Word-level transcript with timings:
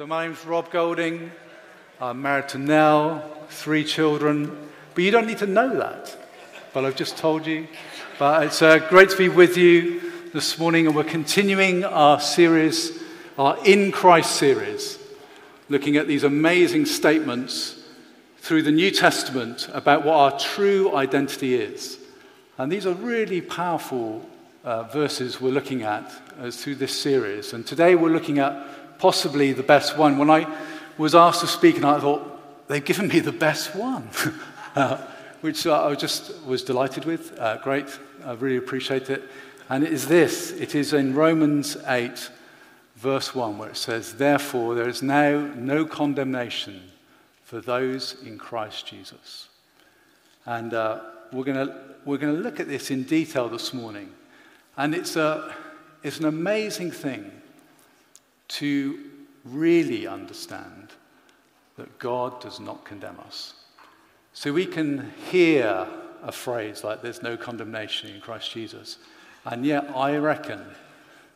So, 0.00 0.06
my 0.06 0.24
name's 0.24 0.46
Rob 0.46 0.70
Goulding. 0.70 1.30
I'm 2.00 2.22
married 2.22 2.48
to 2.48 2.58
Nell, 2.58 3.20
three 3.50 3.84
children. 3.84 4.70
But 4.94 5.04
you 5.04 5.10
don't 5.10 5.26
need 5.26 5.36
to 5.40 5.46
know 5.46 5.76
that. 5.76 6.16
But 6.72 6.86
I've 6.86 6.96
just 6.96 7.18
told 7.18 7.46
you. 7.46 7.68
But 8.18 8.44
it's 8.44 8.62
uh, 8.62 8.78
great 8.78 9.10
to 9.10 9.18
be 9.18 9.28
with 9.28 9.58
you 9.58 10.00
this 10.32 10.58
morning, 10.58 10.86
and 10.86 10.96
we're 10.96 11.04
continuing 11.04 11.84
our 11.84 12.18
series, 12.18 12.98
our 13.36 13.58
In 13.66 13.92
Christ 13.92 14.36
series, 14.36 14.98
looking 15.68 15.98
at 15.98 16.08
these 16.08 16.24
amazing 16.24 16.86
statements 16.86 17.78
through 18.38 18.62
the 18.62 18.72
New 18.72 18.90
Testament 18.90 19.68
about 19.70 20.06
what 20.06 20.14
our 20.14 20.38
true 20.38 20.96
identity 20.96 21.56
is. 21.56 21.98
And 22.56 22.72
these 22.72 22.86
are 22.86 22.94
really 22.94 23.42
powerful 23.42 24.26
uh, 24.64 24.84
verses 24.84 25.42
we're 25.42 25.50
looking 25.50 25.82
at 25.82 26.10
as 26.38 26.56
through 26.56 26.76
this 26.76 26.98
series. 26.98 27.52
And 27.52 27.66
today 27.66 27.94
we're 27.96 28.08
looking 28.08 28.38
at 28.38 28.79
possibly 29.00 29.54
the 29.54 29.62
best 29.62 29.96
one. 29.96 30.18
When 30.18 30.28
I 30.28 30.46
was 30.98 31.14
asked 31.14 31.40
to 31.40 31.46
speak, 31.46 31.76
and 31.76 31.86
I 31.86 31.98
thought, 31.98 32.68
they've 32.68 32.84
given 32.84 33.08
me 33.08 33.20
the 33.20 33.32
best 33.32 33.74
one, 33.74 34.08
uh, 34.76 34.98
which 35.40 35.66
I 35.66 35.94
just 35.94 36.38
was 36.44 36.62
delighted 36.62 37.06
with. 37.06 37.36
Uh, 37.38 37.56
great. 37.56 37.86
I 38.24 38.34
really 38.34 38.58
appreciate 38.58 39.08
it. 39.08 39.22
And 39.70 39.82
it 39.82 39.92
is 39.92 40.06
this 40.06 40.50
it 40.52 40.74
is 40.74 40.92
in 40.92 41.14
Romans 41.14 41.78
8, 41.86 42.30
verse 42.96 43.34
1, 43.34 43.56
where 43.56 43.70
it 43.70 43.76
says, 43.78 44.16
Therefore, 44.16 44.74
there 44.74 44.88
is 44.88 45.02
now 45.02 45.38
no 45.56 45.86
condemnation 45.86 46.82
for 47.42 47.62
those 47.62 48.16
in 48.22 48.36
Christ 48.36 48.86
Jesus. 48.86 49.48
And 50.44 50.74
uh, 50.74 51.00
we're 51.32 51.44
going 51.44 51.66
to 51.66 51.74
we're 52.04 52.18
going 52.18 52.34
to 52.34 52.40
look 52.40 52.60
at 52.60 52.68
this 52.68 52.90
in 52.90 53.04
detail 53.04 53.48
this 53.48 53.72
morning. 53.72 54.12
And 54.76 54.94
it's, 54.94 55.16
a, 55.16 55.54
it's 56.02 56.18
an 56.18 56.24
amazing 56.24 56.90
thing 56.90 57.39
to 58.50 58.98
really 59.44 60.06
understand 60.06 60.88
that 61.76 61.98
God 61.98 62.40
does 62.40 62.60
not 62.60 62.84
condemn 62.84 63.18
us. 63.20 63.54
So 64.32 64.52
we 64.52 64.66
can 64.66 65.12
hear 65.30 65.86
a 66.22 66.32
phrase 66.32 66.84
like, 66.84 67.02
there's 67.02 67.22
no 67.22 67.36
condemnation 67.36 68.14
in 68.14 68.20
Christ 68.20 68.52
Jesus. 68.52 68.98
And 69.44 69.64
yet, 69.64 69.88
I 69.96 70.16
reckon 70.16 70.60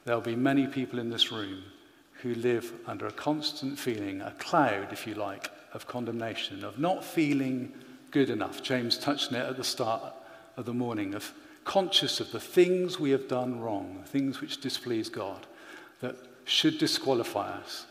there'll 0.05 0.21
be 0.21 0.37
many 0.37 0.67
people 0.67 0.99
in 0.99 1.09
this 1.09 1.33
room 1.33 1.63
who 2.23 2.35
live 2.35 2.73
under 2.87 3.07
a 3.07 3.13
constant 3.13 3.79
feeling, 3.79 4.21
a 4.21 4.33
cloud, 4.33 4.93
if 4.93 5.07
you 5.07 5.15
like, 5.15 5.51
of 5.73 5.87
condemnation, 5.87 6.65
of 6.65 6.79
not 6.79 7.05
feeling 7.05 7.73
good 8.11 8.31
enough. 8.31 8.63
James 8.63 8.99
touched 8.99 9.33
on 9.33 9.41
it 9.41 9.49
at 9.49 9.57
the 9.57 9.65
start 9.65 10.03
of 10.57 10.67
the 10.67 10.75
morning, 10.75 11.15
of 11.15 11.33
conscious 11.65 12.21
of 12.21 12.31
the 12.33 12.41
things 12.41 13.01
we 13.01 13.11
have 13.11 13.29
done 13.29 13.61
wrong, 13.61 14.05
things 14.07 14.41
which 14.41 14.61
displease 14.61 15.09
God, 15.09 15.47
that 16.01 16.17
should 16.45 16.79
disqualify 16.79 17.51
us. 17.59 17.87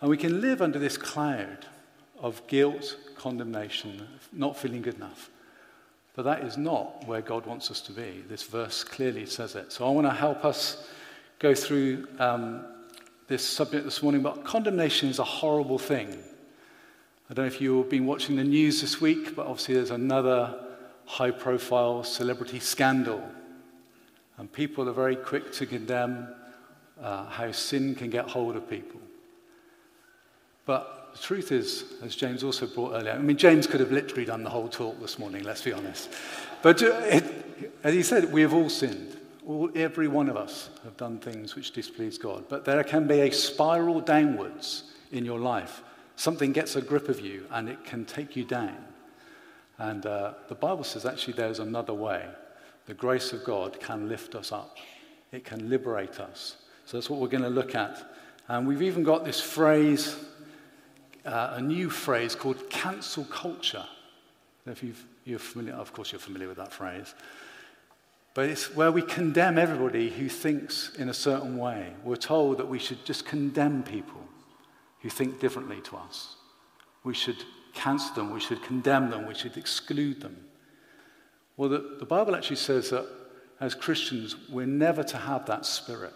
And 0.00 0.08
we 0.08 0.16
can 0.16 0.40
live 0.40 0.62
under 0.62 0.78
this 0.78 0.96
cloud 0.96 1.66
of 2.20 2.46
guilt, 2.46 2.96
condemnation, 3.16 4.06
not 4.32 4.56
feeling 4.56 4.82
good 4.82 4.94
enough. 4.94 5.30
But 6.14 6.24
that 6.24 6.42
is 6.42 6.56
not 6.56 7.06
where 7.06 7.20
God 7.20 7.46
wants 7.46 7.70
us 7.70 7.80
to 7.82 7.92
be. 7.92 8.24
This 8.28 8.42
verse 8.42 8.84
clearly 8.84 9.26
says 9.26 9.54
it. 9.54 9.72
So 9.72 9.86
I 9.86 9.90
want 9.90 10.06
to 10.06 10.12
help 10.12 10.44
us 10.44 10.88
go 11.38 11.54
through 11.54 12.06
um, 12.18 12.64
this 13.28 13.46
subject 13.46 13.84
this 13.84 14.02
morning. 14.02 14.22
But 14.22 14.44
condemnation 14.44 15.08
is 15.08 15.18
a 15.18 15.24
horrible 15.24 15.78
thing. 15.78 16.08
I 17.30 17.34
don't 17.34 17.44
know 17.44 17.54
if 17.54 17.60
you've 17.60 17.88
been 17.88 18.06
watching 18.06 18.36
the 18.36 18.44
news 18.44 18.80
this 18.80 19.00
week, 19.00 19.36
but 19.36 19.46
obviously 19.46 19.74
there's 19.74 19.92
another 19.92 20.66
high 21.06 21.30
profile 21.30 22.02
celebrity 22.02 22.58
scandal. 22.58 23.22
And 24.36 24.52
people 24.52 24.88
are 24.88 24.92
very 24.92 25.16
quick 25.16 25.52
to 25.52 25.66
condemn 25.66 26.34
uh, 27.02 27.26
how 27.26 27.52
sin 27.52 27.94
can 27.94 28.10
get 28.10 28.28
hold 28.28 28.56
of 28.56 28.68
people. 28.68 29.00
But 30.66 31.10
the 31.14 31.18
truth 31.18 31.52
is, 31.52 31.84
as 32.02 32.14
James 32.14 32.44
also 32.44 32.66
brought 32.66 32.94
earlier, 32.94 33.12
I 33.12 33.18
mean, 33.18 33.36
James 33.36 33.66
could 33.66 33.80
have 33.80 33.90
literally 33.90 34.24
done 34.24 34.44
the 34.44 34.50
whole 34.50 34.68
talk 34.68 35.00
this 35.00 35.18
morning, 35.18 35.42
let's 35.42 35.62
be 35.62 35.72
honest. 35.72 36.10
But 36.62 36.82
uh, 36.82 37.00
it, 37.04 37.72
as 37.82 37.94
he 37.94 38.02
said, 38.02 38.32
we 38.32 38.42
have 38.42 38.54
all 38.54 38.68
sinned. 38.68 39.16
All, 39.46 39.70
every 39.74 40.06
one 40.06 40.28
of 40.28 40.36
us 40.36 40.70
have 40.84 40.96
done 40.96 41.18
things 41.18 41.56
which 41.56 41.72
displease 41.72 42.18
God. 42.18 42.44
But 42.48 42.64
there 42.64 42.84
can 42.84 43.06
be 43.06 43.20
a 43.20 43.30
spiral 43.30 44.00
downwards 44.00 44.84
in 45.10 45.24
your 45.24 45.38
life. 45.38 45.82
Something 46.16 46.52
gets 46.52 46.76
a 46.76 46.82
grip 46.82 47.08
of 47.08 47.20
you 47.20 47.46
and 47.50 47.68
it 47.68 47.84
can 47.84 48.04
take 48.04 48.36
you 48.36 48.44
down. 48.44 48.76
And 49.78 50.04
uh, 50.04 50.34
the 50.48 50.54
Bible 50.54 50.84
says 50.84 51.06
actually 51.06 51.32
there's 51.32 51.58
another 51.58 51.94
way. 51.94 52.26
The 52.86 52.94
grace 52.94 53.32
of 53.32 53.44
God 53.44 53.80
can 53.80 54.08
lift 54.08 54.34
us 54.34 54.52
up, 54.52 54.76
it 55.32 55.44
can 55.44 55.70
liberate 55.70 56.20
us. 56.20 56.56
So 56.90 56.96
that's 56.96 57.08
what 57.08 57.20
we're 57.20 57.28
going 57.28 57.44
to 57.44 57.48
look 57.48 57.76
at. 57.76 58.02
And 58.48 58.66
we've 58.66 58.82
even 58.82 59.04
got 59.04 59.24
this 59.24 59.40
phrase, 59.40 60.16
uh, 61.24 61.52
a 61.54 61.60
new 61.60 61.88
phrase 61.88 62.34
called 62.34 62.68
cancel 62.68 63.22
culture. 63.26 63.86
If 64.66 64.82
you're 65.24 65.38
familiar, 65.38 65.78
of 65.78 65.92
course, 65.92 66.10
you're 66.10 66.18
familiar 66.18 66.48
with 66.48 66.56
that 66.56 66.72
phrase. 66.72 67.14
But 68.34 68.48
it's 68.48 68.74
where 68.74 68.90
we 68.90 69.02
condemn 69.02 69.56
everybody 69.56 70.10
who 70.10 70.28
thinks 70.28 70.90
in 70.96 71.08
a 71.08 71.14
certain 71.14 71.58
way. 71.58 71.92
We're 72.02 72.16
told 72.16 72.58
that 72.58 72.66
we 72.66 72.80
should 72.80 73.04
just 73.04 73.24
condemn 73.24 73.84
people 73.84 74.22
who 74.98 75.10
think 75.10 75.38
differently 75.38 75.80
to 75.82 75.96
us. 75.96 76.34
We 77.04 77.14
should 77.14 77.44
cancel 77.72 78.16
them, 78.16 78.32
we 78.32 78.40
should 78.40 78.64
condemn 78.64 79.10
them, 79.10 79.28
we 79.28 79.34
should 79.34 79.56
exclude 79.56 80.20
them. 80.20 80.44
Well, 81.56 81.68
the, 81.68 81.98
the 82.00 82.06
Bible 82.06 82.34
actually 82.34 82.56
says 82.56 82.90
that 82.90 83.06
as 83.60 83.76
Christians, 83.76 84.34
we're 84.50 84.66
never 84.66 85.04
to 85.04 85.18
have 85.18 85.46
that 85.46 85.64
spirit. 85.64 86.14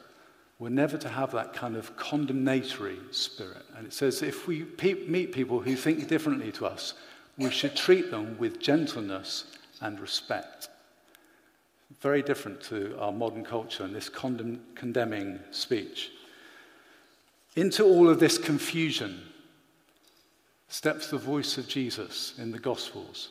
We're 0.65 0.71
never 0.71 0.97
to 0.97 1.11
have 1.11 1.33
that 1.33 1.53
kind 1.53 1.77
of 1.77 1.95
condemnatory 1.99 2.97
spirit. 3.11 3.67
And 3.77 3.87
it 3.87 3.93
says 3.93 4.23
if 4.23 4.47
we 4.47 4.63
pe- 4.63 5.07
meet 5.07 5.31
people 5.31 5.61
who 5.61 5.77
think 5.77 6.09
differently 6.09 6.51
to 6.53 6.65
us, 6.65 6.95
we 7.37 7.51
should 7.51 7.77
treat 7.77 8.11
them 8.11 8.39
with 8.39 8.61
gentleness 8.61 9.45
and 9.83 10.01
respect. 10.01 10.71
Very 12.01 12.23
different 12.23 12.63
to 12.63 12.99
our 12.99 13.13
modern 13.13 13.45
culture 13.45 13.85
and 13.85 13.95
this 13.95 14.09
condemn- 14.09 14.63
condemning 14.75 15.39
speech. 15.51 16.13
Into 17.57 17.85
all 17.85 18.09
of 18.09 18.19
this 18.19 18.39
confusion 18.39 19.21
steps 20.69 21.09
the 21.09 21.19
voice 21.19 21.59
of 21.59 21.69
Jesus 21.69 22.33
in 22.39 22.53
the 22.53 22.59
Gospels. 22.59 23.29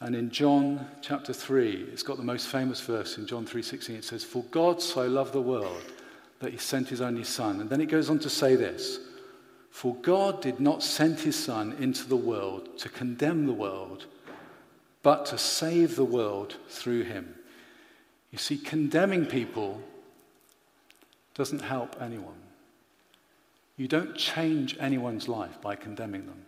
And 0.00 0.16
in 0.16 0.28
John 0.28 0.88
chapter 1.02 1.32
3, 1.32 1.86
it's 1.92 2.02
got 2.02 2.16
the 2.16 2.24
most 2.24 2.48
famous 2.48 2.80
verse 2.80 3.16
in 3.16 3.28
John 3.28 3.46
3:16. 3.46 3.94
It 3.94 4.02
says, 4.02 4.24
"For 4.24 4.42
God 4.50 4.82
so 4.82 5.06
loved 5.06 5.32
the 5.32 5.40
world 5.40 5.84
that 6.40 6.52
he 6.52 6.58
sent 6.58 6.88
his 6.88 7.00
only 7.00 7.24
son. 7.24 7.60
And 7.60 7.70
then 7.70 7.80
it 7.80 7.86
goes 7.86 8.10
on 8.10 8.18
to 8.20 8.30
say 8.30 8.56
this 8.56 9.00
For 9.70 9.94
God 9.96 10.40
did 10.40 10.60
not 10.60 10.82
send 10.82 11.20
his 11.20 11.36
son 11.36 11.76
into 11.78 12.08
the 12.08 12.16
world 12.16 12.78
to 12.78 12.88
condemn 12.88 13.46
the 13.46 13.52
world, 13.52 14.06
but 15.02 15.26
to 15.26 15.38
save 15.38 15.96
the 15.96 16.04
world 16.04 16.56
through 16.68 17.04
him. 17.04 17.34
You 18.30 18.38
see, 18.38 18.58
condemning 18.58 19.26
people 19.26 19.80
doesn't 21.34 21.62
help 21.62 21.96
anyone. 22.00 22.34
You 23.76 23.88
don't 23.88 24.16
change 24.16 24.76
anyone's 24.80 25.28
life 25.28 25.60
by 25.62 25.76
condemning 25.76 26.26
them. 26.26 26.44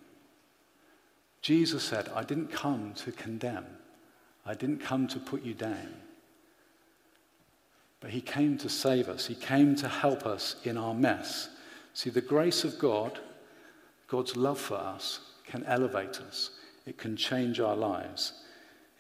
Jesus 1.43 1.83
said, 1.83 2.11
I 2.15 2.25
didn't 2.25 2.53
come 2.53 2.93
to 2.97 3.13
condemn, 3.13 3.67
I 4.45 4.55
didn't 4.55 4.81
come 4.81 5.09
to 5.09 5.19
put 5.19 5.43
you 5.43 5.55
down. 5.55 5.95
But 8.01 8.11
he 8.11 8.21
came 8.23 8.57
to 8.59 8.69
save 8.69 9.09
us. 9.09 9.27
He 9.27 9.35
came 9.35 9.77
to 9.77 9.89
help 9.89 10.27
us 10.27 10.57
in 10.65 10.79
our 10.79 10.95
mess. 10.95 11.51
See, 11.93 12.11
the 12.11 12.23
grace 12.23 12.65
of 12.65 12.79
God, 12.79 13.19
God's 14.09 14.37
love 14.37 14.59
for 14.59 14.77
us, 14.77 15.21
can 15.47 15.65
elevate 15.65 16.21
us. 16.21 16.51
It 16.87 16.97
can 16.97 17.17
change 17.17 17.61
our 17.61 17.77
lives. 17.77 18.33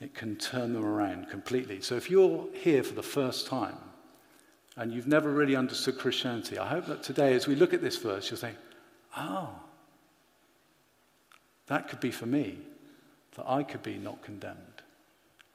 It 0.00 0.14
can 0.14 0.36
turn 0.36 0.74
them 0.74 0.84
around 0.84 1.30
completely. 1.30 1.80
So 1.80 1.94
if 1.94 2.10
you're 2.10 2.46
here 2.52 2.82
for 2.82 2.94
the 2.94 3.02
first 3.02 3.46
time 3.46 3.76
and 4.76 4.92
you've 4.92 5.06
never 5.06 5.30
really 5.30 5.56
understood 5.56 5.98
Christianity, 5.98 6.58
I 6.58 6.66
hope 6.66 6.86
that 6.86 7.02
today, 7.02 7.34
as 7.34 7.46
we 7.46 7.54
look 7.54 7.72
at 7.72 7.82
this 7.82 7.96
verse, 7.96 8.30
you'll 8.30 8.40
think, 8.40 8.56
oh, 9.16 9.50
that 11.68 11.88
could 11.88 12.00
be 12.00 12.10
for 12.10 12.26
me, 12.26 12.58
that 13.36 13.48
I 13.48 13.62
could 13.62 13.82
be 13.82 13.96
not 13.96 14.22
condemned. 14.22 14.82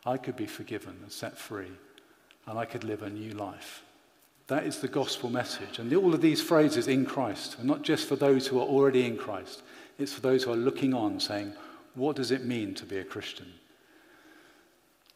I 0.05 0.17
could 0.17 0.35
be 0.35 0.45
forgiven 0.45 0.97
and 1.01 1.11
set 1.11 1.37
free 1.37 1.71
and 2.47 2.59
I 2.59 2.65
could 2.65 2.83
live 2.83 3.01
a 3.01 3.09
new 3.09 3.31
life. 3.31 3.83
That 4.47 4.65
is 4.65 4.79
the 4.79 4.87
gospel 4.87 5.29
message. 5.29 5.79
And 5.79 5.91
all 5.95 6.13
of 6.13 6.21
these 6.21 6.41
phrases 6.41 6.87
in 6.87 7.05
Christ 7.05 7.59
are 7.59 7.63
not 7.63 7.81
just 7.81 8.07
for 8.07 8.15
those 8.15 8.45
who 8.45 8.59
are 8.59 8.67
already 8.67 9.05
in 9.05 9.17
Christ, 9.17 9.63
it's 9.97 10.13
for 10.13 10.21
those 10.21 10.43
who 10.43 10.51
are 10.51 10.57
looking 10.57 10.93
on, 10.93 11.19
saying, 11.19 11.53
What 11.95 12.15
does 12.15 12.31
it 12.31 12.45
mean 12.45 12.75
to 12.75 12.85
be 12.85 12.97
a 12.97 13.03
Christian? 13.03 13.51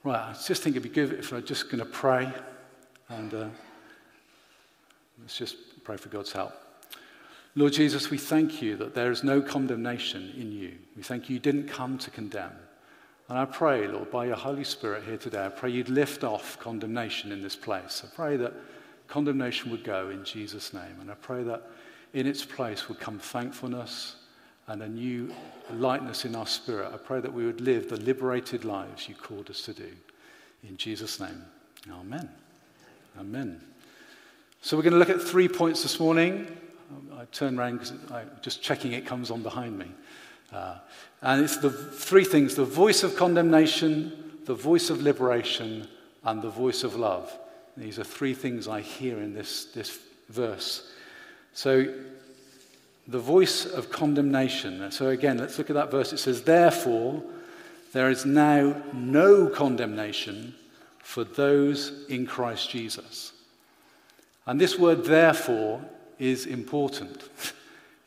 Right, 0.04 0.30
I 0.30 0.34
just 0.34 0.64
think 0.64 0.76
it'd 0.76 0.84
be 0.84 0.90
good 0.90 1.14
if 1.14 1.32
I'm 1.34 1.44
just 1.44 1.70
going 1.70 1.80
to 1.80 1.86
pray 1.86 2.32
and 3.10 3.34
uh, 3.34 3.48
let's 5.20 5.38
just 5.38 5.84
pray 5.84 5.98
for 5.98 6.10
God's 6.10 6.32
help. 6.32 6.54
Lord 7.56 7.74
Jesus, 7.74 8.10
we 8.10 8.18
thank 8.18 8.62
you 8.62 8.78
that 8.78 8.96
there 8.96 9.12
is 9.12 9.24
no 9.24 9.42
condemnation 9.42 10.34
in 10.38 10.52
you. 10.52 10.74
We 10.96 11.04
thank 11.04 11.30
you 11.30 11.34
you 11.34 11.40
didn't 11.40 11.68
come 11.68 11.98
to 11.98 12.10
condemn. 12.10 12.54
And 13.30 13.38
I 13.38 13.46
pray, 13.46 13.88
Lord, 13.88 14.10
by 14.10 14.26
your 14.26 14.36
Holy 14.36 14.64
Spirit 14.64 15.04
here 15.04 15.18
today, 15.18 15.46
I 15.46 15.50
pray 15.50 15.70
you'd 15.70 15.88
lift 15.88 16.24
off 16.24 16.60
condemnation 16.60 17.32
in 17.32 17.44
this 17.44 17.56
place. 17.56 18.04
I 18.04 18.16
pray 18.16 18.38
that 18.38 18.54
condemnation 19.08 19.70
would 19.70 19.84
go 19.84 20.10
in 20.10 20.26
Jesus' 20.26 20.74
name. 20.74 20.98
And 21.00 21.12
I 21.12 21.14
pray 21.14 21.44
that 21.44 21.62
in 22.14 22.26
its 22.26 22.44
place 22.44 22.90
would 22.90 23.00
come 23.00 23.20
thankfulness 23.20 24.16
and 24.66 24.82
a 24.82 24.90
new 24.90 25.32
lightness 25.72 26.26
in 26.26 26.36
our 26.36 26.48
spirit. 26.48 26.92
I 26.92 26.98
pray 26.98 27.22
that 27.22 27.32
we 27.32 27.46
would 27.46 27.62
live 27.62 27.88
the 27.90 27.98
liberated 27.98 28.66
lives 28.66 29.08
you 29.08 29.14
called 29.14 29.52
us 29.52 29.62
to 29.64 29.74
do. 29.74 29.90
In 30.68 30.76
Jesus' 30.76 31.20
name, 31.20 31.44
amen. 31.92 32.30
Amen. 33.20 33.62
So 34.62 34.76
we're 34.76 34.84
going 34.84 34.94
to 34.94 35.00
look 35.00 35.10
at 35.10 35.22
three 35.22 35.48
points 35.48 35.84
this 35.84 36.00
morning. 36.00 36.48
I 37.16 37.26
turn 37.26 37.60
around 37.60 37.74
because 37.74 37.94
I'm 38.12 38.30
just 38.42 38.64
checking 38.64 38.94
it 38.94 39.06
comes 39.06 39.30
on 39.30 39.44
behind 39.44 39.78
me. 39.78 39.86
Uh, 40.52 40.76
and 41.22 41.44
it's 41.44 41.58
the 41.58 41.70
three 41.70 42.24
things 42.24 42.56
the 42.56 42.66
voice 42.66 43.04
of 43.04 43.16
condemnation, 43.16 44.40
the 44.46 44.56
voice 44.56 44.90
of 44.90 45.02
liberation, 45.02 45.88
and 46.24 46.42
the 46.42 46.50
voice 46.50 46.84
of 46.84 46.96
love. 46.96 47.32
These 47.78 48.00
are 48.00 48.04
three 48.04 48.34
things 48.34 48.68
I 48.68 48.82
hear 48.82 49.20
in 49.20 49.34
this, 49.34 49.66
this 49.66 50.00
verse. 50.30 50.92
So, 51.54 51.94
the 53.08 53.20
voice 53.20 53.66
of 53.66 53.90
condemnation. 53.90 54.92
So, 54.92 55.10
again, 55.10 55.38
let's 55.38 55.58
look 55.58 55.70
at 55.70 55.76
that 55.76 55.92
verse. 55.92 56.14
It 56.14 56.20
says, 56.20 56.44
Therefore, 56.44 57.24
there 57.94 58.10
is 58.10 58.26
now 58.26 58.82
no 58.94 59.48
condemnation 59.48 60.56
for 61.00 61.24
those 61.24 62.06
in 62.08 62.28
Christ 62.28 62.70
Jesus. 62.70 63.34
And 64.46 64.62
this 64.62 64.78
word, 64.78 65.06
therefore, 65.06 65.82
is 66.18 66.46
important. 66.46 67.24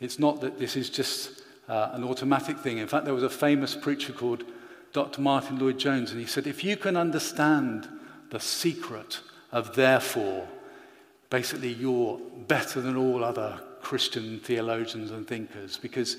It's 0.00 0.18
not 0.18 0.40
that 0.40 0.58
this 0.58 0.74
is 0.74 0.90
just 0.90 1.41
uh, 1.72 1.90
an 1.94 2.04
automatic 2.04 2.58
thing. 2.58 2.76
In 2.76 2.86
fact, 2.86 3.06
there 3.06 3.14
was 3.14 3.22
a 3.22 3.30
famous 3.30 3.74
preacher 3.74 4.12
called 4.12 4.44
Dr. 4.92 5.22
Martyn 5.22 5.58
Lloyd-Jones, 5.58 6.10
and 6.10 6.20
he 6.20 6.26
said, 6.26 6.46
if 6.46 6.62
you 6.62 6.76
can 6.76 6.98
understand 6.98 7.88
the 8.28 8.38
secret 8.38 9.20
of 9.52 9.74
therefore, 9.74 10.46
basically 11.30 11.72
you're 11.72 12.20
better 12.46 12.82
than 12.82 12.94
all 12.94 13.24
other 13.24 13.58
Christian 13.80 14.38
theologians 14.40 15.12
and 15.12 15.26
thinkers 15.26 15.78
because 15.78 16.18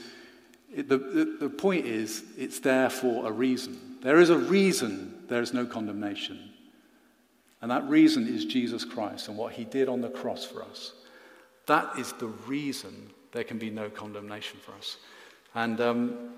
it, 0.75 0.89
the, 0.89 0.97
the, 0.97 1.37
the 1.41 1.49
point 1.49 1.85
is 1.85 2.23
it's 2.35 2.59
there 2.59 2.89
for 2.89 3.27
a 3.27 3.31
reason. 3.31 3.79
There 4.01 4.19
is 4.19 4.31
a 4.31 4.37
reason 4.37 5.23
there 5.27 5.43
is 5.43 5.53
no 5.53 5.67
condemnation. 5.67 6.49
And 7.61 7.69
that 7.69 7.87
reason 7.87 8.27
is 8.27 8.45
Jesus 8.45 8.83
Christ 8.83 9.27
and 9.27 9.37
what 9.37 9.53
he 9.53 9.65
did 9.65 9.87
on 9.87 10.01
the 10.01 10.09
cross 10.09 10.45
for 10.45 10.63
us. 10.63 10.93
That 11.67 11.99
is 11.99 12.11
the 12.13 12.27
reason 12.47 13.11
there 13.33 13.43
can 13.43 13.59
be 13.59 13.69
no 13.69 13.91
condemnation 13.91 14.59
for 14.59 14.71
us. 14.71 14.97
And, 15.55 15.79
um, 15.81 16.31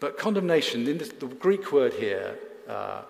but 0.00 0.18
condemnation, 0.18 0.84
this, 0.84 1.10
the 1.10 1.26
Greek 1.26 1.72
word 1.72 1.92
here 1.92 2.38
uh, 2.68 3.02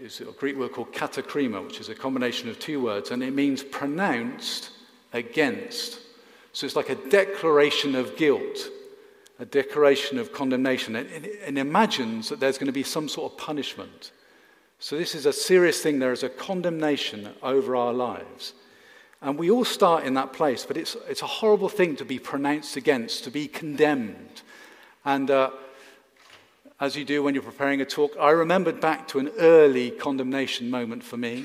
is 0.00 0.20
a 0.20 0.24
Greek 0.24 0.56
word 0.56 0.72
called 0.72 0.92
katakrima, 0.92 1.64
which 1.64 1.80
is 1.80 1.88
a 1.88 1.94
combination 1.94 2.48
of 2.48 2.58
two 2.58 2.82
words, 2.82 3.10
and 3.10 3.22
it 3.22 3.34
means 3.34 3.62
pronounced 3.62 4.70
against. 5.12 6.00
So 6.52 6.66
it's 6.66 6.76
like 6.76 6.90
a 6.90 6.96
declaration 7.08 7.94
of 7.94 8.16
guilt, 8.16 8.68
a 9.38 9.44
declaration 9.44 10.18
of 10.18 10.32
condemnation. 10.32 10.96
And 10.96 11.08
it, 11.10 11.24
it 11.46 11.58
imagines 11.58 12.28
that 12.28 12.40
there's 12.40 12.58
going 12.58 12.66
to 12.66 12.72
be 12.72 12.82
some 12.82 13.08
sort 13.08 13.32
of 13.32 13.38
punishment. 13.38 14.12
So 14.78 14.96
this 14.96 15.14
is 15.14 15.26
a 15.26 15.32
serious 15.32 15.82
thing. 15.82 15.98
There 15.98 16.12
is 16.12 16.22
a 16.22 16.28
condemnation 16.28 17.30
over 17.42 17.76
our 17.76 17.92
lives. 17.92 18.54
And 19.22 19.38
we 19.38 19.50
all 19.50 19.66
start 19.66 20.04
in 20.04 20.14
that 20.14 20.32
place, 20.32 20.64
but 20.64 20.76
it's, 20.76 20.96
it's 21.08 21.22
a 21.22 21.26
horrible 21.26 21.68
thing 21.68 21.96
to 21.96 22.04
be 22.04 22.18
pronounced 22.18 22.76
against, 22.76 23.24
to 23.24 23.30
be 23.30 23.48
condemned. 23.48 24.42
And 25.04 25.30
uh, 25.30 25.50
as 26.80 26.96
you 26.96 27.04
do 27.04 27.22
when 27.22 27.34
you're 27.34 27.42
preparing 27.42 27.82
a 27.82 27.84
talk, 27.84 28.16
I 28.18 28.30
remembered 28.30 28.80
back 28.80 29.06
to 29.08 29.18
an 29.18 29.30
early 29.38 29.90
condemnation 29.90 30.70
moment 30.70 31.04
for 31.04 31.18
me, 31.18 31.44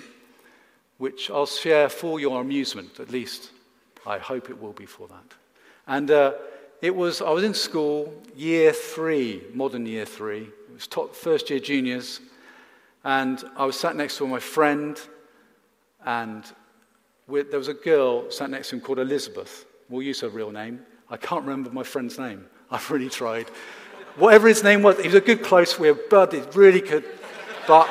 which 0.98 1.30
I'll 1.30 1.46
share 1.46 1.90
for 1.90 2.20
your 2.20 2.40
amusement, 2.40 3.00
at 3.02 3.12
least 3.12 3.52
I 4.08 4.20
hope 4.20 4.50
it 4.50 4.62
will 4.62 4.72
be 4.72 4.86
for 4.86 5.08
that. 5.10 5.34
And 5.88 6.10
uh, 6.12 6.34
it 6.82 6.96
was, 6.96 7.22
I 7.22 7.32
was 7.32 7.44
in 7.44 7.54
school, 7.54 8.14
year 8.36 8.72
three, 8.72 9.44
modern 9.54 9.86
year 9.86 10.06
three. 10.06 10.44
It 10.44 10.74
was 10.74 10.88
top, 10.88 11.14
first 11.14 11.50
year 11.50 11.60
juniors. 11.60 12.22
And 13.04 13.44
I 13.58 13.66
was 13.66 13.78
sat 13.78 13.96
next 13.96 14.18
to 14.18 14.28
my 14.28 14.40
friend, 14.40 15.00
and 16.06 16.44
there 17.28 17.60
was 17.60 17.68
a 17.68 17.74
girl 17.74 18.30
sat 18.30 18.50
next 18.50 18.70
to 18.70 18.76
him 18.76 18.82
called 18.82 19.00
Elizabeth. 19.00 19.66
We'll 19.90 20.04
use 20.04 20.22
her 20.22 20.30
real 20.30 20.52
name. 20.52 20.82
I 21.10 21.18
can't 21.18 21.44
remember 21.44 21.70
my 21.72 21.84
friend's 21.84 22.18
name. 22.18 22.46
I've 22.72 22.90
really 22.90 23.10
tried. 23.10 23.50
Whatever 24.16 24.48
his 24.48 24.64
name 24.64 24.82
was, 24.82 24.98
he 25.00 25.08
was 25.08 25.16
a 25.16 25.22
good 25.22 25.44
close. 25.44 25.78
We 25.78 25.92
were 25.92 26.00
budded, 26.10 26.56
really 26.56 26.82
good. 26.82 27.04
But 27.68 27.90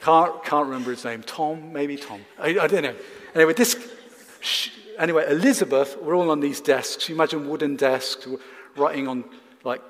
can't, 0.00 0.42
can't 0.44 0.66
remember 0.66 0.90
his 0.90 1.04
name. 1.04 1.22
Tom, 1.22 1.72
maybe 1.72 1.96
Tom. 1.96 2.24
I, 2.38 2.58
I 2.58 2.66
don't 2.66 2.82
know. 2.82 2.94
Anyway, 3.34 3.52
this, 3.52 3.76
anyway, 4.98 5.26
Elizabeth, 5.28 5.96
we're 6.00 6.16
all 6.16 6.30
on 6.30 6.40
these 6.40 6.60
desks. 6.60 7.08
You 7.08 7.14
imagine 7.14 7.48
wooden 7.48 7.76
desks, 7.76 8.26
writing 8.76 9.06
on 9.06 9.24
like 9.64 9.82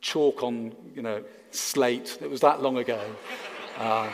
chalk 0.00 0.42
on, 0.42 0.74
you 0.94 1.02
know, 1.02 1.22
slate. 1.50 2.18
It 2.20 2.30
was 2.30 2.40
that 2.40 2.62
long 2.62 2.78
ago. 2.78 3.00
Uh, 3.78 4.10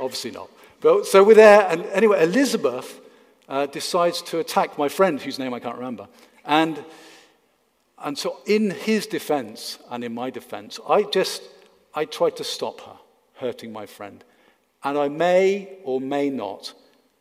obviously 0.00 0.30
not. 0.30 0.50
But, 0.84 1.06
so 1.06 1.24
we're 1.24 1.32
there, 1.32 1.66
and 1.70 1.86
anyway, 1.86 2.22
Elizabeth 2.22 3.00
uh, 3.48 3.64
decides 3.64 4.20
to 4.20 4.38
attack 4.38 4.76
my 4.76 4.90
friend, 4.90 5.18
whose 5.18 5.38
name 5.38 5.54
I 5.54 5.58
can't 5.58 5.78
remember. 5.78 6.08
And, 6.44 6.84
and 7.98 8.18
so, 8.18 8.40
in 8.44 8.70
his 8.70 9.06
defense 9.06 9.78
and 9.90 10.04
in 10.04 10.12
my 10.12 10.28
defense, 10.28 10.78
I 10.86 11.04
just 11.04 11.42
I 11.94 12.04
tried 12.04 12.36
to 12.36 12.44
stop 12.44 12.82
her 12.82 12.98
hurting 13.36 13.72
my 13.72 13.86
friend. 13.86 14.22
And 14.82 14.98
I 14.98 15.08
may 15.08 15.78
or 15.84 16.02
may 16.02 16.28
not 16.28 16.74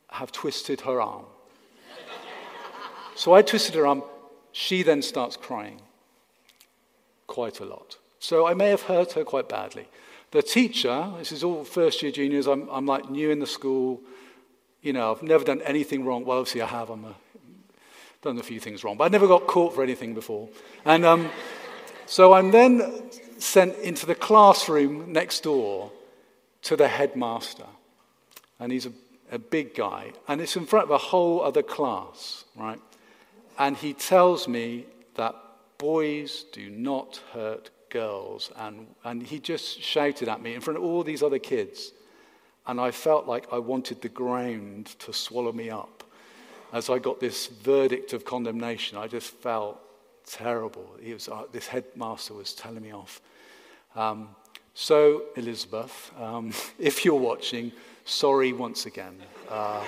have 0.10 0.34
twisted 0.34 0.82
her 0.82 1.00
arm. 1.02 1.24
so 3.16 3.34
I 3.34 3.44
twisted 3.44 3.76
her 3.76 3.88
arm. 3.88 4.04
She 4.52 4.84
then 4.84 5.02
starts 5.02 5.38
crying 5.38 5.80
quite 7.28 7.62
a 7.62 7.66
lot. 7.66 7.96
So 8.20 8.46
I 8.46 8.56
may 8.56 8.72
have 8.72 8.82
hurt 8.82 9.14
her 9.14 9.24
quite 9.24 9.48
badly. 9.48 9.88
The 10.34 10.42
teacher, 10.42 11.12
this 11.20 11.32
is 11.32 11.44
all 11.44 11.64
first 11.64 12.02
year 12.02 12.12
juniors, 12.12 12.48
I'm, 12.48 12.68
I'm 12.70 12.88
like 12.88 13.08
new 13.08 13.30
in 13.30 13.38
the 13.38 13.46
school. 13.46 14.02
You 14.82 14.92
know, 14.92 15.12
I've 15.12 15.22
never 15.22 15.44
done 15.44 15.62
anything 15.62 16.04
wrong. 16.06 16.26
Well, 16.26 16.40
obviously 16.40 16.64
I 16.64 16.66
have. 16.66 16.90
I'm 16.90 17.06
done 18.24 18.40
a 18.40 18.44
few 18.44 18.60
things 18.60 18.84
wrong, 18.84 18.98
but 18.98 19.04
I 19.04 19.10
never 19.10 19.28
got 19.28 19.46
caught 19.46 19.76
for 19.76 19.84
anything 19.84 20.16
before. 20.16 20.50
And 20.86 21.06
um, 21.06 21.30
so 22.08 22.34
I'm 22.34 22.50
then 22.50 23.12
sent 23.38 23.78
into 23.78 24.08
the 24.08 24.16
classroom 24.16 25.12
next 25.14 25.44
door 25.44 25.92
to 26.64 26.76
the 26.76 26.88
headmaster. 26.88 27.68
And 28.60 28.72
he's 28.72 28.88
a, 28.88 28.94
a 29.32 29.38
big 29.38 29.76
guy. 29.76 30.14
And 30.28 30.42
it's 30.42 30.56
in 30.56 30.66
front 30.66 30.86
of 30.86 30.92
a 30.92 30.98
whole 30.98 31.44
other 31.44 31.62
class, 31.62 32.44
right? 32.56 32.82
And 33.60 33.78
he 33.78 33.94
tells 33.94 34.48
me 34.48 34.88
that 35.14 35.36
boys 35.78 36.46
do 36.52 36.72
not 36.72 37.22
hurt 37.34 37.70
girls. 37.94 38.52
And, 38.58 38.88
and 39.06 39.24
he 39.24 39.40
just 39.40 39.80
shouted 39.80 40.28
at 40.28 40.42
me 40.42 40.56
in 40.56 40.60
front 40.60 40.78
of 40.78 40.84
all 40.84 41.04
these 41.04 41.24
other 41.24 41.40
kids. 41.40 41.94
And 42.66 42.82
I 42.82 42.92
felt 42.92 43.28
like 43.28 43.48
I 43.54 43.60
wanted 43.60 44.02
the 44.02 44.10
ground 44.10 44.88
to 45.00 45.14
swallow 45.14 45.54
me 45.54 45.70
up. 45.70 46.04
As 46.74 46.90
I 46.90 46.98
got 46.98 47.20
this 47.20 47.48
verdict 47.48 48.14
of 48.14 48.26
condemnation, 48.26 48.98
I 48.98 49.08
just 49.08 49.30
felt 49.30 49.80
terrible. 50.26 50.88
He 51.00 51.14
was, 51.14 51.30
uh, 51.30 51.44
this 51.52 51.68
headmaster 51.68 52.34
was 52.34 52.54
telling 52.54 52.82
me 52.82 52.92
off. 52.92 53.22
Um, 53.96 54.30
so, 54.74 55.26
Elizabeth, 55.36 56.12
um, 56.20 56.52
if 56.80 57.06
you're 57.06 57.16
watching, 57.16 57.72
sorry 58.06 58.54
once 58.54 58.88
again 58.88 59.22
uh, 59.50 59.84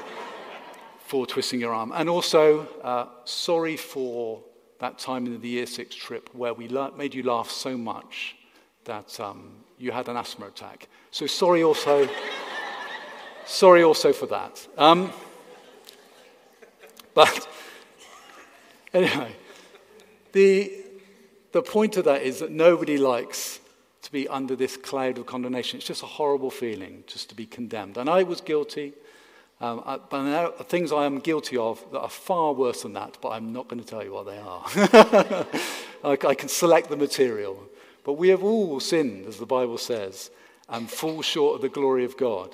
for 1.00 1.26
twisting 1.26 1.60
your 1.60 1.74
arm. 1.74 1.92
And 1.96 2.08
also, 2.08 2.68
uh, 2.84 3.08
sorry 3.24 3.78
for 3.78 4.44
that 4.80 5.00
time 5.00 5.26
in 5.26 5.40
the 5.42 5.48
year 5.48 5.66
six 5.66 5.96
trip 5.96 6.30
where 6.34 6.54
we 6.54 6.68
la- 6.68 6.92
made 6.92 7.14
you 7.14 7.24
laugh 7.24 7.50
so 7.50 7.78
much 7.78 8.36
that 8.86 9.20
um, 9.20 9.52
you 9.78 9.92
had 9.92 10.08
an 10.08 10.18
asthma 10.18 10.48
attack. 10.48 10.88
So 11.12 11.28
sorry 11.28 11.64
also, 11.64 12.08
sorry 13.46 13.84
also 13.84 14.14
for 14.14 14.26
that. 14.28 14.68
Um, 14.78 15.12
but 17.14 17.48
anyway, 18.94 19.36
the, 20.34 20.72
the 21.52 21.62
point 21.62 21.98
of 21.98 22.06
that 22.06 22.24
is 22.24 22.40
that 22.40 22.52
nobody 22.52 22.98
likes 22.98 23.60
to 24.02 24.12
be 24.12 24.28
under 24.28 24.56
this 24.56 24.78
cloud 24.78 25.18
of 25.18 25.26
condemnation. 25.26 25.78
It's 25.78 25.88
just 25.88 26.04
a 26.04 26.08
horrible 26.08 26.52
feeling 26.52 27.04
just 27.08 27.30
to 27.30 27.36
be 27.36 27.46
condemned. 27.46 27.98
And 27.98 28.10
I 28.10 28.24
was 28.24 28.40
guilty. 28.40 28.94
Um, 29.62 29.82
I, 29.86 29.98
but 29.98 30.24
there 30.24 30.48
are 30.48 30.64
things 30.64 30.92
I 30.92 31.06
am 31.06 31.20
guilty 31.20 31.56
of 31.56 31.84
that 31.92 32.00
are 32.00 32.10
far 32.10 32.54
worse 32.54 32.82
than 32.82 32.94
that, 32.94 33.18
but 33.22 33.30
I'm 33.30 33.54
not 33.54 33.68
going 33.68 33.82
to 33.82 33.88
tell 33.88 34.04
you 34.04 34.12
what 34.12 34.26
they 34.26 34.38
are. 34.38 34.64
I, 36.04 36.28
I 36.28 36.36
can 36.36 36.50
select 36.50 36.90
the 36.90 36.98
material. 36.98 37.58
But 38.04 38.14
we 38.14 38.30
have 38.30 38.44
all 38.44 38.80
sinned, 38.80 39.26
as 39.26 39.38
the 39.38 39.46
Bible 39.46 39.78
says, 39.78 40.30
and 40.70 40.90
fall 40.90 41.22
short 41.22 41.56
of 41.56 41.62
the 41.62 41.70
glory 41.70 42.06
of 42.06 42.18
God. 42.18 42.54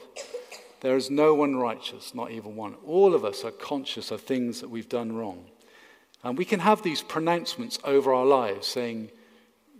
There 0.81 0.95
is 0.95 1.09
no 1.09 1.33
one 1.33 1.55
righteous, 1.57 2.15
not 2.15 2.31
even 2.31 2.55
one. 2.55 2.75
All 2.85 3.13
of 3.13 3.25
us 3.25 3.43
are 3.43 3.51
conscious 3.51 4.11
of 4.11 4.21
things 4.21 4.61
that 4.61 4.69
we've 4.69 4.89
done 4.89 5.15
wrong. 5.15 5.45
And 6.23 6.37
we 6.37 6.45
can 6.45 6.59
have 6.59 6.83
these 6.83 7.01
pronouncements 7.01 7.79
over 7.83 8.13
our 8.13 8.25
lives 8.25 8.67
saying, 8.67 9.11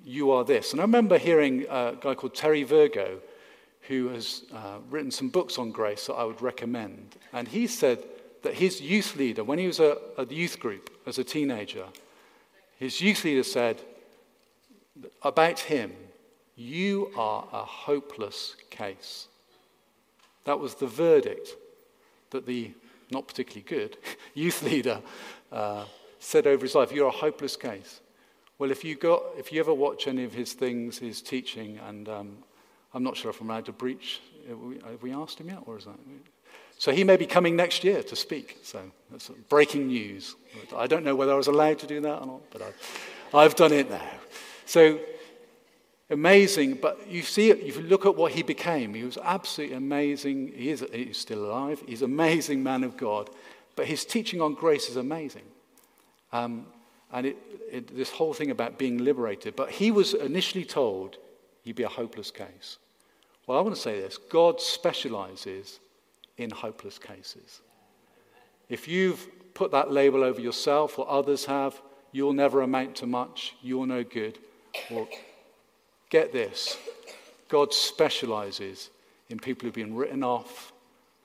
You 0.03 0.31
are 0.31 0.43
this. 0.43 0.71
And 0.71 0.81
I 0.81 0.83
remember 0.83 1.17
hearing 1.17 1.65
a 1.69 1.95
guy 1.99 2.15
called 2.15 2.35
Terry 2.35 2.63
Virgo 2.63 3.19
who 3.91 4.07
has 4.07 4.43
uh, 4.53 4.77
written 4.89 5.11
some 5.11 5.27
books 5.27 5.57
on 5.57 5.69
grace 5.69 6.07
that 6.07 6.13
I 6.13 6.23
would 6.23 6.41
recommend. 6.41 7.17
And 7.33 7.45
he 7.45 7.67
said 7.67 8.01
that 8.41 8.53
his 8.53 8.79
youth 8.79 9.17
leader, 9.17 9.43
when 9.43 9.59
he 9.59 9.67
was 9.67 9.81
a, 9.81 9.97
a 10.17 10.25
youth 10.25 10.61
group 10.61 10.89
as 11.05 11.19
a 11.19 11.25
teenager, 11.25 11.83
his 12.79 13.01
youth 13.01 13.25
leader 13.25 13.43
said 13.43 13.81
about 15.23 15.59
him, 15.59 15.91
You 16.55 17.11
are 17.17 17.45
a 17.51 17.65
hopeless 17.65 18.55
case. 18.69 19.27
That 20.45 20.57
was 20.57 20.75
the 20.75 20.87
verdict 20.87 21.49
that 22.29 22.45
the 22.45 22.71
not 23.11 23.27
particularly 23.27 23.65
good 23.67 23.97
youth 24.33 24.63
leader 24.63 25.01
uh, 25.51 25.83
said 26.17 26.47
over 26.47 26.63
his 26.63 26.75
life. 26.75 26.93
You're 26.93 27.09
a 27.09 27.11
hopeless 27.11 27.57
case. 27.57 27.99
Well, 28.57 28.71
if 28.71 28.85
you, 28.85 28.95
got, 28.95 29.21
if 29.37 29.51
you 29.51 29.59
ever 29.59 29.73
watch 29.73 30.07
any 30.07 30.23
of 30.23 30.33
his 30.33 30.53
things, 30.53 30.97
his 30.99 31.21
teaching, 31.21 31.77
and 31.85 32.07
um, 32.07 32.37
I'm 32.93 33.03
not 33.03 33.15
sure 33.15 33.31
if 33.31 33.39
I'm 33.41 33.49
allowed 33.49 33.65
to 33.65 33.71
breach, 33.71 34.21
have 34.47 35.01
we, 35.01 35.13
asked 35.13 35.39
him 35.39 35.49
yet, 35.49 35.59
or 35.65 35.77
is 35.77 35.85
that? 35.85 35.95
So 36.77 36.91
he 36.91 37.03
may 37.03 37.15
be 37.15 37.25
coming 37.25 37.55
next 37.55 37.83
year 37.83 38.03
to 38.03 38.15
speak. 38.15 38.57
So 38.63 38.81
that's 39.11 39.29
breaking 39.49 39.87
news. 39.87 40.35
I 40.75 40.87
don't 40.87 41.05
know 41.05 41.15
whether 41.15 41.31
I 41.31 41.35
was 41.35 41.47
allowed 41.47 41.79
to 41.79 41.87
do 41.87 42.01
that 42.01 42.19
or 42.21 42.25
not, 42.25 42.41
but 42.51 42.61
I've, 42.61 43.33
I've 43.33 43.55
done 43.55 43.71
it 43.71 43.89
now. 43.89 44.09
So 44.65 44.99
amazing, 46.09 46.75
but 46.75 47.07
you 47.09 47.21
see 47.21 47.49
if 47.49 47.77
you 47.77 47.83
look 47.83 48.05
at 48.05 48.15
what 48.15 48.33
he 48.33 48.43
became, 48.43 48.93
he 48.93 49.03
was 49.03 49.17
absolutely 49.23 49.75
amazing. 49.75 50.51
He 50.55 50.69
is 50.69 50.85
he's 50.91 51.17
still 51.17 51.45
alive. 51.45 51.81
He's 51.87 52.01
an 52.01 52.11
amazing 52.11 52.61
man 52.61 52.83
of 52.83 52.97
God. 52.97 53.29
But 53.75 53.85
his 53.85 54.03
teaching 54.03 54.41
on 54.41 54.53
grace 54.53 54.89
is 54.89 54.97
amazing. 54.97 55.45
Um, 56.33 56.65
and 57.13 57.25
it, 57.25 57.37
it, 57.71 57.95
this 57.95 58.09
whole 58.09 58.33
thing 58.33 58.51
about 58.51 58.77
being 58.77 58.97
liberated. 58.97 59.55
But 59.55 59.69
he 59.69 59.91
was 59.91 60.13
initially 60.13 60.65
told 60.65 61.17
he'd 61.63 61.75
be 61.75 61.83
a 61.83 61.89
hopeless 61.89 62.31
case. 62.31 62.77
Well, 63.47 63.57
I 63.57 63.61
want 63.61 63.75
to 63.75 63.81
say 63.81 63.99
this 63.99 64.17
God 64.17 64.61
specializes 64.61 65.79
in 66.37 66.49
hopeless 66.49 66.97
cases. 66.97 67.61
If 68.69 68.87
you've 68.87 69.27
put 69.53 69.71
that 69.71 69.91
label 69.91 70.23
over 70.23 70.39
yourself 70.39 70.97
or 70.97 71.09
others 71.09 71.45
have, 71.45 71.81
you'll 72.11 72.33
never 72.33 72.61
amount 72.61 72.95
to 72.97 73.05
much, 73.05 73.55
you're 73.61 73.87
no 73.87 74.03
good. 74.03 74.37
Well, 74.89 75.07
get 76.09 76.31
this 76.31 76.77
God 77.49 77.73
specializes 77.73 78.89
in 79.29 79.39
people 79.39 79.65
who've 79.65 79.75
been 79.75 79.95
written 79.95 80.23
off 80.23 80.71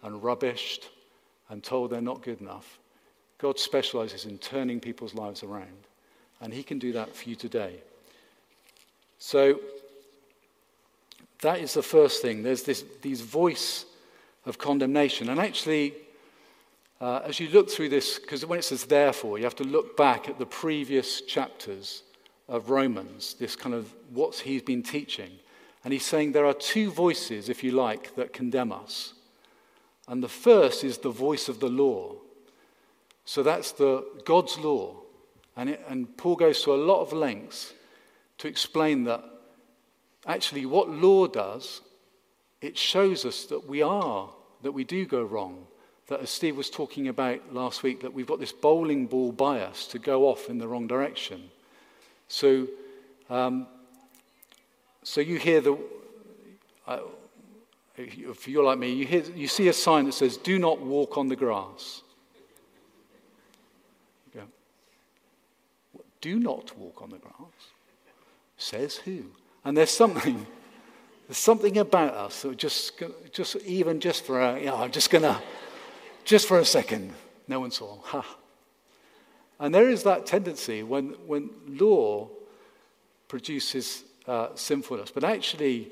and 0.02 0.20
rubbished 0.20 0.88
and 1.48 1.62
told 1.62 1.90
they're 1.90 2.00
not 2.00 2.22
good 2.22 2.40
enough. 2.40 2.78
God 3.38 3.58
specializes 3.58 4.24
in 4.24 4.38
turning 4.38 4.80
people's 4.80 5.14
lives 5.14 5.42
around, 5.42 5.86
and 6.40 6.52
He 6.52 6.62
can 6.62 6.78
do 6.78 6.92
that 6.92 7.14
for 7.14 7.28
you 7.28 7.36
today. 7.36 7.76
So, 9.18 9.60
that 11.42 11.60
is 11.60 11.74
the 11.74 11.82
first 11.82 12.22
thing. 12.22 12.42
There's 12.42 12.62
this 12.62 12.84
these 13.02 13.20
voice 13.20 13.86
of 14.46 14.58
condemnation. 14.58 15.28
And 15.28 15.40
actually, 15.40 15.94
uh, 17.00 17.20
as 17.24 17.40
you 17.40 17.48
look 17.48 17.68
through 17.68 17.90
this, 17.90 18.18
because 18.18 18.46
when 18.46 18.58
it 18.58 18.62
says 18.62 18.84
therefore, 18.84 19.38
you 19.38 19.44
have 19.44 19.56
to 19.56 19.64
look 19.64 19.96
back 19.96 20.28
at 20.28 20.38
the 20.38 20.46
previous 20.46 21.20
chapters 21.20 22.02
of 22.48 22.70
Romans, 22.70 23.34
this 23.34 23.56
kind 23.56 23.74
of 23.74 23.92
what 24.10 24.36
he's 24.36 24.62
been 24.62 24.82
teaching. 24.82 25.30
And 25.84 25.92
he's 25.92 26.04
saying 26.04 26.32
there 26.32 26.46
are 26.46 26.54
two 26.54 26.90
voices, 26.90 27.48
if 27.48 27.62
you 27.62 27.72
like, 27.72 28.14
that 28.16 28.32
condemn 28.32 28.72
us. 28.72 29.14
And 30.08 30.22
the 30.22 30.28
first 30.28 30.84
is 30.84 30.98
the 30.98 31.10
voice 31.10 31.48
of 31.48 31.60
the 31.60 31.68
law. 31.68 32.14
So 33.24 33.42
that's 33.42 33.72
the 33.72 34.04
God's 34.24 34.58
law. 34.58 34.96
And, 35.56 35.70
it, 35.70 35.84
and 35.88 36.16
Paul 36.16 36.36
goes 36.36 36.62
to 36.62 36.74
a 36.74 36.76
lot 36.76 37.00
of 37.02 37.12
lengths 37.12 37.72
to 38.38 38.48
explain 38.48 39.04
that 39.04 39.24
actually 40.26 40.66
what 40.66 40.88
law 40.88 41.26
does 41.26 41.80
it 42.60 42.76
shows 42.76 43.24
us 43.24 43.44
that 43.46 43.68
we 43.68 43.82
are, 43.82 44.30
that 44.62 44.72
we 44.72 44.84
do 44.84 45.06
go 45.06 45.22
wrong. 45.22 45.66
That, 46.08 46.20
as 46.20 46.30
Steve 46.30 46.56
was 46.56 46.70
talking 46.70 47.08
about 47.08 47.52
last 47.52 47.82
week, 47.82 48.00
that 48.00 48.12
we've 48.12 48.26
got 48.26 48.40
this 48.40 48.52
bowling 48.52 49.06
ball 49.06 49.32
bias 49.32 49.86
to 49.88 49.98
go 49.98 50.28
off 50.28 50.48
in 50.48 50.58
the 50.58 50.66
wrong 50.66 50.86
direction. 50.86 51.50
So, 52.28 52.66
um, 53.28 53.66
so 55.02 55.20
you 55.20 55.38
hear 55.38 55.60
the, 55.60 55.78
uh, 56.86 57.00
if 57.96 58.48
you're 58.48 58.64
like 58.64 58.78
me, 58.78 58.92
you, 58.92 59.06
hear, 59.06 59.22
you 59.34 59.48
see 59.48 59.68
a 59.68 59.72
sign 59.72 60.06
that 60.06 60.12
says, 60.12 60.36
Do 60.36 60.58
not 60.58 60.80
walk 60.80 61.18
on 61.18 61.28
the 61.28 61.36
grass. 61.36 62.02
Do 66.20 66.40
not 66.40 66.76
walk 66.76 67.02
on 67.02 67.10
the 67.10 67.18
grass? 67.18 67.70
Says 68.56 68.96
who? 68.96 69.26
And 69.66 69.76
there's 69.76 69.90
something 69.90 70.46
there's 71.28 71.38
something 71.38 71.76
about 71.78 72.14
us 72.14 72.42
that 72.42 72.56
just, 72.56 73.02
just 73.32 73.56
even 73.56 73.98
just 73.98 74.24
for 74.24 74.40
a, 74.40 74.60
know, 74.62 74.76
I'm 74.76 74.92
just 74.92 75.10
gonna, 75.10 75.42
just 76.24 76.46
for 76.46 76.60
a 76.60 76.64
second, 76.64 77.12
no 77.48 77.60
one 77.60 77.72
saw. 77.72 77.98
Ha. 78.02 78.36
And 79.58 79.74
there 79.74 79.88
is 79.88 80.04
that 80.04 80.26
tendency 80.26 80.84
when, 80.84 81.16
when 81.26 81.50
law 81.66 82.28
produces 83.26 84.04
uh, 84.28 84.48
sinfulness. 84.54 85.10
But 85.10 85.24
actually, 85.24 85.90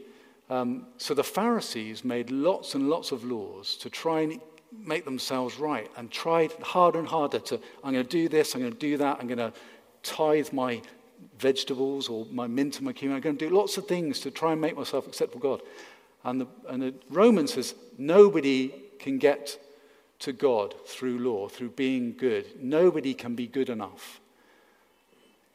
um, 0.50 0.86
so 0.98 1.14
the 1.14 1.24
Pharisees 1.24 2.04
made 2.04 2.30
lots 2.30 2.76
and 2.76 2.88
lots 2.88 3.10
of 3.10 3.24
laws 3.24 3.76
to 3.78 3.90
try 3.90 4.20
and 4.20 4.40
make 4.70 5.04
themselves 5.04 5.58
right 5.58 5.90
and 5.96 6.12
tried 6.12 6.52
harder 6.62 7.00
and 7.00 7.08
harder 7.08 7.40
to, 7.40 7.60
I'm 7.82 7.92
going 7.92 8.04
to 8.04 8.10
do 8.10 8.28
this, 8.28 8.54
I'm 8.54 8.60
going 8.60 8.72
to 8.72 8.78
do 8.78 8.98
that, 8.98 9.18
I'm 9.20 9.26
going 9.26 9.38
to 9.38 9.52
tithe 10.04 10.52
my 10.52 10.80
vegetables 11.38 12.08
or 12.08 12.26
my 12.30 12.46
mint 12.46 12.76
and 12.76 12.86
my 12.86 12.92
cumin. 12.92 13.16
I'm 13.16 13.22
going 13.22 13.36
to 13.36 13.48
do 13.48 13.54
lots 13.54 13.76
of 13.76 13.86
things 13.86 14.20
to 14.20 14.30
try 14.30 14.52
and 14.52 14.60
make 14.60 14.76
myself 14.76 15.06
acceptable 15.06 15.40
to 15.40 15.58
God. 15.58 15.68
And 16.24 16.40
the, 16.40 16.46
and 16.68 16.82
the 16.82 16.94
Romans 17.10 17.54
says 17.54 17.74
nobody 17.98 18.72
can 18.98 19.18
get 19.18 19.58
to 20.20 20.32
God 20.32 20.74
through 20.86 21.18
law, 21.18 21.48
through 21.48 21.70
being 21.70 22.14
good. 22.16 22.46
Nobody 22.60 23.14
can 23.14 23.34
be 23.34 23.46
good 23.46 23.68
enough. 23.68 24.20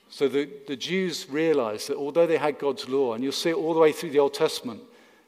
So 0.09 0.27
the, 0.27 0.49
the 0.67 0.75
Jews 0.75 1.27
realized 1.29 1.89
that 1.89 1.97
although 1.97 2.27
they 2.27 2.37
had 2.37 2.59
God's 2.59 2.89
law, 2.89 3.13
and 3.13 3.23
you'll 3.23 3.31
see 3.31 3.51
it 3.51 3.55
all 3.55 3.73
the 3.73 3.79
way 3.79 3.91
through 3.91 4.09
the 4.11 4.19
Old 4.19 4.33
Testament, 4.33 4.81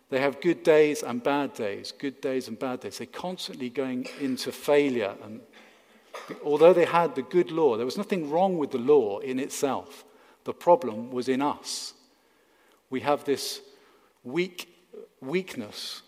they 0.10 0.20
have 0.20 0.42
good 0.42 0.64
days 0.64 1.04
and 1.04 1.24
bad 1.24 1.54
days, 1.54 1.94
good 1.98 2.20
days 2.20 2.48
and 2.48 2.60
bad 2.60 2.82
days. 2.82 2.98
They're 2.98 3.08
constantly 3.08 3.70
going 3.70 4.08
into 4.20 4.52
failure. 4.52 5.16
And 5.24 5.40
although 6.44 6.74
they 6.74 6.86
had 6.86 7.16
the 7.16 7.22
good 7.22 7.50
law, 7.52 7.78
there 7.78 7.86
was 7.86 7.98
nothing 7.98 8.30
wrong 8.30 8.58
with 8.58 8.72
the 8.72 8.78
law 8.78 9.20
in 9.20 9.40
itself. 9.40 10.04
The 10.44 10.54
problem 10.54 11.12
was 11.12 11.30
in 11.30 11.42
us. 11.42 11.94
We 12.90 13.02
have 13.02 13.24
this 13.24 13.62
weak 14.24 14.68
weakness 15.22 16.02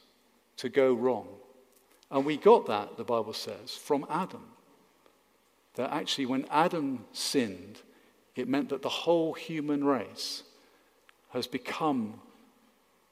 to 0.58 0.70
go 0.70 0.94
wrong. 0.94 1.28
And 2.12 2.26
we 2.26 2.38
got 2.38 2.68
that, 2.68 2.98
the 2.98 3.04
Bible 3.04 3.34
says, 3.34 3.72
from 3.72 4.06
Adam. 4.10 4.44
That 5.76 5.92
actually, 5.92 6.26
when 6.28 6.46
Adam 6.52 7.06
sinned, 7.12 7.80
it 8.36 8.48
meant 8.48 8.70
that 8.70 8.82
the 8.82 8.90
whole 8.90 9.34
human 9.34 9.84
race 9.84 10.44
has 11.30 11.48
become 11.48 12.20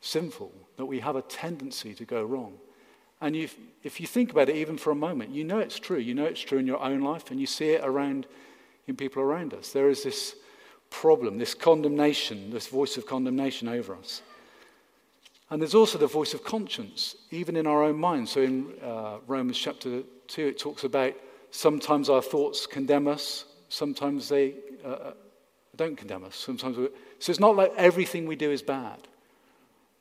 sinful, 0.02 0.52
that 0.78 0.86
we 0.86 1.00
have 1.00 1.16
a 1.16 1.22
tendency 1.24 1.94
to 1.96 2.06
go 2.06 2.24
wrong. 2.24 2.54
And 3.20 3.36
if 3.36 4.00
you 4.00 4.08
think 4.08 4.32
about 4.32 4.50
it 4.50 4.56
even 4.56 4.78
for 4.78 4.92
a 4.92 4.96
moment, 4.96 5.32
you 5.32 5.44
know 5.44 5.60
it's 5.60 5.80
true. 5.80 5.98
You 5.98 6.16
know 6.16 6.26
it's 6.26 6.42
true 6.42 6.58
in 6.58 6.68
your 6.68 6.82
own 6.82 7.02
life, 7.02 7.30
and 7.32 7.40
you 7.40 7.46
see 7.46 7.70
it 7.70 7.84
around 7.84 8.26
in 8.88 8.96
people 8.96 9.22
around 9.22 9.54
us. 9.54 9.72
There 9.72 9.90
is 9.90 10.04
this 10.04 10.36
problem, 10.92 11.40
this 11.40 11.56
condemnation, 11.56 12.52
this 12.52 12.68
voice 12.68 12.98
of 12.98 13.08
condemnation 13.08 13.68
over 13.68 13.96
us. 13.96 14.22
And 15.50 15.60
there's 15.62 15.74
also 15.74 15.98
the 15.98 16.08
voice 16.08 16.36
of 16.36 16.44
conscience, 16.44 17.16
even 17.32 17.56
in 17.56 17.66
our 17.66 17.84
own 17.84 17.98
minds. 17.98 18.32
So 18.32 18.42
in 18.42 18.74
uh, 18.84 19.18
Romans 19.26 19.58
chapter 19.58 20.04
2, 20.28 20.48
it 20.48 20.60
talks 20.60 20.84
about 20.84 21.14
sometimes 21.50 22.10
our 22.10 22.22
thoughts 22.22 22.68
condemn 22.68 23.08
us, 23.08 23.46
sometimes 23.68 24.30
they 24.30 24.54
uh, 24.86 24.88
uh 24.88 25.14
don't 25.78 25.98
condemn 25.98 26.26
us. 26.26 26.36
Sometimes 26.36 26.76
so 26.76 26.90
it's 27.32 27.40
not 27.40 27.56
like 27.56 27.72
everything 27.78 28.28
we 28.28 28.36
do 28.36 28.52
is 28.52 28.62
bad, 28.62 29.00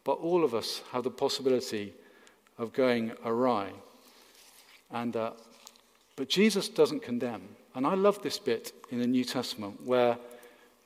but 0.05 0.15
all 0.15 0.45
of 0.45 0.55
us 0.55 0.83
have 0.93 1.05
the 1.05 1.11
possibility 1.11 1.95
of 2.59 2.73
going 2.73 3.13
awry. 3.25 3.71
And, 4.91 5.17
uh, 5.17 5.33
but 6.17 6.29
Jesus 6.29 6.69
doesn't 6.69 7.03
condemn. 7.03 7.43
And 7.75 7.87
I 7.87 7.95
love 7.95 8.23
this 8.23 8.39
bit 8.39 8.73
in 8.91 8.99
the 8.99 9.07
New 9.07 9.25
Testament 9.25 9.81
where 9.85 10.19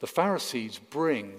the 0.00 0.06
Pharisees 0.06 0.78
bring 0.90 1.34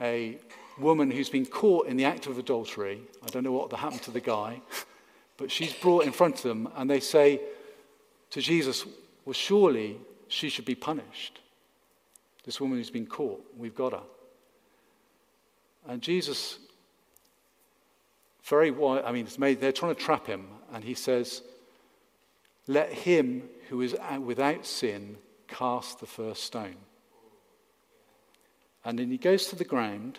a 0.00 0.38
woman 0.78 1.10
who's 1.10 1.28
been 1.28 1.46
caught 1.46 1.86
in 1.86 1.96
the 1.96 2.04
act 2.04 2.26
of 2.26 2.38
adultery. 2.38 3.02
I 3.22 3.26
don't 3.28 3.44
know 3.44 3.52
what 3.52 3.72
happened 3.72 4.02
to 4.02 4.10
the 4.10 4.20
guy, 4.20 4.60
but 5.36 5.50
she's 5.50 5.72
brought 5.72 6.04
in 6.04 6.12
front 6.12 6.36
of 6.36 6.42
them, 6.42 6.68
and 6.76 6.88
they 6.90 7.00
say 7.00 7.40
to 8.30 8.40
Jesus, 8.40 8.84
Well, 9.24 9.32
surely 9.32 9.98
she 10.28 10.48
should 10.48 10.64
be 10.64 10.74
punished. 10.74 11.40
This 12.44 12.60
woman 12.60 12.78
who's 12.78 12.90
been 12.90 13.06
caught, 13.06 13.42
we've 13.56 13.74
got 13.74 13.92
her. 13.92 14.02
And 15.86 16.02
Jesus, 16.02 16.58
very 18.42 18.70
wise, 18.70 19.02
I 19.06 19.12
mean, 19.12 19.26
made, 19.38 19.60
they're 19.60 19.72
trying 19.72 19.94
to 19.94 20.00
trap 20.00 20.26
him, 20.26 20.46
and 20.72 20.84
he 20.84 20.94
says, 20.94 21.42
Let 22.66 22.92
him 22.92 23.48
who 23.68 23.80
is 23.80 23.96
without 24.20 24.66
sin 24.66 25.16
cast 25.48 26.00
the 26.00 26.06
first 26.06 26.44
stone. 26.44 26.76
And 28.84 28.98
then 28.98 29.10
he 29.10 29.18
goes 29.18 29.46
to 29.46 29.56
the 29.56 29.64
ground 29.64 30.18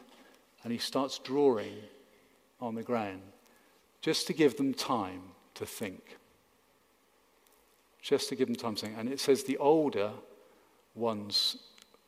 and 0.63 0.71
he 0.71 0.79
starts 0.79 1.19
drawing 1.19 1.83
on 2.59 2.75
the 2.75 2.83
ground 2.83 3.21
just 4.01 4.27
to 4.27 4.33
give 4.33 4.57
them 4.57 4.73
time 4.73 5.21
to 5.55 5.65
think. 5.65 6.17
just 8.01 8.29
to 8.29 8.35
give 8.35 8.47
them 8.47 8.55
time 8.55 8.75
to 8.75 8.85
think. 8.85 8.97
And 8.99 9.09
it 9.09 9.19
says 9.19 9.43
the 9.43 9.57
older 9.57 10.11
ones 10.93 11.57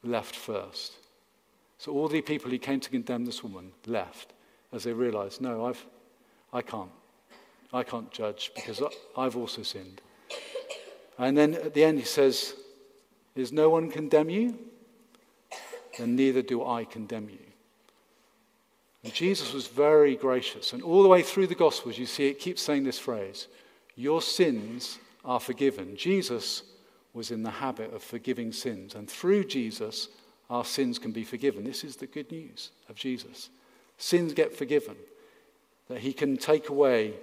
left 0.04 0.36
first. 0.36 0.94
So 1.80 1.92
all 1.92 2.08
the 2.08 2.22
people 2.22 2.52
who 2.52 2.60
came 2.60 2.80
to 2.80 2.90
condemn 2.90 3.26
this 3.26 3.44
woman 3.44 3.72
left 3.88 4.34
as 4.72 4.84
they 4.84 4.94
realized, 4.94 5.42
no, 5.42 5.66
I've, 5.66 5.84
I 6.54 6.62
can't. 6.62 6.92
I 7.74 7.84
can't 7.84 8.12
judge 8.12 8.52
because 8.56 8.82
I've 9.18 9.36
also 9.36 9.64
sinned. 9.64 10.02
And 11.18 11.38
then 11.38 11.56
at 11.56 11.74
the 11.74 11.84
end 11.84 12.00
he 12.00 12.06
says, 12.06 12.54
Is 13.36 13.52
no 13.52 13.70
one 13.70 13.90
condemn 13.90 14.30
you? 14.30 14.58
Then 15.98 16.16
neither 16.16 16.42
do 16.42 16.66
I 16.66 16.86
condemn 16.86 17.30
you. 17.30 17.40
And 19.04 19.14
Jesus 19.14 19.54
was 19.54 19.68
very 19.68 20.16
gracious. 20.16 20.74
And 20.74 20.84
all 20.84 21.04
the 21.04 21.10
way 21.10 21.22
through 21.22 21.48
the 21.48 21.56
Gospels, 21.56 21.98
you 21.98 22.06
see 22.06 22.28
it 22.28 22.40
keeps 22.40 22.62
saying 22.62 22.84
this 22.84 23.00
phrase 23.00 23.48
Your 23.96 24.22
sins 24.22 25.00
are 25.24 25.40
forgiven. 25.40 25.96
Jesus 25.96 26.64
was 27.14 27.32
in 27.32 27.44
the 27.44 27.50
habit 27.50 27.94
of 27.94 28.04
forgiving 28.04 28.52
sins. 28.52 28.96
And 28.96 29.10
through 29.10 29.46
Jesus, 29.46 30.10
our 30.50 30.66
sins 30.66 31.00
can 31.00 31.12
be 31.12 31.24
forgiven. 31.24 31.64
This 31.64 31.84
is 31.84 31.96
the 31.96 32.08
good 32.08 32.32
news 32.32 32.72
of 32.90 32.96
Jesus. 32.96 33.50
Sins 33.98 34.34
get 34.34 34.56
forgiven, 34.56 34.96
that 35.90 36.00
he 36.00 36.14
can 36.14 36.38
take 36.38 36.70
away 36.70 37.14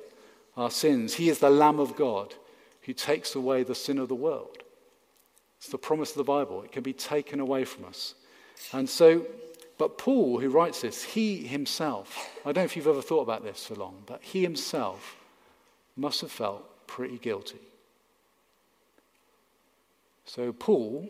our 0.56 0.70
sins. 0.70 1.14
He 1.14 1.28
is 1.28 1.38
the 1.38 1.50
Lamb 1.50 1.78
of 1.78 1.96
God 1.96 2.34
who 2.82 2.92
takes 2.92 3.34
away 3.34 3.62
the 3.62 3.74
sin 3.74 3.98
of 3.98 4.08
the 4.08 4.14
world. 4.14 4.58
It's 5.58 5.68
the 5.68 5.78
promise 5.78 6.10
of 6.10 6.16
the 6.16 6.24
Bible. 6.24 6.62
It 6.62 6.72
can 6.72 6.82
be 6.82 6.92
taken 6.92 7.40
away 7.40 7.64
from 7.64 7.84
us. 7.86 8.14
And 8.72 8.88
so, 8.88 9.26
but 9.78 9.98
Paul, 9.98 10.40
who 10.40 10.48
writes 10.50 10.82
this, 10.82 11.02
he 11.02 11.46
himself, 11.46 12.30
I 12.40 12.52
don't 12.52 12.62
know 12.62 12.64
if 12.64 12.76
you've 12.76 12.86
ever 12.86 13.02
thought 13.02 13.22
about 13.22 13.44
this 13.44 13.66
for 13.66 13.74
long, 13.74 14.02
but 14.06 14.22
he 14.22 14.42
himself 14.42 15.16
must 15.96 16.20
have 16.20 16.30
felt 16.32 16.86
pretty 16.86 17.18
guilty. 17.18 17.60
So, 20.24 20.52
Paul, 20.52 21.08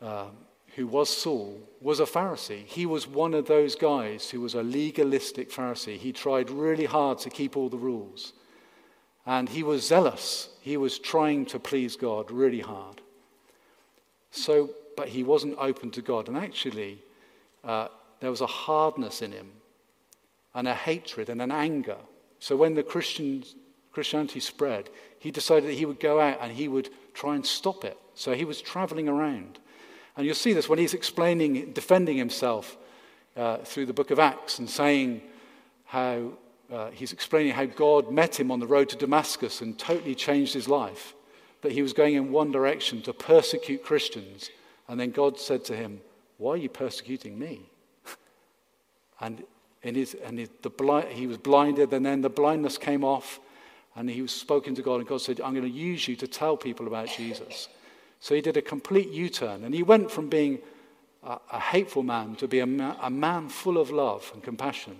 um, 0.00 0.30
who 0.76 0.86
was 0.86 1.08
Saul, 1.08 1.58
was 1.80 2.00
a 2.00 2.04
Pharisee. 2.04 2.64
He 2.66 2.86
was 2.86 3.06
one 3.06 3.34
of 3.34 3.46
those 3.46 3.74
guys 3.74 4.30
who 4.30 4.40
was 4.40 4.54
a 4.54 4.62
legalistic 4.62 5.50
Pharisee. 5.50 5.96
He 5.96 6.12
tried 6.12 6.50
really 6.50 6.84
hard 6.84 7.18
to 7.20 7.30
keep 7.30 7.56
all 7.56 7.68
the 7.68 7.76
rules. 7.78 8.32
And 9.24 9.48
he 9.48 9.62
was 9.62 9.86
zealous. 9.86 10.50
He 10.60 10.76
was 10.76 10.98
trying 10.98 11.46
to 11.46 11.58
please 11.58 11.96
God 11.96 12.30
really 12.30 12.60
hard. 12.60 13.00
So, 14.30 14.70
but 14.96 15.08
he 15.08 15.22
wasn't 15.22 15.56
open 15.58 15.90
to 15.92 16.02
God. 16.02 16.28
And 16.28 16.36
actually, 16.36 16.98
uh, 17.64 17.88
there 18.20 18.30
was 18.30 18.40
a 18.40 18.46
hardness 18.46 19.22
in 19.22 19.32
him, 19.32 19.52
and 20.54 20.66
a 20.66 20.74
hatred, 20.74 21.28
and 21.28 21.42
an 21.42 21.52
anger. 21.52 21.98
So 22.38 22.56
when 22.56 22.74
the 22.74 22.82
Christians, 22.82 23.54
Christianity 23.92 24.40
spread, 24.40 24.90
he 25.18 25.30
decided 25.30 25.68
that 25.68 25.74
he 25.74 25.86
would 25.86 26.00
go 26.00 26.20
out 26.20 26.38
and 26.40 26.52
he 26.52 26.68
would 26.68 26.90
try 27.14 27.34
and 27.34 27.44
stop 27.44 27.84
it. 27.84 27.98
So 28.14 28.34
he 28.34 28.44
was 28.44 28.60
traveling 28.60 29.08
around. 29.08 29.58
And 30.16 30.24
you'll 30.24 30.34
see 30.34 30.52
this 30.52 30.68
when 30.68 30.78
he's 30.78 30.94
explaining, 30.94 31.72
defending 31.72 32.16
himself 32.16 32.76
uh, 33.36 33.58
through 33.58 33.86
the 33.86 33.92
book 33.92 34.10
of 34.10 34.18
Acts 34.18 34.58
and 34.58 34.68
saying 34.68 35.20
how 35.84 36.32
uh, 36.72 36.90
he's 36.90 37.12
explaining 37.12 37.52
how 37.52 37.66
God 37.66 38.10
met 38.10 38.40
him 38.40 38.50
on 38.50 38.60
the 38.60 38.66
road 38.66 38.88
to 38.90 38.96
Damascus 38.96 39.60
and 39.60 39.78
totally 39.78 40.14
changed 40.14 40.54
his 40.54 40.68
life. 40.68 41.14
That 41.62 41.72
he 41.72 41.82
was 41.82 41.92
going 41.92 42.14
in 42.14 42.32
one 42.32 42.50
direction 42.50 43.02
to 43.02 43.12
persecute 43.12 43.82
Christians. 43.84 44.50
And 44.88 44.98
then 44.98 45.10
God 45.10 45.38
said 45.38 45.64
to 45.66 45.76
him, 45.76 46.00
Why 46.38 46.52
are 46.52 46.56
you 46.56 46.68
persecuting 46.68 47.38
me? 47.38 47.60
and 49.20 49.42
in 49.82 49.94
his, 49.94 50.14
and 50.24 50.38
his, 50.38 50.48
the 50.62 50.70
blind, 50.70 51.08
he 51.08 51.26
was 51.26 51.38
blinded, 51.38 51.92
and 51.92 52.04
then 52.04 52.20
the 52.20 52.28
blindness 52.28 52.78
came 52.78 53.04
off, 53.04 53.40
and 53.94 54.10
he 54.10 54.22
was 54.22 54.32
spoken 54.32 54.74
to 54.74 54.82
God, 54.82 54.96
and 54.96 55.06
God 55.06 55.20
said, 55.20 55.40
I'm 55.40 55.54
going 55.54 55.70
to 55.70 55.70
use 55.70 56.08
you 56.08 56.16
to 56.16 56.26
tell 56.26 56.56
people 56.56 56.86
about 56.86 57.08
Jesus. 57.08 57.68
So 58.20 58.34
he 58.34 58.40
did 58.40 58.56
a 58.56 58.62
complete 58.62 59.10
U 59.10 59.28
turn, 59.28 59.64
and 59.64 59.74
he 59.74 59.82
went 59.82 60.10
from 60.10 60.28
being 60.28 60.58
a, 61.22 61.38
a 61.52 61.60
hateful 61.60 62.02
man 62.02 62.34
to 62.36 62.48
be 62.48 62.60
a, 62.60 62.64
a, 62.64 63.10
man 63.10 63.48
full 63.48 63.78
of 63.78 63.90
love 63.90 64.30
and 64.34 64.42
compassion. 64.42 64.96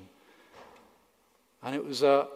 And 1.62 1.74
it 1.74 1.84
was, 1.84 2.02
a, 2.02 2.28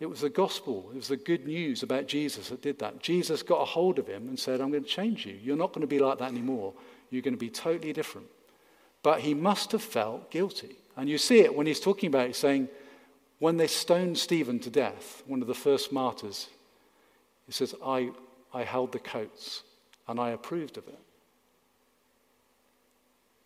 it 0.00 0.06
was 0.06 0.20
the 0.20 0.30
gospel, 0.30 0.88
it 0.92 0.96
was 0.96 1.08
the 1.08 1.16
good 1.16 1.46
news 1.46 1.82
about 1.82 2.06
Jesus 2.06 2.48
that 2.48 2.62
did 2.62 2.78
that. 2.78 3.02
Jesus 3.02 3.42
got 3.42 3.60
a 3.60 3.64
hold 3.64 3.98
of 3.98 4.06
him 4.06 4.28
and 4.28 4.38
said, 4.38 4.60
I'm 4.60 4.70
going 4.70 4.84
to 4.84 4.88
change 4.88 5.26
you. 5.26 5.38
You're 5.42 5.56
not 5.56 5.72
going 5.72 5.82
to 5.82 5.86
be 5.86 5.98
like 5.98 6.18
that 6.18 6.30
anymore. 6.30 6.72
You're 7.10 7.22
going 7.22 7.34
to 7.34 7.38
be 7.38 7.50
totally 7.50 7.92
different. 7.92 8.26
But 9.02 9.20
he 9.20 9.34
must 9.34 9.72
have 9.72 9.82
felt 9.82 10.30
guilty. 10.30 10.76
And 10.96 11.08
you 11.08 11.18
see 11.18 11.40
it 11.40 11.54
when 11.54 11.66
he's 11.66 11.80
talking 11.80 12.08
about 12.08 12.28
it, 12.28 12.36
saying, 12.36 12.68
when 13.38 13.56
they 13.56 13.68
stoned 13.68 14.18
Stephen 14.18 14.58
to 14.60 14.70
death, 14.70 15.22
one 15.26 15.40
of 15.40 15.48
the 15.48 15.54
first 15.54 15.92
martyrs, 15.92 16.48
he 17.46 17.52
says, 17.52 17.74
I, 17.84 18.10
I 18.52 18.64
held 18.64 18.92
the 18.92 18.98
coats 18.98 19.62
and 20.08 20.18
I 20.18 20.30
approved 20.30 20.76
of 20.76 20.88
it. 20.88 20.98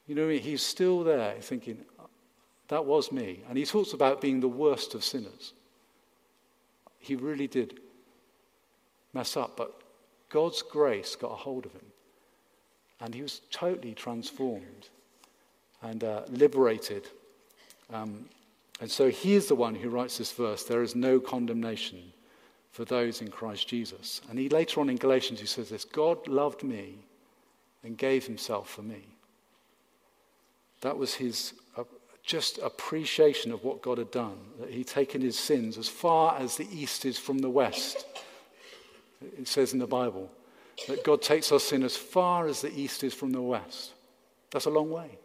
You 0.06 0.14
know, 0.14 0.28
he's 0.28 0.62
still 0.62 1.04
there 1.04 1.36
thinking, 1.40 1.84
that 2.68 2.84
was 2.84 3.12
me. 3.12 3.42
And 3.48 3.58
he 3.58 3.66
talks 3.66 3.92
about 3.92 4.20
being 4.20 4.40
the 4.40 4.48
worst 4.48 4.94
of 4.94 5.04
sinners. 5.04 5.52
He 6.98 7.14
really 7.16 7.46
did 7.46 7.80
mess 9.12 9.36
up, 9.36 9.56
but 9.56 9.82
God's 10.30 10.62
grace 10.62 11.16
got 11.16 11.32
a 11.32 11.36
hold 11.36 11.66
of 11.66 11.72
him. 11.72 11.84
And 13.00 13.14
he 13.14 13.22
was 13.22 13.40
totally 13.50 13.94
transformed 13.94 14.88
and 15.82 16.04
uh, 16.04 16.22
liberated. 16.28 17.08
Um, 17.92 18.26
and 18.80 18.90
so 18.90 19.10
he 19.10 19.34
is 19.34 19.46
the 19.46 19.54
one 19.54 19.74
who 19.74 19.90
writes 19.90 20.18
this 20.18 20.32
verse 20.32 20.64
there 20.64 20.82
is 20.82 20.94
no 20.94 21.20
condemnation 21.20 22.12
for 22.70 22.84
those 22.84 23.20
in 23.20 23.28
Christ 23.28 23.68
Jesus. 23.68 24.20
And 24.28 24.38
he 24.38 24.48
later 24.48 24.80
on 24.80 24.88
in 24.88 24.96
Galatians 24.96 25.40
he 25.40 25.46
says 25.46 25.68
this 25.68 25.84
God 25.84 26.26
loved 26.26 26.62
me 26.62 26.98
and 27.84 27.96
gave 27.98 28.26
himself 28.26 28.68
for 28.68 28.82
me. 28.82 29.04
That 30.80 30.96
was 30.96 31.14
his 31.14 31.54
uh, 31.76 31.84
just 32.24 32.58
appreciation 32.58 33.52
of 33.52 33.64
what 33.64 33.82
God 33.82 33.98
had 33.98 34.10
done, 34.10 34.38
that 34.60 34.70
he'd 34.70 34.86
taken 34.86 35.20
his 35.20 35.38
sins 35.38 35.76
as 35.76 35.88
far 35.88 36.36
as 36.38 36.56
the 36.56 36.68
east 36.72 37.04
is 37.04 37.18
from 37.18 37.38
the 37.38 37.50
west. 37.50 38.06
It 39.38 39.46
says 39.48 39.72
in 39.72 39.78
the 39.78 39.86
Bible 39.86 40.30
that 40.88 41.04
God 41.04 41.22
takes 41.22 41.52
our 41.52 41.60
sin 41.60 41.82
as 41.82 41.96
far 41.96 42.46
as 42.46 42.60
the 42.60 42.72
east 42.72 43.04
is 43.04 43.14
from 43.14 43.32
the 43.32 43.40
west. 43.40 43.92
That's 44.50 44.66
a 44.66 44.70
long 44.70 44.90
way. 44.90 45.18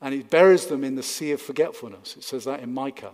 And 0.00 0.12
he 0.12 0.22
buries 0.22 0.66
them 0.66 0.82
in 0.84 0.96
the 0.96 1.02
sea 1.02 1.32
of 1.32 1.40
forgetfulness. 1.40 2.16
It 2.16 2.24
says 2.24 2.44
that 2.44 2.60
in 2.60 2.74
Micah. 2.74 3.12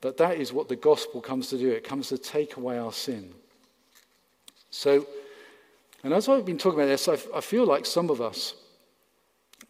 But 0.00 0.18
that 0.18 0.36
is 0.36 0.52
what 0.52 0.68
the 0.68 0.76
gospel 0.76 1.20
comes 1.20 1.48
to 1.48 1.58
do. 1.58 1.70
It 1.70 1.82
comes 1.82 2.08
to 2.08 2.18
take 2.18 2.56
away 2.56 2.78
our 2.78 2.92
sin. 2.92 3.32
So, 4.70 5.06
and 6.04 6.12
as 6.12 6.28
I've 6.28 6.44
been 6.44 6.58
talking 6.58 6.78
about 6.78 6.88
this, 6.88 7.08
I, 7.08 7.16
I 7.34 7.40
feel 7.40 7.66
like 7.66 7.86
some 7.86 8.10
of 8.10 8.20
us 8.20 8.54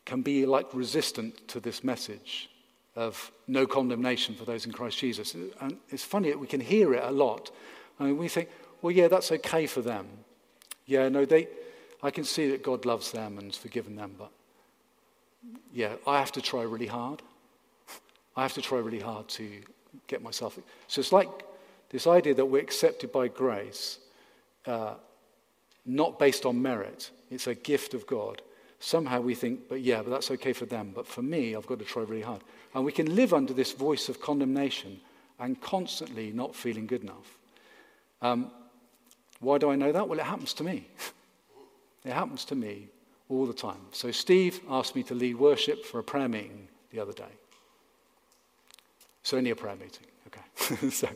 can 0.05 0.23
be 0.23 0.45
like 0.45 0.67
resistant 0.75 1.49
to 1.49 1.61
this 1.61 1.85
message 1.85 2.51
of 2.97 3.31
no 3.47 3.67
condemnation 3.67 4.35
for 4.35 4.45
those 4.45 4.67
in 4.67 4.73
Christ 4.73 4.99
Jesus. 4.99 5.35
And 5.35 5.79
it's 5.89 6.05
funny 6.05 6.31
that 6.31 6.39
we 6.39 6.47
can 6.47 6.61
hear 6.61 6.95
it 6.95 7.05
a 7.05 7.13
lot. 7.13 7.51
I 8.01 8.05
mean, 8.05 8.17
we 8.17 8.29
think, 8.29 8.49
well, 8.83 8.91
yeah, 8.91 9.09
that's 9.09 9.31
okay 9.33 9.67
for 9.67 9.83
them. 9.83 10.07
Yeah, 10.89 11.11
no, 11.11 11.27
they, 11.27 11.49
I 12.03 12.11
can 12.11 12.25
see 12.25 12.51
that 12.51 12.63
God 12.63 12.87
loves 12.87 13.13
them 13.13 13.37
and 13.37 13.49
has 13.49 13.59
forgiven 13.59 13.95
them, 13.95 14.15
but 14.19 14.31
yeah, 15.73 15.93
I 16.07 16.19
have 16.19 16.33
to 16.33 16.41
try 16.41 16.63
really 16.63 16.87
hard. 16.87 17.21
I 18.35 18.43
have 18.43 18.55
to 18.55 18.63
try 18.63 18.79
really 18.79 18.99
hard 18.99 19.29
to 19.29 19.51
get 20.07 20.23
myself. 20.23 20.59
So 20.89 21.01
it's 21.01 21.13
like 21.13 21.29
this 21.91 22.07
idea 22.07 22.35
that 22.35 22.47
we're 22.47 22.63
accepted 22.63 23.13
by 23.13 23.29
grace, 23.29 23.99
uh, 24.67 24.95
not 25.85 26.19
based 26.19 26.47
on 26.47 26.61
merit. 26.61 27.11
It's 27.31 27.49
a 27.49 27.55
gift 27.55 27.93
of 27.93 28.07
God. 28.07 28.41
Somehow 28.81 29.21
we 29.21 29.35
think, 29.35 29.69
but 29.69 29.83
yeah, 29.83 30.01
but 30.01 30.11
that's 30.11 30.31
okay 30.31 30.55
for 30.55 30.65
them. 30.65 30.93
But 30.95 31.07
for 31.07 31.21
me, 31.21 31.55
I've 31.55 31.67
got 31.67 31.81
to 31.81 31.85
try 31.85 32.03
really 32.03 32.23
hard. 32.23 32.41
And 32.75 32.83
we 32.83 32.93
can 32.93 33.15
live 33.15 33.35
under 33.35 33.53
this 33.53 33.73
voice 33.73 34.09
of 34.09 34.23
condemnation 34.23 35.01
and 35.39 35.61
constantly 35.61 36.33
not 36.33 36.55
feeling 36.55 36.87
good 36.87 37.03
enough. 37.03 37.37
Um, 38.23 38.51
why 39.41 39.59
do 39.59 39.71
I 39.71 39.77
know 39.77 39.93
that? 39.93 40.09
Well, 40.09 40.19
it 40.19 40.25
happens 40.25 40.53
to 40.55 40.65
me. 40.65 40.87
it 42.05 42.13
happens 42.13 42.45
to 42.47 42.55
me 42.55 42.89
all 43.29 43.47
the 43.47 43.53
time. 43.53 43.81
So 43.93 44.11
Steve 44.11 44.61
asked 44.69 44.97
me 44.97 45.03
to 45.05 45.15
lead 45.15 45.39
worship 45.39 45.85
for 45.85 45.99
a 45.99 46.03
prayer 46.03 46.29
meeting 46.29 46.69
the 46.91 47.01
other 47.01 47.13
day. 47.13 47.33
It's 49.21 49.35
only 49.35 49.51
a 49.51 49.57
prayer 49.57 49.77
meeting, 49.77 50.07
okay? 50.27 50.91
so 50.91 51.09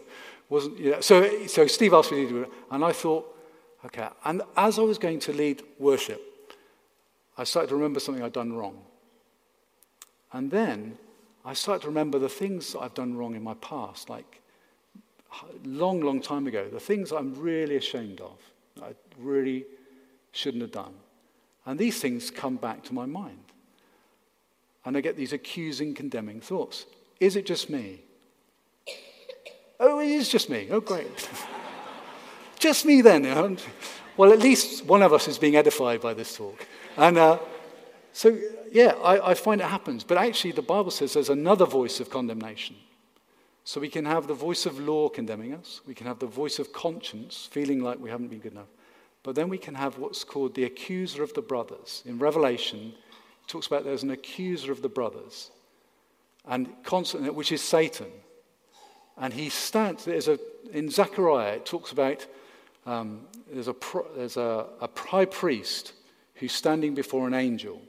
wasn't 0.48 1.02
so 1.02 1.46
so 1.46 1.66
Steve 1.66 1.94
asked 1.94 2.12
me 2.12 2.24
to 2.24 2.28
do 2.28 2.42
it, 2.42 2.50
and 2.70 2.84
I 2.84 2.92
thought, 2.92 3.34
okay. 3.86 4.08
And 4.24 4.42
as 4.56 4.78
I 4.78 4.82
was 4.82 4.98
going 4.98 5.18
to 5.20 5.32
lead 5.32 5.62
worship, 5.78 6.20
I 7.38 7.44
started 7.44 7.68
to 7.68 7.76
remember 7.76 8.00
something 8.00 8.22
I'd 8.22 8.34
done 8.34 8.52
wrong. 8.52 8.78
And 10.32 10.50
then 10.50 10.98
I 11.44 11.54
started 11.54 11.82
to 11.82 11.88
remember 11.88 12.18
the 12.18 12.28
things 12.28 12.76
I've 12.78 12.94
done 12.94 13.16
wrong 13.16 13.34
in 13.34 13.42
my 13.42 13.54
past, 13.54 14.10
like 14.10 14.41
long, 15.64 16.00
long 16.00 16.20
time 16.20 16.46
ago, 16.46 16.68
the 16.68 16.80
things 16.80 17.12
I'm 17.12 17.34
really 17.34 17.76
ashamed 17.76 18.20
of, 18.20 18.38
I 18.82 18.94
really 19.18 19.64
shouldn't 20.32 20.62
have 20.62 20.72
done. 20.72 20.94
And 21.66 21.78
these 21.78 22.00
things 22.00 22.30
come 22.30 22.56
back 22.56 22.82
to 22.84 22.94
my 22.94 23.06
mind. 23.06 23.38
And 24.84 24.96
I 24.96 25.00
get 25.00 25.16
these 25.16 25.32
accusing, 25.32 25.94
condemning 25.94 26.40
thoughts. 26.40 26.86
Is 27.20 27.36
it 27.36 27.46
just 27.46 27.70
me? 27.70 28.00
Oh, 29.78 30.00
it 30.00 30.08
is 30.08 30.28
just 30.28 30.50
me. 30.50 30.68
Oh, 30.70 30.80
great. 30.80 31.28
just 32.58 32.84
me 32.84 33.00
then. 33.00 33.58
well, 34.16 34.32
at 34.32 34.40
least 34.40 34.84
one 34.84 35.02
of 35.02 35.12
us 35.12 35.28
is 35.28 35.38
being 35.38 35.56
edified 35.56 36.00
by 36.00 36.14
this 36.14 36.36
talk. 36.36 36.66
And 36.96 37.16
uh, 37.16 37.38
so, 38.12 38.36
yeah, 38.72 38.94
I, 39.02 39.30
I 39.30 39.34
find 39.34 39.60
it 39.60 39.66
happens. 39.66 40.02
But 40.04 40.18
actually, 40.18 40.52
the 40.52 40.62
Bible 40.62 40.90
says 40.90 41.14
there's 41.14 41.30
another 41.30 41.64
voice 41.64 42.00
of 42.00 42.10
condemnation. 42.10 42.76
So 43.64 43.80
we 43.80 43.88
can 43.88 44.04
have 44.04 44.26
the 44.26 44.34
voice 44.34 44.66
of 44.66 44.80
law 44.80 45.08
condemning 45.08 45.54
us, 45.54 45.80
we 45.86 45.94
can 45.94 46.06
have 46.06 46.18
the 46.18 46.26
voice 46.26 46.58
of 46.58 46.72
conscience 46.72 47.48
feeling 47.50 47.80
like 47.82 48.00
we 48.00 48.10
haven't 48.10 48.28
been 48.28 48.40
good 48.40 48.52
enough. 48.52 48.72
But 49.22 49.36
then 49.36 49.48
we 49.48 49.58
can 49.58 49.74
have 49.74 49.98
what's 49.98 50.24
called 50.24 50.54
the 50.54 50.64
accuser 50.64 51.22
of 51.22 51.32
the 51.34 51.42
brothers. 51.42 52.02
In 52.04 52.18
Revelation, 52.18 52.92
it 53.42 53.48
talks 53.48 53.68
about 53.68 53.84
there's 53.84 54.02
an 54.02 54.10
accuser 54.10 54.72
of 54.72 54.82
the 54.82 54.88
brothers, 54.88 55.50
and 56.44 56.68
constantly, 56.82 57.30
which 57.30 57.52
is 57.52 57.62
Satan. 57.62 58.10
And 59.16 59.32
he 59.32 59.48
stands, 59.48 60.04
there's 60.04 60.26
a, 60.26 60.40
in 60.72 60.90
Zechariah, 60.90 61.56
it 61.56 61.66
talks 61.66 61.92
about 61.92 62.26
um, 62.84 63.20
there's, 63.52 63.68
a, 63.68 63.76
there's 64.16 64.36
a, 64.36 64.66
a 64.80 64.88
high 64.96 65.26
priest 65.26 65.92
who's 66.34 66.52
standing 66.52 66.94
before 66.94 67.28
an 67.28 67.34
angel. 67.34 67.80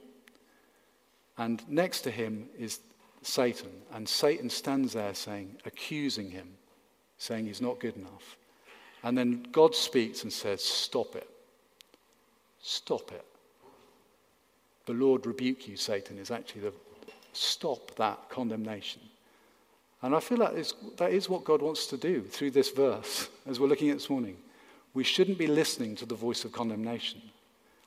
And 1.36 1.68
next 1.68 2.02
to 2.02 2.12
him 2.12 2.48
is 2.56 2.78
Satan. 3.26 3.70
And 3.92 4.08
Satan 4.08 4.50
stands 4.50 4.92
there 4.92 5.14
saying, 5.14 5.56
accusing 5.64 6.30
him, 6.30 6.48
saying 7.18 7.46
he's 7.46 7.60
not 7.60 7.80
good 7.80 7.96
enough. 7.96 8.36
And 9.02 9.16
then 9.16 9.46
God 9.52 9.74
speaks 9.74 10.22
and 10.22 10.32
says, 10.32 10.62
Stop 10.62 11.14
it. 11.16 11.28
Stop 12.62 13.12
it. 13.12 13.24
The 14.86 14.94
Lord 14.94 15.26
rebuke 15.26 15.68
you, 15.68 15.76
Satan, 15.76 16.18
is 16.18 16.30
actually 16.30 16.62
the 16.62 16.72
stop 17.32 17.94
that 17.96 18.28
condemnation. 18.28 19.02
And 20.02 20.14
I 20.14 20.20
feel 20.20 20.38
like 20.38 20.54
that 20.96 21.12
is 21.12 21.28
what 21.28 21.44
God 21.44 21.62
wants 21.62 21.86
to 21.86 21.96
do 21.96 22.22
through 22.22 22.50
this 22.50 22.70
verse, 22.70 23.28
as 23.46 23.58
we're 23.58 23.68
looking 23.68 23.90
at 23.90 23.96
this 23.96 24.10
morning. 24.10 24.36
We 24.92 25.04
shouldn't 25.04 25.38
be 25.38 25.46
listening 25.46 25.96
to 25.96 26.06
the 26.06 26.14
voice 26.14 26.44
of 26.44 26.52
condemnation. 26.52 27.20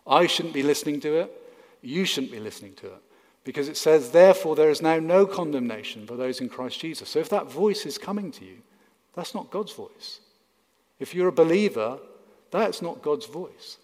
I 0.05 0.27
shouldn't 0.27 0.53
be 0.53 0.63
listening 0.63 0.99
to 1.01 1.21
it. 1.21 1.41
You 1.81 2.05
shouldn't 2.05 2.31
be 2.31 2.39
listening 2.39 2.73
to 2.75 2.87
it. 2.87 3.01
Because 3.47 3.69
it 3.69 3.77
says, 3.77 4.11
therefore, 4.11 4.57
there 4.57 4.69
is 4.69 4.81
now 4.81 4.99
no 4.99 5.25
condemnation 5.25 6.05
for 6.05 6.17
those 6.17 6.41
in 6.41 6.49
Christ 6.49 6.81
Jesus. 6.81 7.07
So 7.07 7.19
if 7.19 7.29
that 7.29 7.49
voice 7.49 7.85
is 7.85 7.97
coming 7.97 8.29
to 8.33 8.43
you, 8.43 8.57
that's 9.15 9.33
not 9.33 9.51
God's 9.51 9.71
voice. 9.71 10.19
If 10.99 11.15
you're 11.15 11.29
a 11.29 11.31
believer, 11.31 11.97
that's 12.51 12.81
not 12.81 13.01
God's 13.01 13.25
voice. 13.25 13.77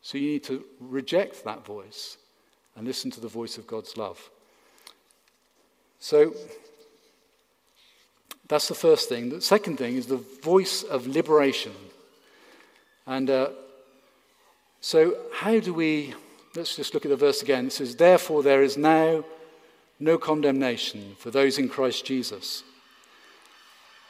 So 0.00 0.16
you 0.16 0.28
need 0.28 0.44
to 0.44 0.64
reject 0.78 1.42
that 1.42 1.66
voice 1.66 2.18
and 2.76 2.86
listen 2.86 3.10
to 3.10 3.20
the 3.20 3.26
voice 3.26 3.58
of 3.58 3.66
God's 3.66 3.96
love. 3.96 4.30
So 5.98 6.32
that's 8.46 8.68
the 8.68 8.76
first 8.76 9.08
thing. 9.08 9.30
The 9.30 9.40
second 9.40 9.78
thing 9.78 9.96
is 9.96 10.06
the 10.06 10.24
voice 10.40 10.84
of 10.84 11.08
liberation. 11.08 11.72
And 13.08 13.28
uh, 13.28 13.48
so, 14.80 15.16
how 15.34 15.58
do 15.58 15.74
we, 15.74 16.14
let's 16.54 16.76
just 16.76 16.94
look 16.94 17.04
at 17.04 17.10
the 17.10 17.16
verse 17.16 17.42
again. 17.42 17.66
It 17.66 17.72
says, 17.72 17.96
Therefore, 17.96 18.42
there 18.42 18.62
is 18.62 18.76
now 18.76 19.24
no 19.98 20.18
condemnation 20.18 21.16
for 21.18 21.30
those 21.30 21.58
in 21.58 21.68
Christ 21.68 22.04
Jesus. 22.04 22.62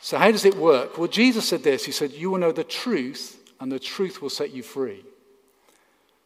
So, 0.00 0.16
how 0.16 0.30
does 0.30 0.44
it 0.44 0.56
work? 0.56 0.96
Well, 0.96 1.08
Jesus 1.08 1.48
said 1.48 1.62
this 1.62 1.84
He 1.84 1.92
said, 1.92 2.12
You 2.12 2.30
will 2.30 2.38
know 2.38 2.52
the 2.52 2.64
truth, 2.64 3.38
and 3.60 3.70
the 3.70 3.78
truth 3.78 4.22
will 4.22 4.30
set 4.30 4.50
you 4.50 4.62
free. 4.62 5.04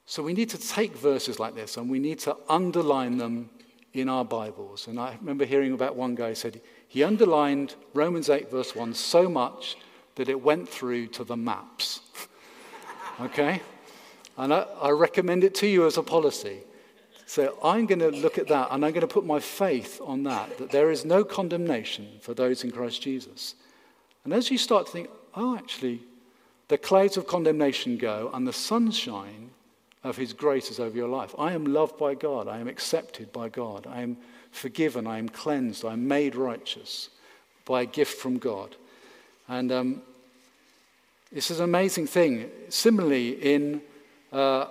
So, 0.07 0.22
we 0.22 0.33
need 0.33 0.50
to 0.50 0.59
take 0.59 0.96
verses 0.96 1.38
like 1.38 1.55
this 1.55 1.77
and 1.77 1.90
we 1.90 1.98
need 1.98 2.18
to 2.20 2.37
underline 2.48 3.18
them 3.18 3.50
in 3.92 4.09
our 4.09 4.24
Bibles. 4.24 4.88
And 4.88 4.98
I 4.98 5.16
remember 5.20 5.44
hearing 5.44 5.72
about 5.72 5.96
one 5.96 6.14
guy 6.14 6.35
said 6.35 6.61
he 6.88 7.03
underlined 7.03 7.74
Romans 7.94 8.29
8, 8.29 8.50
verse 8.50 8.74
1 8.74 8.94
so 8.94 9.29
much 9.29 9.77
that 10.16 10.29
it 10.29 10.40
went 10.40 10.68
through 10.68 11.09
to 11.09 11.24
the 11.24 11.37
maps. 11.37 12.00
okay? 13.20 13.62
And 14.37 14.53
I, 14.53 14.66
I 14.81 14.90
recommend 14.90 15.44
it 15.44 15.55
to 15.57 15.66
you 15.66 15.87
as 15.87 15.97
a 15.97 16.03
policy. 16.03 16.61
So 17.27 17.57
I'm 17.62 17.87
going 17.87 18.01
to 18.01 18.11
look 18.11 18.38
at 18.38 18.49
that 18.49 18.68
and 18.70 18.85
I'm 18.85 18.92
going 18.92 19.01
to 19.01 19.07
put 19.07 19.25
my 19.25 19.40
faith 19.40 20.01
on 20.05 20.25
that, 20.25 20.59
that 20.59 20.70
there 20.70 20.90
is 20.90 21.05
no 21.05 21.25
condemnation 21.25 22.09
for 22.20 22.35
those 22.35 22.64
in 22.64 22.70
Christ 22.70 23.01
Jesus. 23.01 23.55
And 24.25 24.33
as 24.33 24.51
you 24.51 24.59
start 24.59 24.87
to 24.87 24.92
think, 24.92 25.09
oh, 25.35 25.57
actually, 25.57 26.03
the 26.68 26.79
clouds 26.79 27.16
of 27.16 27.27
condemnation 27.27 27.97
go 27.97 28.31
and 28.35 28.47
the 28.47 28.53
sunshine 28.53 29.51
of 30.03 30.16
his 30.16 30.33
grace 30.33 30.70
is 30.70 30.81
over 30.81 30.97
your 30.97 31.09
life. 31.09 31.35
I 31.38 31.53
am 31.53 31.64
loved 31.64 31.97
by 31.97 32.14
God. 32.14 32.47
I 32.47 32.59
am 32.59 32.68
accepted 32.68 33.33
by 33.33 33.49
God. 33.49 33.87
I 33.87 34.03
am 34.03 34.18
forgiven. 34.51 35.07
I 35.07 35.18
am 35.18 35.29
cleansed. 35.29 35.85
I 35.85 35.94
am 35.94 36.07
made 36.07 36.35
righteous 36.35 37.09
by 37.64 37.83
a 37.83 37.87
gift 37.87 38.18
from 38.18 38.38
God. 38.38 38.77
And 39.49 39.73
um, 39.73 40.03
this 41.33 41.51
is 41.51 41.59
an 41.59 41.64
amazing 41.64 42.07
thing. 42.07 42.51
Similarly, 42.68 43.31
in 43.31 43.81
uh, 44.35 44.68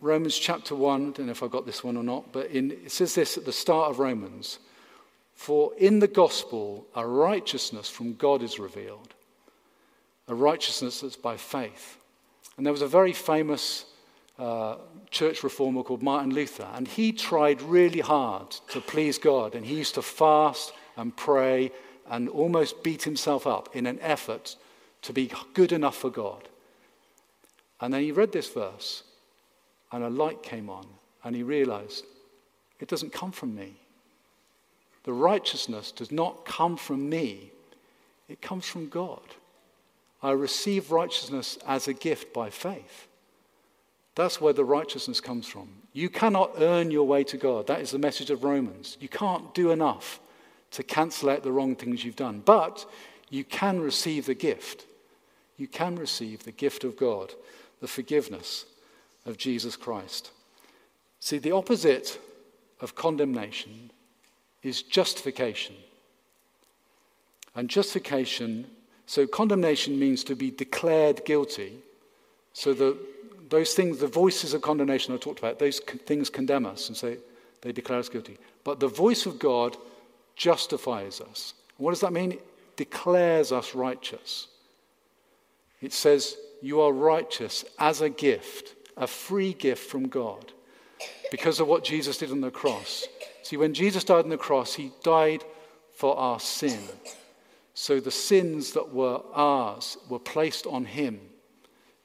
Romans 0.00 0.36
chapter 0.38 0.74
1, 0.74 1.00
I 1.00 1.04
don't 1.10 1.26
know 1.26 1.32
if 1.32 1.42
I've 1.42 1.50
got 1.50 1.66
this 1.66 1.82
one 1.82 1.96
or 1.96 2.04
not, 2.04 2.32
but 2.32 2.46
in, 2.50 2.70
it 2.70 2.92
says 2.92 3.14
this 3.14 3.36
at 3.36 3.44
the 3.44 3.52
start 3.52 3.90
of 3.90 3.98
Romans 3.98 4.58
For 5.34 5.72
in 5.78 5.98
the 5.98 6.08
gospel, 6.08 6.86
a 6.94 7.06
righteousness 7.06 7.88
from 7.88 8.14
God 8.14 8.42
is 8.42 8.58
revealed 8.58 9.14
a 10.30 10.34
righteousness 10.34 11.00
that's 11.00 11.16
by 11.16 11.36
faith. 11.36 11.98
And 12.56 12.64
there 12.64 12.72
was 12.72 12.82
a 12.82 12.88
very 12.88 13.12
famous 13.12 13.84
uh, 14.38 14.76
church 15.10 15.42
reformer 15.42 15.82
called 15.82 16.02
Martin 16.02 16.32
Luther, 16.32 16.68
and 16.74 16.86
he 16.86 17.12
tried 17.12 17.60
really 17.60 18.00
hard 18.00 18.50
to 18.68 18.80
please 18.80 19.18
God, 19.18 19.54
and 19.54 19.66
he 19.66 19.74
used 19.74 19.96
to 19.96 20.02
fast 20.02 20.72
and 20.96 21.14
pray 21.16 21.72
and 22.08 22.28
almost 22.28 22.82
beat 22.82 23.02
himself 23.02 23.46
up 23.46 23.74
in 23.74 23.86
an 23.86 23.98
effort 24.00 24.56
to 25.02 25.12
be 25.12 25.32
good 25.52 25.72
enough 25.72 25.96
for 25.96 26.10
God. 26.10 26.48
And 27.80 27.92
then 27.92 28.02
he 28.02 28.12
read 28.12 28.32
this 28.32 28.48
verse, 28.48 29.02
and 29.92 30.04
a 30.04 30.10
light 30.10 30.42
came 30.42 30.68
on, 30.68 30.86
and 31.24 31.34
he 31.34 31.42
realized 31.42 32.04
it 32.78 32.88
doesn't 32.88 33.12
come 33.12 33.32
from 33.32 33.54
me. 33.54 33.74
The 35.04 35.12
righteousness 35.12 35.92
does 35.92 36.12
not 36.12 36.44
come 36.44 36.76
from 36.76 37.08
me, 37.08 37.52
it 38.28 38.42
comes 38.42 38.66
from 38.66 38.88
God. 38.88 39.22
I 40.22 40.32
receive 40.32 40.92
righteousness 40.92 41.58
as 41.66 41.88
a 41.88 41.94
gift 41.94 42.34
by 42.34 42.50
faith. 42.50 43.08
That's 44.14 44.40
where 44.40 44.52
the 44.52 44.64
righteousness 44.64 45.20
comes 45.20 45.46
from. 45.46 45.68
You 45.92 46.10
cannot 46.10 46.52
earn 46.58 46.90
your 46.90 47.06
way 47.06 47.24
to 47.24 47.38
God. 47.38 47.66
That 47.66 47.80
is 47.80 47.90
the 47.90 47.98
message 47.98 48.30
of 48.30 48.44
Romans. 48.44 48.98
You 49.00 49.08
can't 49.08 49.54
do 49.54 49.70
enough 49.70 50.20
to 50.72 50.82
cancel 50.82 51.30
out 51.30 51.42
the 51.42 51.52
wrong 51.52 51.74
things 51.74 52.04
you've 52.04 52.16
done. 52.16 52.42
But 52.44 52.84
you 53.30 53.44
can 53.44 53.80
receive 53.80 54.26
the 54.26 54.34
gift. 54.34 54.84
You 55.56 55.66
can 55.66 55.96
receive 55.96 56.44
the 56.44 56.52
gift 56.52 56.84
of 56.84 56.96
God, 56.96 57.32
the 57.80 57.88
forgiveness 57.88 58.66
of 59.26 59.36
Jesus 59.36 59.76
Christ. 59.76 60.30
See, 61.20 61.38
the 61.38 61.52
opposite 61.52 62.18
of 62.80 62.94
condemnation 62.94 63.90
is 64.62 64.82
justification. 64.82 65.76
And 67.54 67.68
justification 67.68 68.66
so 69.10 69.26
condemnation 69.26 69.98
means 69.98 70.22
to 70.22 70.36
be 70.36 70.52
declared 70.52 71.24
guilty. 71.24 71.80
So 72.52 72.72
the, 72.72 72.96
those 73.48 73.74
things, 73.74 73.98
the 73.98 74.06
voices 74.06 74.54
of 74.54 74.62
condemnation 74.62 75.12
I 75.12 75.16
talked 75.16 75.40
about, 75.40 75.58
those 75.58 75.80
things 75.80 76.30
condemn 76.30 76.64
us 76.64 76.86
and 76.86 76.96
say 76.96 77.16
they 77.60 77.72
declare 77.72 77.98
us 77.98 78.08
guilty. 78.08 78.38
But 78.62 78.78
the 78.78 78.86
voice 78.86 79.26
of 79.26 79.40
God 79.40 79.76
justifies 80.36 81.20
us. 81.20 81.54
What 81.76 81.90
does 81.90 82.02
that 82.02 82.12
mean? 82.12 82.30
It 82.30 82.46
declares 82.76 83.50
us 83.50 83.74
righteous. 83.74 84.46
It 85.82 85.92
says, 85.92 86.36
You 86.60 86.80
are 86.80 86.92
righteous 86.92 87.64
as 87.78 88.00
a 88.00 88.10
gift, 88.10 88.74
a 88.96 89.06
free 89.06 89.52
gift 89.52 89.88
from 89.88 90.08
God, 90.08 90.52
because 91.30 91.60
of 91.60 91.68
what 91.68 91.84
Jesus 91.84 92.18
did 92.18 92.30
on 92.30 92.40
the 92.40 92.50
cross. 92.50 93.06
See, 93.42 93.56
when 93.56 93.74
Jesus 93.74 94.04
died 94.04 94.24
on 94.24 94.30
the 94.30 94.36
cross, 94.36 94.74
he 94.74 94.92
died 95.02 95.44
for 95.94 96.16
our 96.16 96.40
sin. 96.40 96.80
So 97.74 98.00
the 98.00 98.10
sins 98.10 98.72
that 98.72 98.92
were 98.92 99.20
ours 99.32 99.96
were 100.08 100.18
placed 100.18 100.66
on 100.66 100.84
him, 100.84 101.20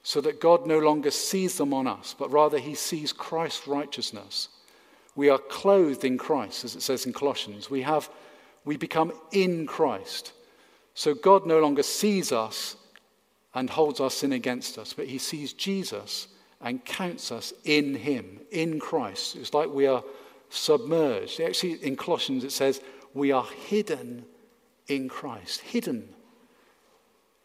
so 0.02 0.20
that 0.20 0.40
God 0.40 0.66
no 0.66 0.78
longer 0.78 1.10
sees 1.10 1.58
them 1.58 1.74
on 1.74 1.86
us, 1.86 2.14
but 2.18 2.30
rather 2.30 2.58
he 2.58 2.74
sees 2.74 3.12
Christ's 3.12 3.66
righteousness. 3.66 4.48
We 5.16 5.28
are 5.28 5.38
clothed 5.38 6.04
in 6.04 6.18
Christ, 6.18 6.64
as 6.64 6.76
it 6.76 6.82
says 6.82 7.06
in 7.06 7.12
Colossians. 7.12 7.70
We, 7.70 7.82
have, 7.82 8.08
we 8.64 8.76
become 8.76 9.12
in 9.32 9.66
Christ. 9.66 10.32
So 10.94 11.14
God 11.14 11.46
no 11.46 11.60
longer 11.60 11.82
sees 11.82 12.32
us 12.32 12.76
and 13.56 13.70
holds 13.70 14.00
our 14.00 14.10
sin 14.10 14.32
against 14.32 14.76
us, 14.76 14.92
but 14.92 15.06
he 15.06 15.16
sees 15.16 15.54
Jesus 15.54 16.28
and 16.60 16.84
counts 16.84 17.32
us 17.32 17.54
in 17.64 17.94
him, 17.94 18.38
in 18.50 18.78
Christ. 18.78 19.34
It's 19.34 19.54
like 19.54 19.70
we 19.70 19.86
are 19.86 20.04
submerged. 20.50 21.40
Actually, 21.40 21.82
in 21.82 21.96
Colossians, 21.96 22.44
it 22.44 22.52
says, 22.52 22.82
we 23.14 23.32
are 23.32 23.46
hidden 23.66 24.26
in 24.88 25.08
Christ, 25.08 25.62
hidden. 25.62 26.06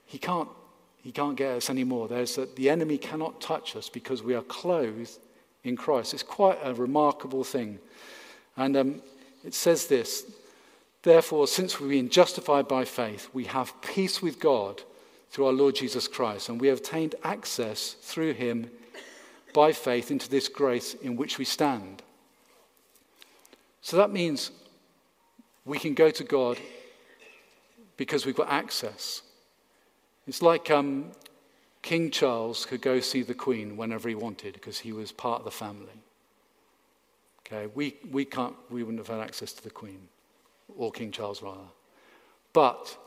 He 0.05 0.17
can't, 0.17 0.49
he 1.01 1.13
can't 1.13 1.37
get 1.37 1.55
us 1.55 1.69
anymore. 1.69 2.09
There's 2.09 2.35
that 2.35 2.57
the 2.57 2.69
enemy 2.69 2.97
cannot 2.97 3.39
touch 3.39 3.77
us 3.77 3.87
because 3.87 4.21
we 4.21 4.35
are 4.35 4.43
clothed 4.43 5.17
in 5.63 5.77
Christ. 5.77 6.13
It's 6.13 6.23
quite 6.23 6.59
a 6.61 6.73
remarkable 6.73 7.45
thing. 7.45 7.79
And 8.57 8.75
um, 8.75 9.01
it 9.45 9.53
says 9.53 9.87
this 9.87 10.25
Therefore, 11.03 11.47
since 11.47 11.79
we've 11.79 11.89
been 11.89 12.09
justified 12.09 12.67
by 12.67 12.83
faith, 12.83 13.29
we 13.31 13.45
have 13.45 13.81
peace 13.81 14.21
with 14.21 14.37
God 14.37 14.83
through 15.31 15.45
our 15.45 15.53
Lord 15.53 15.75
Jesus 15.75 16.07
Christ, 16.09 16.49
and 16.49 16.59
we 16.59 16.67
have 16.67 16.79
obtained 16.79 17.15
access 17.23 17.93
through 17.93 18.33
him 18.33 18.69
by 19.53 19.71
faith 19.71 20.11
into 20.11 20.29
this 20.29 20.49
grace 20.49 20.93
in 20.95 21.15
which 21.15 21.37
we 21.37 21.45
stand. 21.45 22.03
So 23.81 23.97
that 23.97 24.11
means 24.11 24.51
we 25.65 25.79
can 25.79 25.93
go 25.93 26.11
to 26.11 26.23
God 26.23 26.59
because 27.95 28.25
we've 28.25 28.35
got 28.35 28.49
access. 28.49 29.21
It's 30.27 30.41
like 30.41 30.69
um, 30.69 31.11
King 31.81 32.11
Charles 32.11 32.65
could 32.65 32.81
go 32.81 32.99
see 32.99 33.23
the 33.23 33.33
Queen 33.33 33.77
whenever 33.77 34.09
he 34.09 34.15
wanted 34.15 34.53
because 34.53 34.79
he 34.79 34.91
was 34.91 35.11
part 35.11 35.39
of 35.39 35.45
the 35.45 35.51
family. 35.51 35.87
Okay, 37.47 37.71
we, 37.73 37.95
we, 38.11 38.25
can't, 38.25 38.55
we 38.69 38.83
wouldn't 38.83 39.05
have 39.05 39.15
had 39.15 39.25
access 39.25 39.53
to 39.53 39.63
the 39.63 39.69
Queen, 39.69 40.07
or 40.77 40.91
King 40.91 41.11
Charles 41.11 41.41
rather. 41.41 41.59
But 42.53 42.97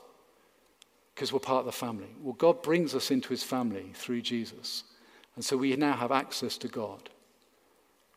because 1.14 1.32
we're 1.32 1.38
part 1.38 1.60
of 1.60 1.66
the 1.66 1.72
family. 1.72 2.08
Well, 2.20 2.34
God 2.34 2.62
brings 2.62 2.94
us 2.94 3.10
into 3.10 3.28
his 3.28 3.42
family 3.42 3.92
through 3.94 4.22
Jesus. 4.22 4.84
And 5.36 5.44
so 5.44 5.56
we 5.56 5.74
now 5.76 5.92
have 5.92 6.12
access 6.12 6.58
to 6.58 6.68
God. 6.68 7.08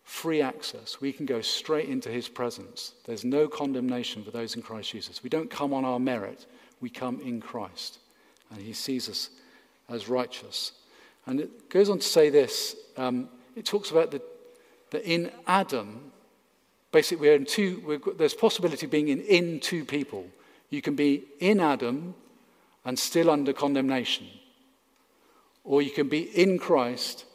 Free 0.04 0.42
access. 0.42 1.00
We 1.02 1.12
can 1.12 1.26
go 1.26 1.42
straight 1.42 1.90
into 1.90 2.10
his 2.10 2.28
presence. 2.28 2.94
There's 3.06 3.26
no 3.26 3.48
condemnation 3.48 4.24
for 4.24 4.32
those 4.32 4.56
in 4.56 4.62
Christ 4.62 4.92
Jesus. 4.92 5.22
We 5.22 5.30
don't 5.30 5.50
come 5.50 5.74
on 5.74 5.86
our 5.86 6.00
merit, 6.00 6.46
we 6.80 6.90
come 6.90 7.20
in 7.22 7.42
Christ. 7.42 8.00
And 8.52 8.62
he 8.62 8.74
sees 8.74 9.10
us 9.10 9.30
as 9.90 10.08
righteous. 10.08 10.72
And 11.26 11.42
it 11.42 11.70
goes 11.70 11.90
on 11.90 12.00
to 12.00 12.08
say 12.08 12.30
this 12.30 12.76
um, 12.96 13.30
it 13.56 13.66
talks 13.66 13.92
about 13.92 14.12
the, 14.12 14.22
that 14.92 15.04
in 15.04 15.32
Adam, 15.46 16.12
basically, 16.92 17.28
we're 17.28 17.36
in 17.36 17.46
two, 17.46 17.84
we're, 17.86 18.14
there's 18.14 18.34
possibility 18.34 18.86
of 18.86 18.92
being 18.92 19.10
in, 19.10 19.20
in 19.22 19.60
two 19.60 19.84
people. 19.84 20.26
You 20.70 20.82
can 20.82 20.96
be 20.96 21.26
in 21.40 21.60
Adam 21.60 22.16
and 22.88 22.98
still 22.98 23.30
under 23.30 23.52
condemnation, 23.52 24.26
or 25.66 25.82
you 25.82 25.92
can 25.92 26.08
be 26.08 26.22
in 26.22 26.58
Christ 26.58 27.26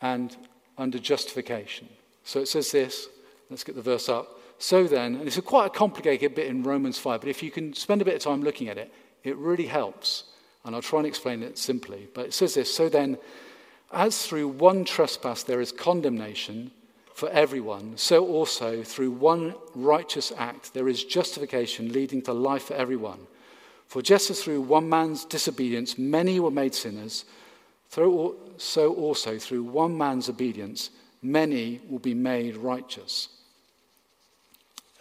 and 0.00 0.34
under 0.78 1.00
justification. 1.00 1.88
So 2.22 2.38
it 2.38 2.46
says 2.46 2.70
this, 2.70 3.08
let's 3.50 3.64
get 3.64 3.74
the 3.74 3.82
verse 3.82 4.08
up. 4.08 4.38
So 4.58 4.84
then, 4.84 5.16
and 5.16 5.26
it's 5.26 5.36
a 5.36 5.42
quite 5.42 5.66
a 5.66 5.70
complicated 5.70 6.36
bit 6.36 6.46
in 6.46 6.62
Romans 6.62 6.98
5, 6.98 7.20
but 7.20 7.28
if 7.28 7.42
you 7.42 7.50
can 7.50 7.74
spend 7.74 8.00
a 8.00 8.04
bit 8.04 8.14
of 8.14 8.22
time 8.22 8.42
looking 8.42 8.68
at 8.68 8.78
it, 8.78 8.94
it 9.24 9.36
really 9.38 9.66
helps. 9.66 10.22
And 10.64 10.72
I'll 10.72 10.80
try 10.80 11.00
and 11.00 11.08
explain 11.08 11.42
it 11.42 11.58
simply. 11.58 12.08
But 12.14 12.26
it 12.26 12.32
says 12.32 12.54
this 12.54 12.72
So 12.72 12.88
then, 12.88 13.18
as 13.92 14.24
through 14.24 14.46
one 14.46 14.84
trespass 14.84 15.42
there 15.42 15.60
is 15.60 15.72
condemnation 15.72 16.70
for 17.12 17.28
everyone, 17.30 17.96
so 17.96 18.24
also 18.24 18.84
through 18.84 19.10
one 19.10 19.56
righteous 19.74 20.32
act 20.38 20.74
there 20.74 20.88
is 20.88 21.02
justification 21.02 21.92
leading 21.92 22.22
to 22.22 22.32
life 22.32 22.66
for 22.66 22.74
everyone. 22.74 23.26
For 23.92 24.00
just 24.00 24.30
as 24.30 24.42
through 24.42 24.62
one 24.62 24.88
man's 24.88 25.26
disobedience 25.26 25.98
many 25.98 26.40
were 26.40 26.50
made 26.50 26.74
sinners, 26.74 27.26
so 27.90 28.94
also 28.94 29.38
through 29.38 29.64
one 29.64 29.98
man's 29.98 30.30
obedience 30.30 30.88
many 31.20 31.78
will 31.90 31.98
be 31.98 32.14
made 32.14 32.56
righteous. 32.56 33.28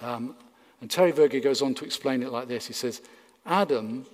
Um, 0.02 0.36
and 0.82 0.92
Terry 0.92 1.12
Virgo 1.12 1.40
goes 1.40 1.62
on 1.62 1.74
to 1.76 1.86
explain 1.86 2.22
it 2.22 2.34
like 2.34 2.50
this. 2.50 2.68
He 2.68 2.74
says, 2.74 3.02
Adam, 3.46 4.06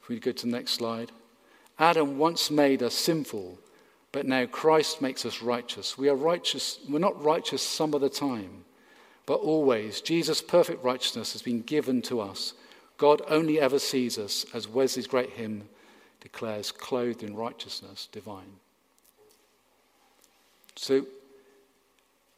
if 0.00 0.08
we 0.08 0.20
go 0.20 0.30
to 0.30 0.46
the 0.46 0.52
next 0.52 0.74
slide, 0.74 1.10
Adam 1.80 2.16
once 2.16 2.48
made 2.48 2.80
us 2.80 2.94
sinful, 2.94 3.58
but 4.12 4.24
now 4.24 4.46
Christ 4.46 5.02
makes 5.02 5.26
us 5.26 5.42
righteous. 5.42 5.98
We 5.98 6.08
are 6.08 6.14
righteous, 6.14 6.78
we're 6.88 7.00
not 7.00 7.20
righteous 7.24 7.60
some 7.60 7.92
of 7.92 8.00
the 8.00 8.08
time, 8.08 8.66
but 9.26 9.40
always. 9.40 10.00
Jesus' 10.00 10.40
perfect 10.40 10.84
righteousness 10.84 11.32
has 11.32 11.42
been 11.42 11.62
given 11.62 12.02
to 12.02 12.20
us. 12.20 12.54
God 13.02 13.20
only 13.26 13.58
ever 13.58 13.80
sees 13.80 14.16
us, 14.16 14.46
as 14.54 14.68
Wesley's 14.68 15.08
great 15.08 15.30
hymn 15.30 15.68
declares, 16.20 16.70
clothed 16.70 17.24
in 17.24 17.34
righteousness 17.34 18.08
divine. 18.12 18.60
So 20.76 21.04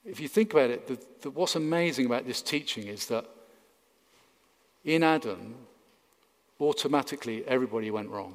if 0.06 0.20
you 0.20 0.26
think 0.26 0.54
about 0.54 0.70
it, 0.70 0.86
the, 0.86 0.98
the, 1.20 1.28
what's 1.28 1.54
amazing 1.54 2.06
about 2.06 2.26
this 2.26 2.40
teaching 2.40 2.86
is 2.86 3.04
that 3.08 3.26
in 4.86 5.02
Adam, 5.02 5.54
automatically 6.58 7.44
everybody 7.46 7.90
went 7.90 8.08
wrong. 8.08 8.34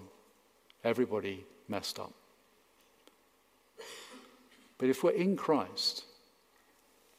Everybody 0.83 1.43
messed 1.67 1.97
up. 1.97 2.13
But 4.77 4.89
if 4.89 5.03
we're 5.03 5.13
in 5.13 5.35
Christ, 5.35 6.03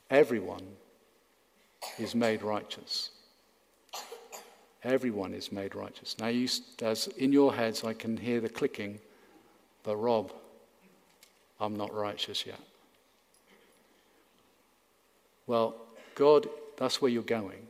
everyone 0.09 0.69
is 1.99 2.15
made 2.15 2.45
righteous. 2.45 3.11
Everyone 4.83 5.35
is 5.35 5.53
made 5.53 5.75
righteous. 5.75 6.17
Now, 6.19 6.29
you, 6.29 6.49
as 6.83 7.07
in 7.19 7.33
your 7.33 7.55
heads, 7.55 7.85
I 7.85 7.93
can 7.93 8.17
hear 8.17 8.41
the 8.41 8.49
clicking, 8.49 8.99
but 9.83 9.97
Rob, 9.97 10.33
I'm 11.61 11.77
not 11.77 11.95
righteous 11.95 12.47
yet. 12.47 12.61
Well, 15.47 15.77
God, 16.15 16.49
that's 16.79 17.03
where 17.03 17.11
you're 17.11 17.23
going. 17.23 17.67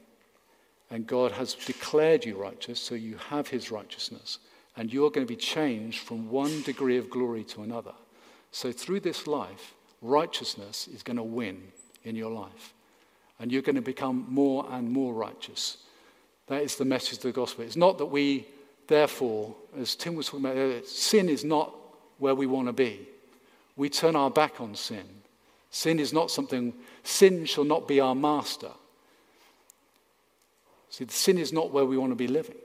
And 0.90 1.06
God 1.06 1.32
has 1.32 1.54
declared 1.54 2.24
you 2.24 2.36
righteous, 2.36 2.80
so 2.80 2.94
you 2.94 3.16
have 3.28 3.48
his 3.48 3.70
righteousness. 3.70 4.38
And 4.76 4.92
you're 4.92 5.10
going 5.10 5.26
to 5.26 5.32
be 5.32 5.36
changed 5.36 6.00
from 6.00 6.30
one 6.30 6.62
degree 6.62 6.96
of 6.96 7.10
glory 7.10 7.44
to 7.44 7.62
another. 7.62 7.94
So 8.52 8.72
through 8.72 9.00
this 9.00 9.26
life, 9.26 9.74
righteousness 10.02 10.88
is 10.88 11.02
going 11.02 11.16
to 11.16 11.22
win 11.22 11.62
in 12.04 12.16
your 12.16 12.30
life. 12.30 12.74
And 13.38 13.50
you're 13.50 13.62
going 13.62 13.76
to 13.76 13.82
become 13.82 14.26
more 14.28 14.66
and 14.70 14.90
more 14.90 15.14
righteous. 15.14 15.78
That 16.50 16.62
is 16.62 16.76
the 16.76 16.84
message 16.84 17.18
of 17.18 17.22
the 17.22 17.32
gospel. 17.32 17.64
It's 17.64 17.76
not 17.76 17.98
that 17.98 18.06
we, 18.06 18.46
therefore, 18.88 19.54
as 19.78 19.94
Tim 19.94 20.16
was 20.16 20.26
talking 20.26 20.44
about, 20.44 20.84
sin 20.84 21.28
is 21.28 21.44
not 21.44 21.72
where 22.18 22.34
we 22.34 22.46
want 22.46 22.66
to 22.66 22.72
be. 22.72 23.08
We 23.76 23.88
turn 23.88 24.16
our 24.16 24.30
back 24.30 24.60
on 24.60 24.74
sin. 24.74 25.04
Sin 25.70 26.00
is 26.00 26.12
not 26.12 26.30
something 26.30 26.74
Sin 27.02 27.44
shall 27.44 27.64
not 27.64 27.88
be 27.88 28.00
our 28.00 28.14
master. 28.14 28.70
See, 30.90 31.06
sin 31.08 31.38
is 31.38 31.52
not 31.52 31.70
where 31.70 31.84
we 31.84 31.96
want 31.96 32.12
to 32.12 32.16
be 32.16 32.26
living. 32.26 32.58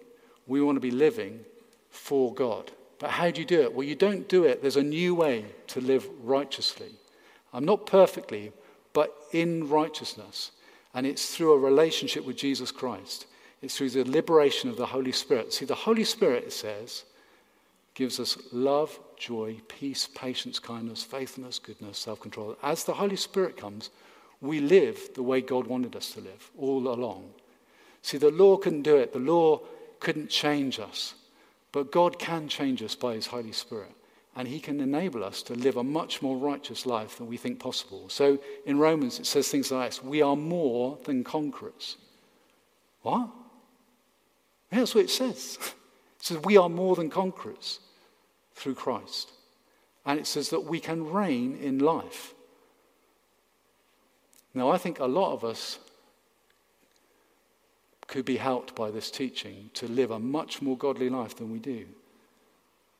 We 0.47 0.61
want 0.61 0.75
to 0.77 0.81
be 0.81 0.91
living 0.91 1.41
for 1.89 2.33
God. 2.33 2.71
But 2.99 3.11
how 3.11 3.29
do 3.29 3.41
you 3.41 3.47
do 3.47 3.61
it? 3.61 3.73
Well, 3.73 3.87
you 3.87 3.95
don't 3.95 4.27
do 4.27 4.45
it. 4.45 4.61
There's 4.61 4.77
a 4.77 4.83
new 4.83 5.15
way 5.15 5.45
to 5.67 5.79
live 5.79 6.07
righteously. 6.23 6.91
I'm 7.53 7.65
not 7.65 7.85
perfectly, 7.85 8.51
but 8.93 9.15
in 9.31 9.69
righteousness. 9.69 10.51
And 10.93 11.05
it's 11.05 11.35
through 11.35 11.53
a 11.53 11.59
relationship 11.59 12.25
with 12.25 12.37
Jesus 12.37 12.71
Christ. 12.71 13.27
It's 13.65 13.77
through 13.77 13.89
the 13.89 14.03
liberation 14.03 14.69
of 14.69 14.77
the 14.77 14.85
Holy 14.85 15.11
Spirit. 15.11 15.51
See, 15.51 15.65
the 15.65 15.73
Holy 15.73 16.03
Spirit, 16.03 16.43
it 16.43 16.53
says, 16.53 17.03
gives 17.95 18.19
us 18.19 18.37
love, 18.51 18.99
joy, 19.17 19.59
peace, 19.67 20.07
patience, 20.13 20.59
kindness, 20.59 21.01
faithfulness, 21.03 21.57
goodness, 21.57 21.97
self 21.97 22.19
control. 22.19 22.55
As 22.61 22.83
the 22.83 22.93
Holy 22.93 23.15
Spirit 23.15 23.57
comes, 23.57 23.89
we 24.39 24.59
live 24.59 25.09
the 25.15 25.23
way 25.23 25.41
God 25.41 25.65
wanted 25.65 25.95
us 25.95 26.11
to 26.11 26.21
live 26.21 26.51
all 26.59 26.89
along. 26.89 27.31
See, 28.03 28.19
the 28.19 28.29
law 28.29 28.55
couldn't 28.55 28.83
do 28.83 28.97
it, 28.97 29.13
the 29.13 29.19
law 29.19 29.61
couldn't 29.99 30.29
change 30.29 30.79
us. 30.79 31.15
But 31.71 31.91
God 31.91 32.19
can 32.19 32.47
change 32.47 32.83
us 32.83 32.93
by 32.93 33.15
His 33.15 33.25
Holy 33.25 33.51
Spirit. 33.51 33.95
And 34.35 34.47
He 34.47 34.59
can 34.59 34.79
enable 34.79 35.23
us 35.23 35.41
to 35.41 35.55
live 35.55 35.77
a 35.77 35.83
much 35.83 36.21
more 36.21 36.37
righteous 36.37 36.85
life 36.85 37.17
than 37.17 37.25
we 37.25 37.37
think 37.37 37.57
possible. 37.57 38.09
So 38.09 38.37
in 38.67 38.77
Romans, 38.77 39.19
it 39.19 39.25
says 39.25 39.47
things 39.47 39.71
like 39.71 39.89
this 39.89 40.03
We 40.03 40.21
are 40.21 40.35
more 40.35 40.99
than 41.03 41.23
conquerors. 41.23 41.97
What? 43.01 43.29
Yeah, 44.75 44.81
that's 44.81 44.95
what 44.95 45.05
it 45.05 45.09
says. 45.09 45.57
It 46.17 46.29
says 46.29 46.37
we 46.43 46.57
are 46.57 46.69
more 46.69 46.95
than 46.95 47.11
conquerors 47.11 47.79
through 48.55 48.73
Christ. 48.73 49.31
And 50.07 50.19
it 50.19 50.25
says 50.25 50.49
that 50.49 50.65
we 50.65 50.79
can 50.79 51.11
reign 51.11 51.55
in 51.61 51.77
life. 51.77 52.33
Now, 54.55 54.71
I 54.71 54.79
think 54.79 54.97
a 54.99 55.05
lot 55.05 55.33
of 55.33 55.43
us 55.43 55.77
could 58.07 58.25
be 58.25 58.37
helped 58.37 58.73
by 58.73 58.89
this 58.89 59.11
teaching 59.11 59.69
to 59.75 59.87
live 59.87 60.09
a 60.09 60.17
much 60.17 60.63
more 60.63 60.75
godly 60.75 61.09
life 61.09 61.35
than 61.35 61.51
we 61.51 61.59
do. 61.59 61.85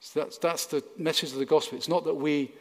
So 0.01 0.19
that's, 0.19 0.38
that's 0.38 0.67
the 0.67 0.83
message 0.95 1.31
of 1.31 1.39
the 1.39 1.45
gospel. 1.45 1.79
It's 1.79 1.89
not 1.89 2.05
that 2.05 2.13
we, 2.13 2.51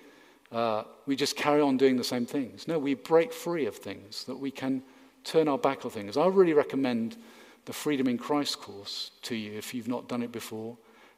uh, 0.50 0.85
we 1.05 1.14
just 1.14 1.37
carry 1.37 1.61
on 1.61 1.77
doing 1.77 1.98
the 1.98 2.05
same 2.05 2.24
things. 2.24 2.66
No, 2.66 2.79
we 2.79 2.94
break 2.94 3.35
free 3.35 3.66
of 3.66 3.77
things, 3.77 4.24
that 4.24 4.38
we 4.38 4.50
can 4.50 4.83
turn 5.24 5.46
our 5.46 5.59
back 5.59 5.85
on 5.85 5.90
things. 5.90 6.16
I 6.16 6.27
really 6.27 6.55
recommend 6.55 7.18
the 7.66 7.72
Freedom 7.72 8.07
in 8.09 8.18
Christ 8.18 8.61
course 8.61 9.11
to 9.22 9.35
you 9.35 9.53
if 9.57 9.74
you've 9.74 9.88
not 9.88 10.09
done 10.09 10.22
it 10.22 10.33
before, 10.33 10.77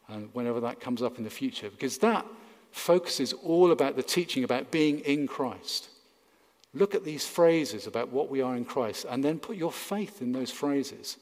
and 0.08 0.28
whenever 0.32 0.60
that 0.60 0.80
comes 0.80 1.02
up 1.02 1.18
in 1.18 1.24
the 1.24 1.30
future, 1.30 1.70
because 1.70 1.98
that 1.98 2.24
focuses 2.70 3.32
all 3.32 3.72
about 3.72 3.96
the 3.96 4.02
teaching 4.02 4.44
about 4.44 4.70
being 4.70 5.00
in 5.00 5.26
Christ. 5.26 5.88
Look 6.74 6.94
at 6.94 7.04
these 7.04 7.26
phrases 7.26 7.86
about 7.86 8.10
what 8.10 8.28
we 8.28 8.42
are 8.42 8.54
in 8.54 8.66
Christ 8.66 9.06
and 9.08 9.24
then 9.24 9.38
put 9.38 9.56
your 9.56 9.72
faith 9.72 10.20
in 10.20 10.32
those 10.32 10.50
phrases. 10.50 11.16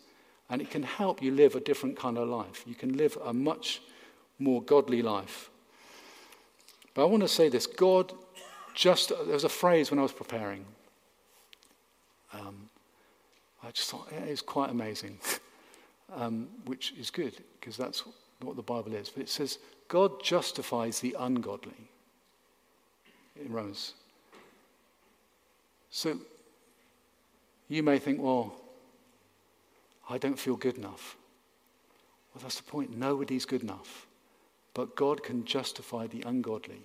And 0.51 0.61
it 0.61 0.71
can 0.71 0.83
help 0.83 1.23
you 1.23 1.31
live 1.31 1.55
a 1.55 1.61
different 1.61 1.97
kind 1.97 2.19
of 2.19 2.29
life. 2.29 2.65
You 2.67 2.75
can 2.75 2.97
live 2.97 3.17
a 3.25 3.33
much 3.33 3.81
more 4.41 4.63
godly 4.63 5.01
life. 5.01 5.49
But 6.93 7.03
I 7.03 7.05
want 7.07 7.23
to 7.23 7.29
say 7.29 7.49
this 7.49 7.67
God 7.69 8.13
just, 8.75 9.11
there 9.11 9.27
was 9.27 9.45
a 9.45 9.49
phrase 9.49 9.91
when 9.91 10.01
I 10.01 10.03
was 10.03 10.13
preparing. 10.13 10.65
Um, 12.33 12.64
I 13.67 13.71
just 13.71 13.91
thought 13.91 14.13
it 14.13 14.29
is 14.29 14.43
quite 14.43 14.71
amazing, 14.71 15.19
um, 16.15 16.49
which 16.67 16.93
is 16.99 17.11
good 17.11 17.35
because 17.59 17.77
that's 17.77 18.05
what 18.41 18.57
the 18.57 18.63
Bible 18.63 18.95
is. 18.95 19.09
But 19.09 19.23
it 19.23 19.29
says, 19.29 19.59
God 19.89 20.23
justifies 20.23 21.01
the 21.01 21.17
ungodly 21.19 21.89
in 23.43 23.53
Romans. 23.53 23.95
So 25.91 26.19
you 27.69 27.83
may 27.83 27.99
think, 27.99 28.21
well, 28.21 28.55
I 30.09 30.19
don't 30.19 30.39
feel 30.39 30.57
good 30.57 30.77
enough. 30.77 31.17
Well, 32.35 32.43
that's 32.43 32.57
the 32.57 32.65
point. 32.65 32.97
Nobody's 32.97 33.47
good 33.47 33.63
enough. 33.63 34.07
But 34.75 34.97
God 34.97 35.23
can 35.23 35.45
justify 35.45 36.07
the 36.07 36.23
ungodly. 36.27 36.83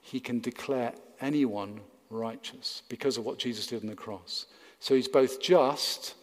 He 0.00 0.20
can 0.20 0.40
declare 0.40 0.94
anyone 1.20 1.80
righteous 2.10 2.82
because 2.88 3.18
of 3.18 3.24
what 3.24 3.38
Jesus 3.38 3.66
did 3.66 3.82
on 3.82 3.88
the 3.88 3.96
cross. 3.96 4.46
So 4.84 4.94
he's 4.94 5.08
both 5.08 5.40
just, 5.40 6.14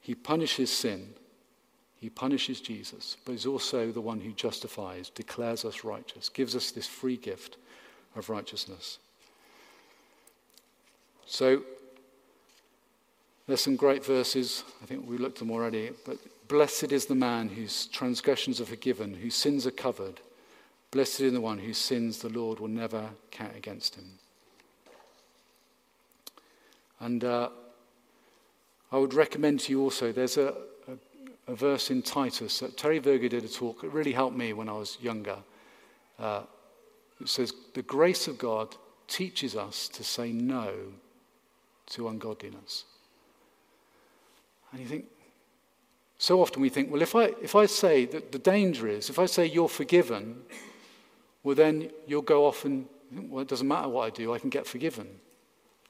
he 0.00 0.14
punishes 0.14 0.72
sin, 0.72 1.10
he 2.00 2.08
punishes 2.08 2.62
Jesus, 2.62 3.18
but 3.26 3.32
he's 3.32 3.44
also 3.44 3.92
the 3.92 4.00
one 4.00 4.20
who 4.20 4.32
justifies, 4.32 5.10
declares 5.10 5.66
us 5.66 5.84
righteous, 5.84 6.30
gives 6.30 6.56
us 6.56 6.70
this 6.70 6.86
free 6.86 7.18
gift 7.18 7.58
of 8.16 8.30
righteousness. 8.30 8.96
So 11.26 11.60
there's 13.46 13.60
some 13.60 13.76
great 13.76 14.02
verses. 14.02 14.64
I 14.82 14.86
think 14.86 15.06
we 15.06 15.18
looked 15.18 15.36
at 15.36 15.40
them 15.40 15.50
already. 15.50 15.90
But 16.06 16.16
blessed 16.48 16.90
is 16.90 17.04
the 17.04 17.14
man 17.14 17.50
whose 17.50 17.84
transgressions 17.84 18.62
are 18.62 18.64
forgiven, 18.64 19.12
whose 19.12 19.34
sins 19.34 19.66
are 19.66 19.72
covered. 19.72 20.22
Blessed 20.90 21.20
is 21.20 21.34
the 21.34 21.40
one 21.42 21.58
whose 21.58 21.76
sins 21.76 22.16
the 22.16 22.30
Lord 22.30 22.60
will 22.60 22.68
never 22.68 23.10
count 23.30 23.54
against 23.54 23.96
him. 23.96 24.20
And 27.02 27.24
uh, 27.24 27.48
I 28.92 28.96
would 28.96 29.12
recommend 29.12 29.60
to 29.60 29.72
you 29.72 29.82
also, 29.82 30.12
there's 30.12 30.36
a, 30.36 30.54
a, 30.86 31.52
a 31.52 31.54
verse 31.56 31.90
in 31.90 32.00
Titus 32.00 32.60
that 32.60 32.78
Terry 32.78 33.00
Virgo 33.00 33.26
did 33.26 33.44
a 33.44 33.48
talk. 33.48 33.82
It 33.82 33.90
really 33.90 34.12
helped 34.12 34.36
me 34.36 34.52
when 34.52 34.68
I 34.68 34.74
was 34.74 34.98
younger. 35.00 35.38
Uh, 36.16 36.42
it 37.20 37.28
says, 37.28 37.52
The 37.74 37.82
grace 37.82 38.28
of 38.28 38.38
God 38.38 38.76
teaches 39.08 39.56
us 39.56 39.88
to 39.88 40.04
say 40.04 40.32
no 40.32 40.72
to 41.86 42.06
ungodliness. 42.06 42.84
And 44.70 44.80
you 44.80 44.86
think, 44.86 45.06
so 46.18 46.40
often 46.40 46.62
we 46.62 46.68
think, 46.68 46.92
well, 46.92 47.02
if 47.02 47.16
I, 47.16 47.32
if 47.42 47.56
I 47.56 47.66
say 47.66 48.06
that 48.06 48.30
the 48.30 48.38
danger 48.38 48.86
is, 48.86 49.10
if 49.10 49.18
I 49.18 49.26
say 49.26 49.44
you're 49.44 49.68
forgiven, 49.68 50.42
well, 51.42 51.56
then 51.56 51.90
you'll 52.06 52.22
go 52.22 52.46
off 52.46 52.64
and, 52.64 52.86
well, 53.10 53.42
it 53.42 53.48
doesn't 53.48 53.66
matter 53.66 53.88
what 53.88 54.06
I 54.06 54.10
do, 54.10 54.32
I 54.32 54.38
can 54.38 54.50
get 54.50 54.68
forgiven. 54.68 55.08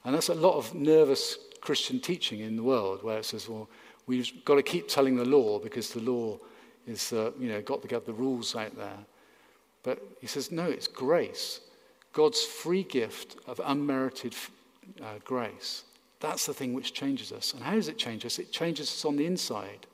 And 0.04 0.14
that's 0.14 0.28
a 0.28 0.34
lot 0.34 0.56
of 0.56 0.74
nervous 0.74 1.38
Christian 1.60 2.00
teaching 2.00 2.40
in 2.40 2.56
the 2.56 2.62
world 2.62 3.02
where 3.02 3.18
it 3.18 3.24
says, 3.24 3.48
well, 3.48 3.68
we've 4.06 4.44
got 4.44 4.56
to 4.56 4.62
keep 4.62 4.88
telling 4.88 5.16
the 5.16 5.24
law 5.24 5.58
because 5.58 5.92
the 5.92 6.00
law 6.00 6.38
is, 6.86 7.12
uh, 7.12 7.30
you 7.38 7.48
know, 7.48 7.62
got 7.62 7.86
get 7.86 8.06
the 8.06 8.12
rules 8.12 8.56
out 8.56 8.76
there. 8.76 8.98
But 9.82 10.02
he 10.20 10.26
says, 10.26 10.50
no, 10.50 10.64
it's 10.64 10.88
grace. 10.88 11.60
God's 12.12 12.42
free 12.42 12.82
gift 12.82 13.36
of 13.46 13.60
unmerited 13.64 14.34
uh, 15.00 15.18
grace. 15.24 15.84
That's 16.20 16.46
the 16.46 16.54
thing 16.54 16.72
which 16.72 16.92
changes 16.92 17.32
us. 17.32 17.52
And 17.52 17.62
how 17.62 17.74
does 17.74 17.88
it 17.88 17.98
change 17.98 18.24
us? 18.24 18.38
It 18.38 18.52
changes 18.52 18.88
us 18.88 19.04
on 19.04 19.16
the 19.16 19.26
inside. 19.26 19.86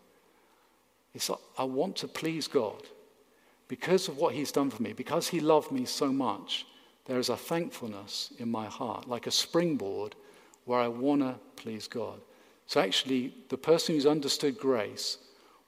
It's 1.15 1.31
like, 1.31 1.39
I 1.57 1.65
want 1.65 1.97
to 1.97 2.09
please 2.09 2.47
God 2.49 2.83
because 3.67 4.09
of 4.09 4.19
what 4.19 4.35
He's 4.35 4.53
done 4.53 4.71
for 4.71 4.83
me, 4.83 4.93
because 4.93 5.29
He 5.29 5.41
loved 5.41 5.73
me 5.73 5.85
so 5.85 6.13
much. 6.13 6.67
There 7.09 7.19
is 7.19 7.31
a 7.31 7.37
thankfulness 7.37 8.33
in 8.39 8.51
my 8.51 8.67
heart, 8.67 9.09
like 9.09 9.27
a 9.27 9.31
springboard 9.31 10.15
where 10.67 10.79
I 10.79 10.89
want 10.89 11.23
to 11.23 11.37
please 11.57 11.89
God. 11.89 12.21
So, 12.67 12.81
actually, 12.83 13.33
the 13.49 13.57
person 13.57 13.95
who's 13.95 14.05
understood 14.05 14.59
grace 14.59 15.17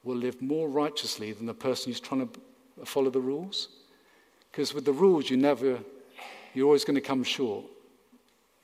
will 0.04 0.16
live 0.16 0.42
more 0.42 0.68
righteously 0.68 1.32
than 1.32 1.46
the 1.46 1.54
person 1.54 1.90
who's 1.90 2.00
trying 2.00 2.28
to 2.28 2.84
follow 2.84 3.08
the 3.08 3.20
rules. 3.20 3.68
Because 4.52 4.74
with 4.74 4.84
the 4.84 4.92
rules, 4.92 5.30
you 5.30 5.38
never, 5.38 5.78
you're 6.52 6.66
always 6.66 6.84
going 6.84 6.96
to 6.96 7.00
come 7.00 7.24
short. 7.24 7.64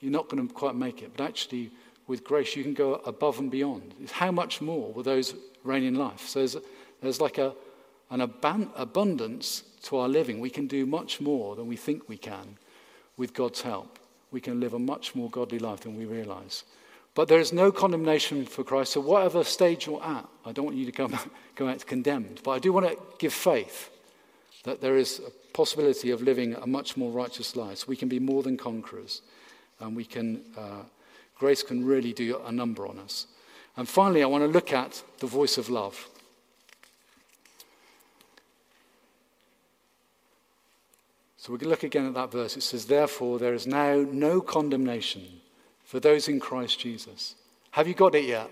You're 0.00 0.12
not 0.12 0.28
going 0.28 0.46
to 0.46 0.52
quite 0.52 0.74
make 0.74 1.00
it. 1.00 1.12
But 1.16 1.24
actually, 1.24 1.70
with 2.06 2.24
grace, 2.24 2.56
you 2.56 2.62
can 2.62 2.74
go 2.74 2.96
above 3.06 3.38
and 3.38 3.50
beyond. 3.50 3.94
How 4.12 4.30
much 4.30 4.60
more 4.60 4.92
will 4.92 5.02
those 5.02 5.34
reign 5.64 5.82
in 5.82 5.94
life? 5.94 6.28
So 6.28 6.40
there's, 6.40 6.56
there's 7.00 7.20
like 7.22 7.38
a, 7.38 7.54
an 8.10 8.20
abundance 8.20 9.62
to 9.84 9.96
our 9.96 10.08
living. 10.08 10.40
We 10.40 10.50
can 10.50 10.66
do 10.66 10.84
much 10.84 11.22
more 11.22 11.56
than 11.56 11.68
we 11.68 11.76
think 11.76 12.06
we 12.06 12.18
can 12.18 12.58
with 13.16 13.34
God's 13.34 13.62
help. 13.62 13.98
We 14.30 14.40
can 14.40 14.60
live 14.60 14.74
a 14.74 14.78
much 14.78 15.14
more 15.14 15.30
godly 15.30 15.58
life 15.58 15.80
than 15.80 15.96
we 15.96 16.04
realize. 16.04 16.64
But 17.14 17.28
there 17.28 17.40
is 17.40 17.52
no 17.52 17.72
condemnation 17.72 18.44
for 18.44 18.62
Christ. 18.62 18.92
So, 18.92 19.00
whatever 19.00 19.42
stage 19.44 19.86
you're 19.86 20.02
at, 20.02 20.26
I 20.44 20.52
don't 20.52 20.66
want 20.66 20.76
you 20.76 20.84
to 20.86 20.92
come, 20.92 21.14
out 21.60 21.86
condemned. 21.86 22.40
But 22.44 22.50
I 22.52 22.58
do 22.58 22.72
want 22.72 22.88
to 22.88 22.98
give 23.18 23.32
faith 23.32 23.90
that 24.64 24.80
there 24.80 24.96
is 24.96 25.20
a 25.20 25.30
possibility 25.52 26.10
of 26.10 26.20
living 26.20 26.54
a 26.54 26.66
much 26.66 26.96
more 26.96 27.10
righteous 27.10 27.56
life. 27.56 27.78
So 27.78 27.86
we 27.88 27.96
can 27.96 28.08
be 28.08 28.18
more 28.18 28.42
than 28.42 28.56
conquerors. 28.56 29.22
And 29.80 29.96
we 29.96 30.04
can 30.04 30.42
uh, 30.56 30.82
Grace 31.38 31.62
can 31.62 31.84
really 31.84 32.12
do 32.12 32.40
a 32.46 32.52
number 32.52 32.86
on 32.86 32.98
us. 32.98 33.26
And 33.76 33.86
finally, 33.86 34.22
I 34.22 34.26
want 34.26 34.42
to 34.42 34.48
look 34.48 34.72
at 34.72 35.02
the 35.18 35.26
voice 35.26 35.58
of 35.58 35.68
love. 35.68 36.08
So 41.46 41.52
we 41.52 41.60
can 41.60 41.68
look 41.68 41.84
again 41.84 42.06
at 42.06 42.14
that 42.14 42.32
verse. 42.32 42.56
It 42.56 42.64
says, 42.64 42.86
Therefore, 42.86 43.38
there 43.38 43.54
is 43.54 43.68
now 43.68 44.04
no 44.10 44.40
condemnation 44.40 45.22
for 45.84 46.00
those 46.00 46.26
in 46.26 46.40
Christ 46.40 46.80
Jesus. 46.80 47.36
Have 47.70 47.86
you 47.86 47.94
got 47.94 48.16
it 48.16 48.24
yet? 48.24 48.50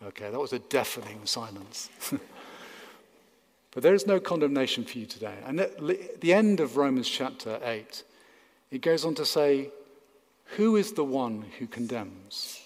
Okay, 0.00 0.30
that 0.30 0.38
was 0.38 0.52
a 0.52 0.60
deafening 0.60 1.22
silence. 1.24 1.90
but 3.72 3.82
there 3.82 3.94
is 3.94 4.06
no 4.06 4.20
condemnation 4.20 4.84
for 4.84 4.96
you 4.98 5.06
today. 5.06 5.34
And 5.44 5.58
at 5.58 6.20
the 6.20 6.32
end 6.32 6.60
of 6.60 6.76
Romans 6.76 7.08
chapter 7.08 7.58
8, 7.64 8.04
it 8.70 8.80
goes 8.80 9.04
on 9.04 9.16
to 9.16 9.26
say, 9.26 9.70
who 10.56 10.76
is 10.76 10.92
the 10.92 11.02
one 11.02 11.46
who 11.58 11.66
condemns? 11.66 12.60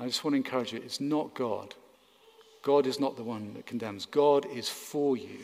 I 0.00 0.06
just 0.06 0.24
want 0.24 0.34
to 0.34 0.38
encourage 0.38 0.72
you 0.72 0.80
it's 0.84 1.00
not 1.00 1.34
God. 1.34 1.76
God 2.64 2.88
is 2.88 2.98
not 2.98 3.16
the 3.16 3.22
one 3.22 3.54
that 3.54 3.64
condemns. 3.64 4.06
God 4.06 4.44
is 4.46 4.68
for 4.68 5.16
you, 5.16 5.38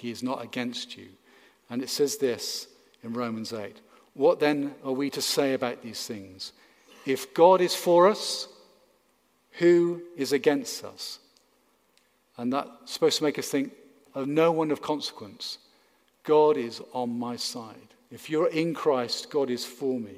He 0.00 0.10
is 0.10 0.22
not 0.22 0.42
against 0.42 0.96
you. 0.96 1.08
And 1.68 1.82
it 1.82 1.90
says 1.90 2.16
this 2.16 2.68
in 3.04 3.12
Romans 3.12 3.52
8 3.52 3.76
What 4.14 4.40
then 4.40 4.74
are 4.82 4.92
we 4.92 5.10
to 5.10 5.20
say 5.20 5.52
about 5.52 5.82
these 5.82 6.06
things? 6.06 6.52
If 7.04 7.34
God 7.34 7.60
is 7.60 7.74
for 7.74 8.08
us, 8.08 8.48
who 9.52 10.00
is 10.16 10.32
against 10.32 10.84
us? 10.84 11.18
And 12.38 12.52
that's 12.52 12.70
supposed 12.92 13.18
to 13.18 13.24
make 13.24 13.38
us 13.38 13.48
think 13.48 13.72
of 14.14 14.26
no 14.26 14.50
one 14.52 14.70
of 14.70 14.80
consequence. 14.80 15.58
God 16.24 16.56
is 16.56 16.80
on 16.92 17.18
my 17.18 17.36
side. 17.36 17.94
If 18.10 18.30
you're 18.30 18.48
in 18.48 18.72
Christ, 18.72 19.30
God 19.30 19.50
is 19.50 19.64
for 19.66 20.00
me. 20.00 20.16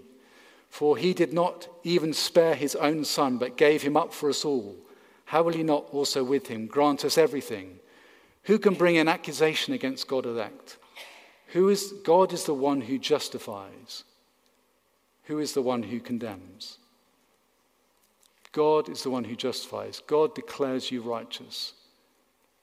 For 0.68 0.96
he 0.96 1.12
did 1.12 1.32
not 1.32 1.68
even 1.82 2.12
spare 2.12 2.54
his 2.54 2.76
own 2.76 3.04
son, 3.04 3.36
but 3.36 3.56
gave 3.56 3.82
him 3.82 3.96
up 3.96 4.12
for 4.12 4.30
us 4.30 4.44
all. 4.44 4.76
How 5.24 5.42
will 5.42 5.52
he 5.52 5.62
not 5.62 5.86
also 5.92 6.22
with 6.22 6.46
him 6.46 6.66
grant 6.66 7.04
us 7.04 7.18
everything? 7.18 7.80
Who 8.44 8.58
can 8.58 8.74
bring 8.74 8.98
an 8.98 9.08
accusation 9.08 9.72
against 9.72 10.08
God 10.08 10.26
elect? 10.26 10.78
Who 11.48 11.68
is 11.68 11.92
God 12.04 12.32
is 12.32 12.44
the 12.44 12.54
one 12.54 12.80
who 12.80 12.98
justifies. 12.98 14.04
Who 15.24 15.38
is 15.38 15.52
the 15.52 15.62
one 15.62 15.84
who 15.84 16.00
condemns? 16.00 16.78
God 18.50 18.88
is 18.88 19.02
the 19.02 19.10
one 19.10 19.24
who 19.24 19.36
justifies. 19.36 20.02
God 20.06 20.34
declares 20.34 20.90
you 20.90 21.00
righteous. 21.00 21.74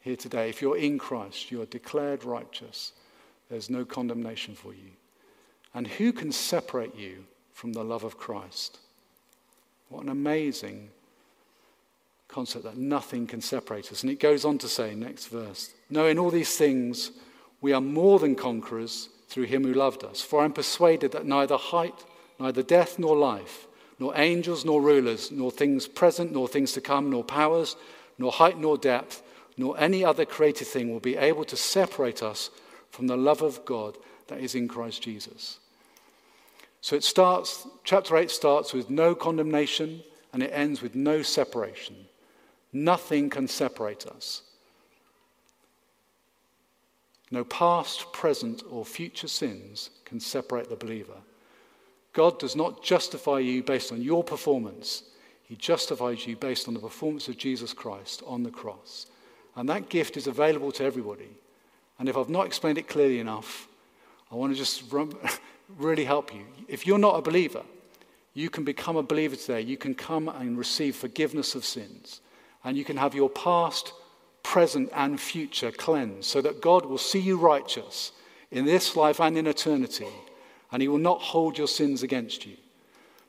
Here 0.02 0.16
today, 0.16 0.50
if 0.50 0.62
you're 0.62 0.78
in 0.78 0.98
Christ, 0.98 1.52
you 1.52 1.62
are 1.62 1.66
declared 1.66 2.24
righteous. 2.24 2.94
There's 3.50 3.70
no 3.70 3.86
condemnation 3.86 4.56
for 4.56 4.74
you. 4.74 4.92
And 5.74 5.88
who 5.88 6.14
can 6.14 6.32
separate 6.32 6.96
you 6.96 7.26
from 7.54 7.74
the 7.74 7.84
love 7.84 8.04
of 8.04 8.18
Christ. 8.18 8.80
What 9.90 10.04
an 10.04 10.10
amazing 10.10 10.90
concept 12.30 12.64
that 12.64 12.78
nothing 12.78 13.28
can 13.28 13.42
separate 13.42 13.92
us. 13.92 14.04
And 14.04 14.12
it 14.12 14.20
goes 14.20 14.46
on 14.46 14.58
to 14.60 14.70
say, 14.70 14.96
next 14.96 15.28
verse, 15.28 15.74
knowing 15.90 16.18
all 16.18 16.32
these 16.32 16.56
things, 16.56 17.12
we 17.60 17.74
are 17.74 17.82
more 17.82 18.20
than 18.20 18.36
conquerors 18.36 19.10
through 19.28 19.44
him 19.44 19.64
who 19.64 19.74
loved 19.74 20.04
us. 20.04 20.22
For 20.22 20.42
I'm 20.42 20.54
persuaded 20.54 21.12
that 21.12 21.26
neither 21.26 21.58
height, 21.58 22.06
neither 22.40 22.64
death 22.64 22.98
nor 22.98 23.18
life, 23.18 23.68
nor 24.00 24.18
angels 24.18 24.64
nor 24.64 24.82
rulers, 24.82 25.32
nor 25.32 25.52
things 25.52 25.88
present 25.88 26.32
nor 26.32 26.48
things 26.48 26.72
to 26.74 26.82
come, 26.82 27.10
nor 27.10 27.24
powers, 27.24 27.76
nor 28.18 28.32
height 28.32 28.58
nor 28.58 28.78
depth, 28.78 29.22
nor 29.58 29.78
any 29.80 30.06
other 30.06 30.24
created 30.24 30.68
thing 30.68 30.92
will 30.92 31.02
be 31.02 31.18
able 31.18 31.44
to 31.46 31.58
separate 31.58 32.24
us 32.24 32.50
from 32.92 33.08
the 33.08 33.18
love 33.18 33.42
of 33.42 33.66
God 33.66 33.98
that 34.28 34.40
is 34.40 34.56
in 34.56 34.68
Christ 34.68 35.02
Jesus. 35.02 35.60
So 36.82 36.96
it 36.96 37.04
starts, 37.04 37.68
chapter 37.84 38.16
8 38.16 38.32
starts 38.32 38.72
with 38.72 38.90
no 38.90 39.14
condemnation 39.16 40.02
and 40.32 40.42
it 40.42 40.52
ends 40.54 40.82
with 40.82 40.96
no 40.96 41.22
separation. 41.22 41.96
Nothing 42.72 43.30
can 43.30 43.48
separate 43.48 44.06
us. 44.06 44.44
No 47.32 47.44
past, 47.44 48.12
present, 48.12 48.64
or 48.70 48.86
future 48.86 49.28
sins 49.28 49.92
can 50.06 50.20
separate 50.20 50.70
the 50.70 50.76
believer. 50.76 51.18
God 52.14 52.40
does 52.40 52.56
not 52.56 52.84
justify 52.84 53.40
you 53.40 53.62
based 53.62 53.92
on 53.92 54.02
your 54.02 54.24
performance, 54.24 55.04
He 55.44 55.56
justifies 55.56 56.26
you 56.26 56.36
based 56.36 56.68
on 56.68 56.74
the 56.74 56.80
performance 56.80 57.28
of 57.28 57.38
Jesus 57.38 57.74
Christ 57.74 58.24
on 58.26 58.44
the 58.44 58.52
cross. 58.52 59.08
And 59.56 59.68
that 59.70 59.90
gift 59.90 60.18
is 60.18 60.28
available 60.28 60.72
to 60.74 60.84
everybody. 60.84 61.30
And 61.98 62.08
if 62.08 62.18
I've 62.18 62.30
not 62.30 62.46
explained 62.46 62.78
it 62.78 62.88
clearly 62.88 63.20
enough, 63.20 63.68
I 64.32 64.36
want 64.36 64.54
to 64.54 64.58
just 64.58 64.84
really 65.78 66.06
help 66.06 66.34
you. 66.34 66.46
If 66.68 66.88
you're 66.88 66.98
not 66.98 67.18
a 67.18 67.22
believer, 67.22 67.64
you 68.34 68.50
can 68.50 68.64
become 68.64 68.96
a 68.96 69.04
believer 69.04 69.36
today. 69.36 69.62
You 69.62 69.76
can 69.76 69.94
come 69.94 70.30
and 70.30 70.58
receive 70.58 70.96
forgiveness 70.96 71.56
of 71.56 71.66
sins. 71.66 72.22
And 72.64 72.78
you 72.78 72.84
can 72.84 72.98
have 72.98 73.16
your 73.16 73.30
past, 73.30 73.94
present, 74.44 74.90
and 74.94 75.20
future 75.20 75.72
cleansed 75.72 76.26
so 76.26 76.42
that 76.42 76.62
God 76.62 76.86
will 76.86 76.98
see 76.98 77.20
you 77.20 77.38
righteous 77.38 78.12
in 78.52 78.66
this 78.66 78.96
life 78.96 79.20
and 79.22 79.38
in 79.38 79.48
eternity. 79.48 80.08
And 80.72 80.82
He 80.82 80.88
will 80.88 80.98
not 80.98 81.22
hold 81.22 81.58
your 81.58 81.68
sins 81.68 82.04
against 82.04 82.46
you. 82.46 82.58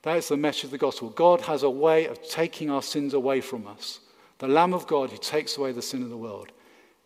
That 0.02 0.16
is 0.16 0.28
the 0.28 0.36
message 0.36 0.64
of 0.64 0.70
the 0.70 0.78
gospel. 0.78 1.10
God 1.10 1.42
has 1.42 1.62
a 1.62 1.70
way 1.70 2.06
of 2.06 2.26
taking 2.26 2.70
our 2.70 2.82
sins 2.82 3.14
away 3.14 3.40
from 3.40 3.66
us. 3.66 4.00
The 4.38 4.48
Lamb 4.48 4.72
of 4.72 4.86
God 4.86 5.10
who 5.10 5.18
takes 5.18 5.58
away 5.58 5.72
the 5.72 5.82
sin 5.82 6.02
of 6.02 6.08
the 6.08 6.16
world. 6.16 6.50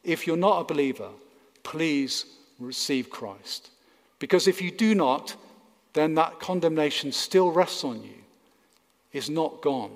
If 0.04 0.26
you're 0.26 0.36
not 0.36 0.60
a 0.60 0.72
believer, 0.72 1.08
please 1.64 2.26
receive 2.60 3.10
Christ. 3.10 3.70
Because 4.20 4.46
if 4.46 4.62
you 4.62 4.70
do 4.70 4.94
not, 4.94 5.34
then 5.94 6.14
that 6.14 6.38
condemnation 6.38 7.10
still 7.10 7.50
rests 7.50 7.82
on 7.82 8.02
you. 8.02 8.14
It's 9.12 9.28
not 9.28 9.62
gone. 9.62 9.92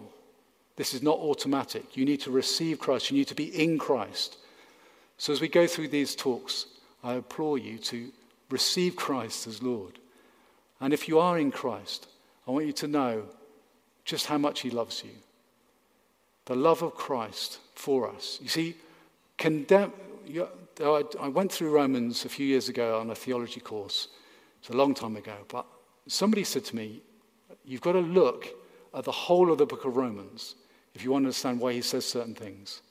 This 0.79 0.95
is 0.95 1.03
not 1.03 1.19
automatic. 1.19 1.97
You 1.97 2.05
need 2.05 2.21
to 2.21 2.31
receive 2.31 2.79
Christ. 2.79 3.11
You 3.11 3.17
need 3.17 3.27
to 3.27 3.35
be 3.35 3.47
in 3.47 3.79
Christ. 3.79 4.37
So 5.17 5.33
as 5.33 5.41
we 5.41 5.49
go 5.49 5.67
through 5.67 5.89
these 5.89 6.15
talks, 6.15 6.67
I 7.03 7.15
implore 7.15 7.59
you 7.59 7.79
to 7.79 8.13
receive 8.49 8.95
Christ 8.95 9.49
as 9.49 9.61
Lord. 9.61 9.99
And 10.81 10.95
if 10.95 11.09
you 11.09 11.19
are 11.19 11.37
in 11.37 11.51
Christ, 11.51 12.07
I 12.47 12.53
want 12.53 12.67
you 12.67 12.73
to 12.75 12.87
know 12.87 13.25
just 14.05 14.27
how 14.27 14.39
much 14.39 14.61
He 14.61 14.71
loves 14.71 15.03
you. 15.03 15.11
The 16.45 16.55
love 16.55 16.83
of 16.83 16.95
Christ 16.95 17.59
for 17.75 18.09
us. 18.09 18.39
You 18.41 18.49
see, 18.49 18.77
condemn, 19.37 19.93
I 20.81 21.29
went 21.29 21.51
through 21.51 21.73
Romans 21.73 22.25
a 22.25 22.29
few 22.29 22.47
years 22.47 22.69
ago 22.69 23.01
on 23.01 23.11
a 23.11 23.17
theology 23.17 23.59
course. 23.59 24.07
It's 24.61 24.71
a 24.71 24.77
long 24.77 24.95
time 24.95 25.17
ago, 25.17 25.39
but 25.49 25.67
somebody 26.07 26.45
said 26.45 26.65
to 26.67 26.77
me, 26.77 27.03
You've 27.65 27.81
got 27.81 27.93
to 27.93 28.01
look 28.01 28.47
at 28.95 29.03
the 29.03 29.11
whole 29.11 29.51
of 29.51 29.59
the 29.59 29.67
book 29.67 29.85
of 29.85 29.97
Romans 29.97 30.55
if 30.95 31.05
you 31.05 31.11
want 31.11 31.23
to 31.23 31.27
understand 31.27 31.61
why 31.61 31.73
he 31.73 31.83
says 31.83 32.05
certain 32.05 32.35
things. 32.35 32.83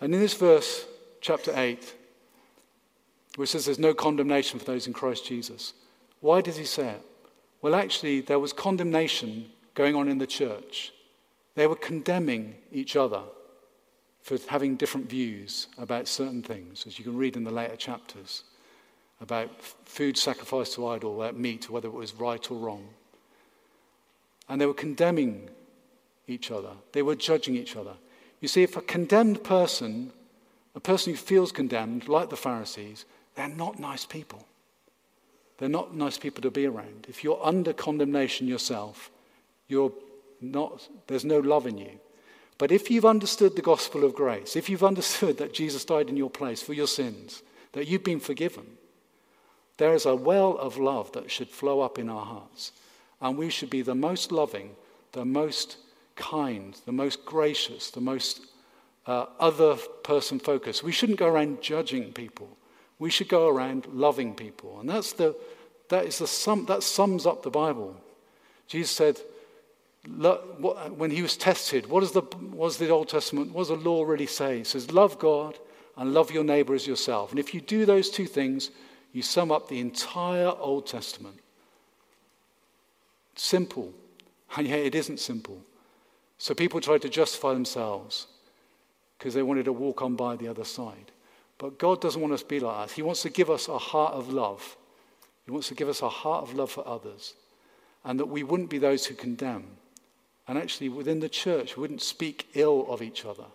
And 0.00 0.14
in 0.14 0.20
this 0.20 0.34
verse, 0.34 0.86
chapter 1.20 1.52
8, 1.54 1.94
which 3.36 3.50
says 3.50 3.64
there's 3.64 3.78
no 3.78 3.94
condemnation 3.94 4.58
for 4.58 4.64
those 4.64 4.86
in 4.86 4.92
Christ 4.92 5.26
Jesus, 5.26 5.74
why 6.20 6.40
does 6.40 6.56
he 6.56 6.64
say 6.64 6.88
it? 6.88 7.02
Well, 7.62 7.74
actually, 7.74 8.20
there 8.20 8.38
was 8.38 8.52
condemnation 8.52 9.46
going 9.74 9.94
on 9.94 10.08
in 10.08 10.18
the 10.18 10.26
church. 10.26 10.92
They 11.54 11.66
were 11.66 11.76
condemning 11.76 12.54
each 12.70 12.96
other 12.96 13.22
for 14.22 14.38
having 14.48 14.76
different 14.76 15.08
views 15.08 15.68
about 15.78 16.08
certain 16.08 16.42
things, 16.42 16.86
as 16.86 16.98
you 16.98 17.04
can 17.04 17.16
read 17.16 17.36
in 17.36 17.44
the 17.44 17.50
later 17.50 17.76
chapters, 17.76 18.44
about 19.20 19.50
food 19.84 20.16
sacrificed 20.16 20.74
to 20.74 20.86
idol, 20.86 21.22
about 21.22 21.36
meat, 21.36 21.68
whether 21.68 21.88
it 21.88 21.94
was 21.94 22.14
right 22.14 22.50
or 22.50 22.58
wrong. 22.58 22.88
And 24.48 24.60
they 24.60 24.66
were 24.66 24.74
condemning 24.74 25.48
each 26.26 26.50
other, 26.50 26.70
they 26.92 27.02
were 27.02 27.14
judging 27.14 27.56
each 27.56 27.76
other. 27.76 27.94
You 28.40 28.48
see, 28.48 28.62
if 28.62 28.76
a 28.76 28.82
condemned 28.82 29.44
person, 29.44 30.12
a 30.74 30.80
person 30.80 31.12
who 31.12 31.16
feels 31.16 31.52
condemned, 31.52 32.08
like 32.08 32.30
the 32.30 32.36
Pharisees, 32.36 33.04
they're 33.34 33.48
not 33.48 33.78
nice 33.78 34.04
people. 34.04 34.46
They're 35.58 35.68
not 35.68 35.94
nice 35.94 36.18
people 36.18 36.42
to 36.42 36.50
be 36.50 36.66
around. 36.66 37.06
If 37.08 37.22
you're 37.22 37.40
under 37.42 37.72
condemnation 37.72 38.48
yourself, 38.48 39.10
you're 39.68 39.92
not, 40.40 40.88
there's 41.06 41.24
no 41.24 41.38
love 41.38 41.66
in 41.66 41.78
you. 41.78 42.00
But 42.58 42.70
if 42.70 42.90
you've 42.90 43.04
understood 43.04 43.56
the 43.56 43.62
gospel 43.62 44.04
of 44.04 44.14
grace, 44.14 44.56
if 44.56 44.68
you've 44.68 44.84
understood 44.84 45.38
that 45.38 45.54
Jesus 45.54 45.84
died 45.84 46.08
in 46.08 46.16
your 46.16 46.30
place 46.30 46.62
for 46.62 46.72
your 46.72 46.86
sins, 46.86 47.42
that 47.72 47.88
you've 47.88 48.04
been 48.04 48.20
forgiven, 48.20 48.66
there 49.76 49.94
is 49.94 50.06
a 50.06 50.14
well 50.14 50.56
of 50.58 50.78
love 50.78 51.10
that 51.12 51.30
should 51.30 51.48
flow 51.48 51.80
up 51.80 51.98
in 51.98 52.08
our 52.08 52.24
hearts. 52.24 52.72
And 53.20 53.36
we 53.36 53.50
should 53.50 53.70
be 53.70 53.82
the 53.82 53.94
most 53.94 54.30
loving, 54.30 54.76
the 55.12 55.24
most 55.24 55.78
kind, 56.16 56.76
the 56.86 56.92
most 56.92 57.24
gracious, 57.24 57.90
the 57.90 58.00
most 58.00 58.40
uh, 59.06 59.26
other 59.38 59.76
person 60.02 60.38
focused. 60.38 60.82
We 60.82 60.92
shouldn't 60.92 61.18
go 61.18 61.26
around 61.28 61.62
judging 61.62 62.12
people. 62.12 62.56
We 62.98 63.10
should 63.10 63.28
go 63.28 63.48
around 63.48 63.86
loving 63.86 64.34
people. 64.34 64.80
And 64.80 64.88
that's 64.88 65.12
the, 65.12 65.36
that, 65.88 66.06
is 66.06 66.18
the 66.18 66.26
sum, 66.26 66.66
that 66.66 66.82
sums 66.82 67.26
up 67.26 67.42
the 67.42 67.50
Bible. 67.50 67.96
Jesus 68.66 68.90
said, 68.90 69.20
when 70.06 71.10
he 71.10 71.22
was 71.22 71.36
tested, 71.36 71.86
what, 71.86 72.02
is 72.02 72.12
the, 72.12 72.20
what 72.20 72.68
does 72.68 72.76
the 72.78 72.90
Old 72.90 73.08
Testament, 73.08 73.52
what 73.52 73.62
does 73.62 73.68
the 73.68 73.76
law 73.76 74.04
really 74.04 74.26
say? 74.26 74.60
It 74.60 74.66
says, 74.66 74.92
love 74.92 75.18
God 75.18 75.58
and 75.96 76.12
love 76.12 76.30
your 76.30 76.44
neighbor 76.44 76.74
as 76.74 76.86
yourself. 76.86 77.30
And 77.30 77.38
if 77.38 77.54
you 77.54 77.60
do 77.60 77.86
those 77.86 78.10
two 78.10 78.26
things, 78.26 78.70
you 79.12 79.22
sum 79.22 79.50
up 79.50 79.68
the 79.68 79.80
entire 79.80 80.48
Old 80.48 80.86
Testament. 80.86 81.38
Simple, 83.36 83.92
and 84.56 84.66
yet 84.66 84.80
it 84.80 84.94
isn't 84.94 85.20
simple. 85.20 85.60
So 86.44 86.52
people 86.52 86.78
tried 86.78 87.00
to 87.00 87.08
justify 87.08 87.54
themselves 87.54 88.26
because 89.16 89.32
they 89.32 89.42
wanted 89.42 89.64
to 89.64 89.72
walk 89.72 90.02
on 90.02 90.14
by 90.14 90.36
the 90.36 90.46
other 90.46 90.62
side. 90.62 91.10
But 91.56 91.78
God 91.78 92.02
doesn't 92.02 92.20
want 92.20 92.34
us 92.34 92.42
to 92.42 92.46
be 92.46 92.60
like 92.60 92.88
that. 92.88 92.94
He 92.94 93.00
wants 93.00 93.22
to 93.22 93.30
give 93.30 93.48
us 93.48 93.66
a 93.66 93.78
heart 93.78 94.12
of 94.12 94.30
love. 94.30 94.76
He 95.46 95.52
wants 95.52 95.68
to 95.68 95.74
give 95.74 95.88
us 95.88 96.02
a 96.02 96.08
heart 96.10 96.42
of 96.42 96.52
love 96.52 96.70
for 96.70 96.86
others. 96.86 97.32
And 98.04 98.20
that 98.20 98.26
we 98.26 98.42
wouldn't 98.42 98.68
be 98.68 98.76
those 98.76 99.06
who 99.06 99.14
condemn. 99.14 99.64
And 100.46 100.58
actually, 100.58 100.90
within 100.90 101.20
the 101.20 101.30
church, 101.30 101.78
we 101.78 101.80
wouldn't 101.80 102.02
speak 102.02 102.46
ill 102.52 102.84
of 102.90 103.00
each 103.00 103.24
other. 103.24 103.46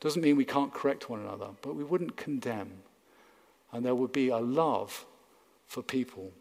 Doesn't 0.00 0.22
mean 0.22 0.36
we 0.36 0.46
can't 0.46 0.72
correct 0.72 1.10
one 1.10 1.20
another, 1.20 1.48
but 1.60 1.76
we 1.76 1.84
wouldn't 1.84 2.16
condemn. 2.16 2.70
And 3.70 3.84
there 3.84 3.94
would 3.94 4.12
be 4.12 4.30
a 4.30 4.38
love 4.38 5.04
for 5.66 5.82
people. 5.82 6.32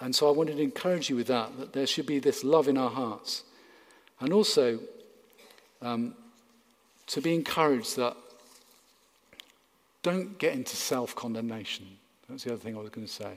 And 0.00 0.16
so 0.16 0.30
I 0.30 0.32
wanted 0.32 0.56
to 0.56 0.62
encourage 0.62 1.10
you 1.10 1.16
with 1.16 1.26
that, 1.26 1.58
that 1.58 1.74
there 1.74 1.86
should 1.86 2.06
be 2.06 2.20
this 2.20 2.42
love 2.42 2.68
in 2.68 2.78
our 2.78 2.88
hearts. 2.88 3.42
And 4.20 4.32
also, 4.32 4.80
um, 5.82 6.14
to 7.06 7.20
be 7.20 7.34
encouraged 7.34 7.96
that 7.96 8.16
don't 10.02 10.38
get 10.38 10.54
into 10.54 10.76
self 10.76 11.14
condemnation. 11.14 11.86
That's 12.28 12.44
the 12.44 12.52
other 12.52 12.60
thing 12.60 12.76
I 12.76 12.80
was 12.80 12.90
going 12.90 13.06
to 13.06 13.12
say. 13.12 13.32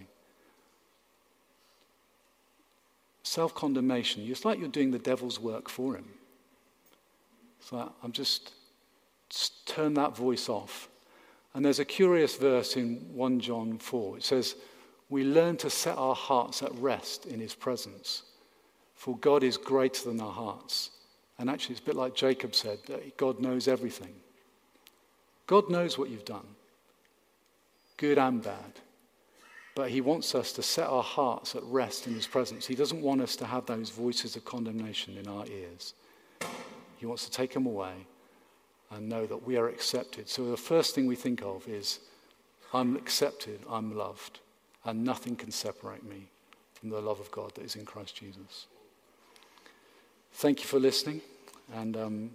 Self 3.24 3.54
condemnation, 3.54 4.24
it's 4.28 4.46
like 4.46 4.60
you're 4.60 4.68
doing 4.70 4.92
the 4.92 5.00
devil's 5.00 5.40
work 5.40 5.70
for 5.70 5.96
him. 5.96 6.06
Like, 7.72 7.90
I'm 8.04 8.12
just, 8.12 8.54
just 9.30 9.68
turn 9.68 9.94
that 9.96 10.16
voice 10.16 10.50
off. 10.50 10.90
And 11.54 11.64
there's 11.64 11.80
a 11.80 11.86
curious 11.86 12.36
verse 12.36 12.76
in 12.76 12.98
1 13.14 13.40
John 13.40 13.78
4. 13.78 14.18
It 14.18 14.24
says, 14.24 14.56
We 15.10 15.24
learn 15.24 15.58
to 15.58 15.70
set 15.70 15.98
our 15.98 16.16
hearts 16.16 16.64
at 16.64 16.74
rest 16.76 17.26
in 17.26 17.40
his 17.40 17.54
presence. 17.54 18.24
For 19.00 19.16
God 19.16 19.44
is 19.44 19.56
greater 19.56 20.10
than 20.10 20.20
our 20.20 20.34
hearts. 20.34 20.90
And 21.38 21.50
actually, 21.50 21.76
it's 21.76 21.82
a 21.82 21.86
bit 21.86 21.96
like 21.96 22.16
Jacob 22.16 22.54
said 22.54 22.80
God 23.16 23.40
knows 23.40 23.70
everything. 23.70 24.14
God 25.48 25.70
knows 25.70 25.98
what 25.98 26.10
you've 26.10 26.26
done, 26.26 26.46
good 27.96 28.18
and 28.18 28.44
bad. 28.44 28.74
But 29.74 29.90
He 29.90 30.02
wants 30.02 30.36
us 30.36 30.52
to 30.52 30.62
set 30.62 30.88
our 30.88 31.02
hearts 31.02 31.56
at 31.56 31.64
rest 31.64 32.08
in 32.08 32.14
His 32.14 32.28
presence. 32.28 32.68
He 32.68 32.76
doesn't 32.76 33.02
want 33.02 33.22
us 33.22 33.38
to 33.38 33.46
have 33.46 33.66
those 33.66 33.90
voices 33.90 34.36
of 34.36 34.44
condemnation 34.44 35.18
in 35.18 35.30
our 35.30 35.46
ears. 35.48 35.94
He 36.98 37.06
wants 37.06 37.24
to 37.24 37.32
take 37.32 37.54
them 37.54 37.68
away 37.68 37.94
and 38.92 39.08
know 39.08 39.26
that 39.26 39.48
we 39.48 39.56
are 39.56 39.70
accepted. 39.70 40.28
So 40.28 40.52
the 40.52 40.58
first 40.58 40.94
thing 40.94 41.08
we 41.08 41.16
think 41.16 41.42
of 41.42 41.66
is, 41.70 42.02
I'm 42.74 42.98
accepted, 42.98 43.62
I'm 43.70 43.96
loved, 43.96 44.42
and 44.84 45.06
nothing 45.06 45.38
can 45.38 45.52
separate 45.52 46.04
me 46.04 46.28
from 46.74 46.90
the 46.90 47.00
love 47.00 47.22
of 47.22 47.32
God 47.32 47.56
that 47.56 47.64
is 47.64 47.78
in 47.78 47.86
Christ 47.86 48.18
Jesus. 48.18 48.68
Thank 50.34 50.60
you 50.60 50.66
for 50.66 50.80
listening. 50.80 51.22
And 51.74 51.98
um, 51.98 52.32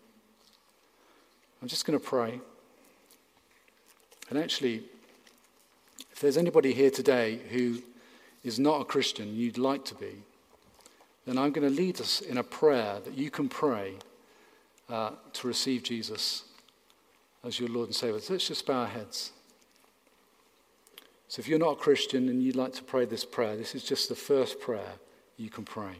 I'm 1.60 1.68
just 1.68 1.86
going 1.86 1.98
to 1.98 2.04
pray. 2.04 2.40
And 4.30 4.38
actually, 4.38 4.82
if 6.12 6.20
there's 6.20 6.36
anybody 6.36 6.72
here 6.72 6.90
today 6.90 7.40
who 7.50 7.82
is 8.42 8.58
not 8.58 8.80
a 8.80 8.84
Christian, 8.84 9.34
you'd 9.34 9.58
like 9.58 9.84
to 9.86 9.94
be, 9.94 10.22
then 11.26 11.38
I'm 11.38 11.52
going 11.52 11.68
to 11.68 11.74
lead 11.74 12.00
us 12.00 12.20
in 12.20 12.38
a 12.38 12.42
prayer 12.42 13.00
that 13.04 13.14
you 13.14 13.30
can 13.30 13.48
pray 13.48 13.94
uh, 14.90 15.12
to 15.32 15.48
receive 15.48 15.82
Jesus 15.82 16.44
as 17.42 17.58
your 17.58 17.68
Lord 17.68 17.88
and 17.88 17.94
Savior. 17.94 18.20
So 18.20 18.34
let's 18.34 18.46
just 18.46 18.66
bow 18.66 18.80
our 18.80 18.86
heads. 18.86 19.32
So 21.28 21.40
if 21.40 21.48
you're 21.48 21.58
not 21.58 21.72
a 21.72 21.76
Christian 21.76 22.28
and 22.28 22.42
you'd 22.42 22.56
like 22.56 22.74
to 22.74 22.82
pray 22.82 23.06
this 23.06 23.24
prayer, 23.24 23.56
this 23.56 23.74
is 23.74 23.82
just 23.82 24.08
the 24.08 24.14
first 24.14 24.60
prayer 24.60 24.92
you 25.36 25.50
can 25.50 25.64
pray. 25.64 25.96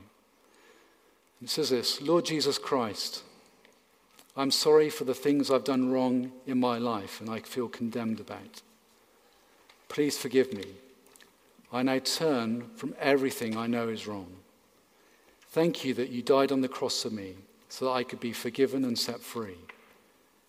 It 1.43 1.51
says 1.51 1.71
this 1.71 2.01
Lord 2.01 2.25
Jesus 2.25 2.59
Christ, 2.59 3.23
I'm 4.37 4.51
sorry 4.51 4.91
for 4.91 5.05
the 5.05 5.15
things 5.15 5.51
I've 5.51 5.65
done 5.65 5.93
wrong 5.93 6.33
in 6.47 6.59
my 6.59 6.79
life 6.79 7.21
and 7.21 7.31
I 7.31 7.41
feel 7.41 7.69
condemned 7.69 8.21
about. 8.21 8.63
Please 9.89 10.19
forgive 10.19 10.53
me. 10.53 10.65
I 11.73 11.83
now 11.83 11.99
turn 11.99 12.69
from 12.77 12.95
everything 12.99 13.57
I 13.57 13.67
know 13.67 13.89
is 13.89 14.07
wrong. 14.07 14.33
Thank 15.49 15.85
you 15.85 15.95
that 15.95 16.11
you 16.11 16.23
died 16.23 16.51
on 16.51 16.63
the 16.63 16.69
cross 16.69 17.03
for 17.03 17.11
me 17.11 17.35
so 17.69 17.85
that 17.85 17.93
I 17.93 18.03
could 18.03 18.21
be 18.21 18.33
forgiven 18.33 18.85
and 18.85 18.99
set 18.99 19.21
free. 19.21 19.59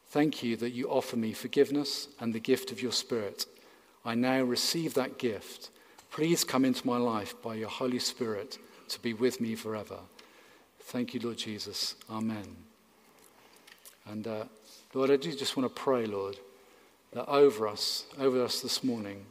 Thank 0.09 0.43
you 0.43 0.55
that 0.57 0.71
you 0.71 0.89
offer 0.89 1.15
me 1.17 1.33
forgiveness 1.33 2.07
and 2.19 2.33
the 2.33 2.39
gift 2.39 2.71
of 2.71 2.81
your 2.81 2.91
Spirit. 2.91 3.45
I 4.03 4.15
now 4.15 4.41
receive 4.41 4.93
that 4.93 5.17
gift. 5.17 5.69
Please 6.09 6.43
come 6.43 6.63
into 6.63 6.87
my 6.87 6.97
life 6.97 7.35
by 7.41 7.55
your 7.55 7.69
Holy 7.69 7.99
Spirit 7.99 8.57
to 8.89 8.99
be 8.99 9.13
with 9.13 9.41
me 9.41 9.55
forever. 9.55 9.99
Thank 10.85 11.13
you, 11.13 11.19
Lord 11.19 11.37
Jesus. 11.37 11.95
Amen. 12.09 12.55
And 14.07 14.27
uh, 14.27 14.43
Lord, 14.93 15.09
I 15.09 15.15
do 15.15 15.35
just 15.35 15.57
want 15.57 15.73
to 15.73 15.81
pray, 15.81 16.05
Lord, 16.05 16.37
that 17.13 17.25
over 17.25 17.67
us, 17.67 18.05
over 18.19 18.43
us 18.43 18.61
this 18.61 18.83
morning, 18.83 19.25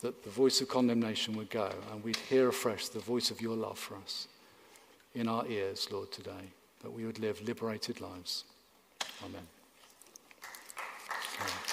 that 0.00 0.24
the 0.24 0.30
voice 0.30 0.62
of 0.62 0.68
condemnation 0.68 1.36
would 1.36 1.50
go 1.50 1.70
and 1.92 2.02
we'd 2.02 2.16
hear 2.16 2.48
afresh 2.48 2.88
the 2.88 2.98
voice 2.98 3.30
of 3.30 3.42
your 3.42 3.56
love 3.56 3.78
for 3.78 3.96
us 3.96 4.26
in 5.14 5.28
our 5.28 5.46
ears, 5.46 5.88
Lord, 5.90 6.10
today, 6.10 6.52
that 6.82 6.90
we 6.90 7.04
would 7.04 7.18
live 7.18 7.42
liberated 7.42 8.00
lives. 8.00 8.44
Amen. 9.22 9.42
Amen. 11.40 11.69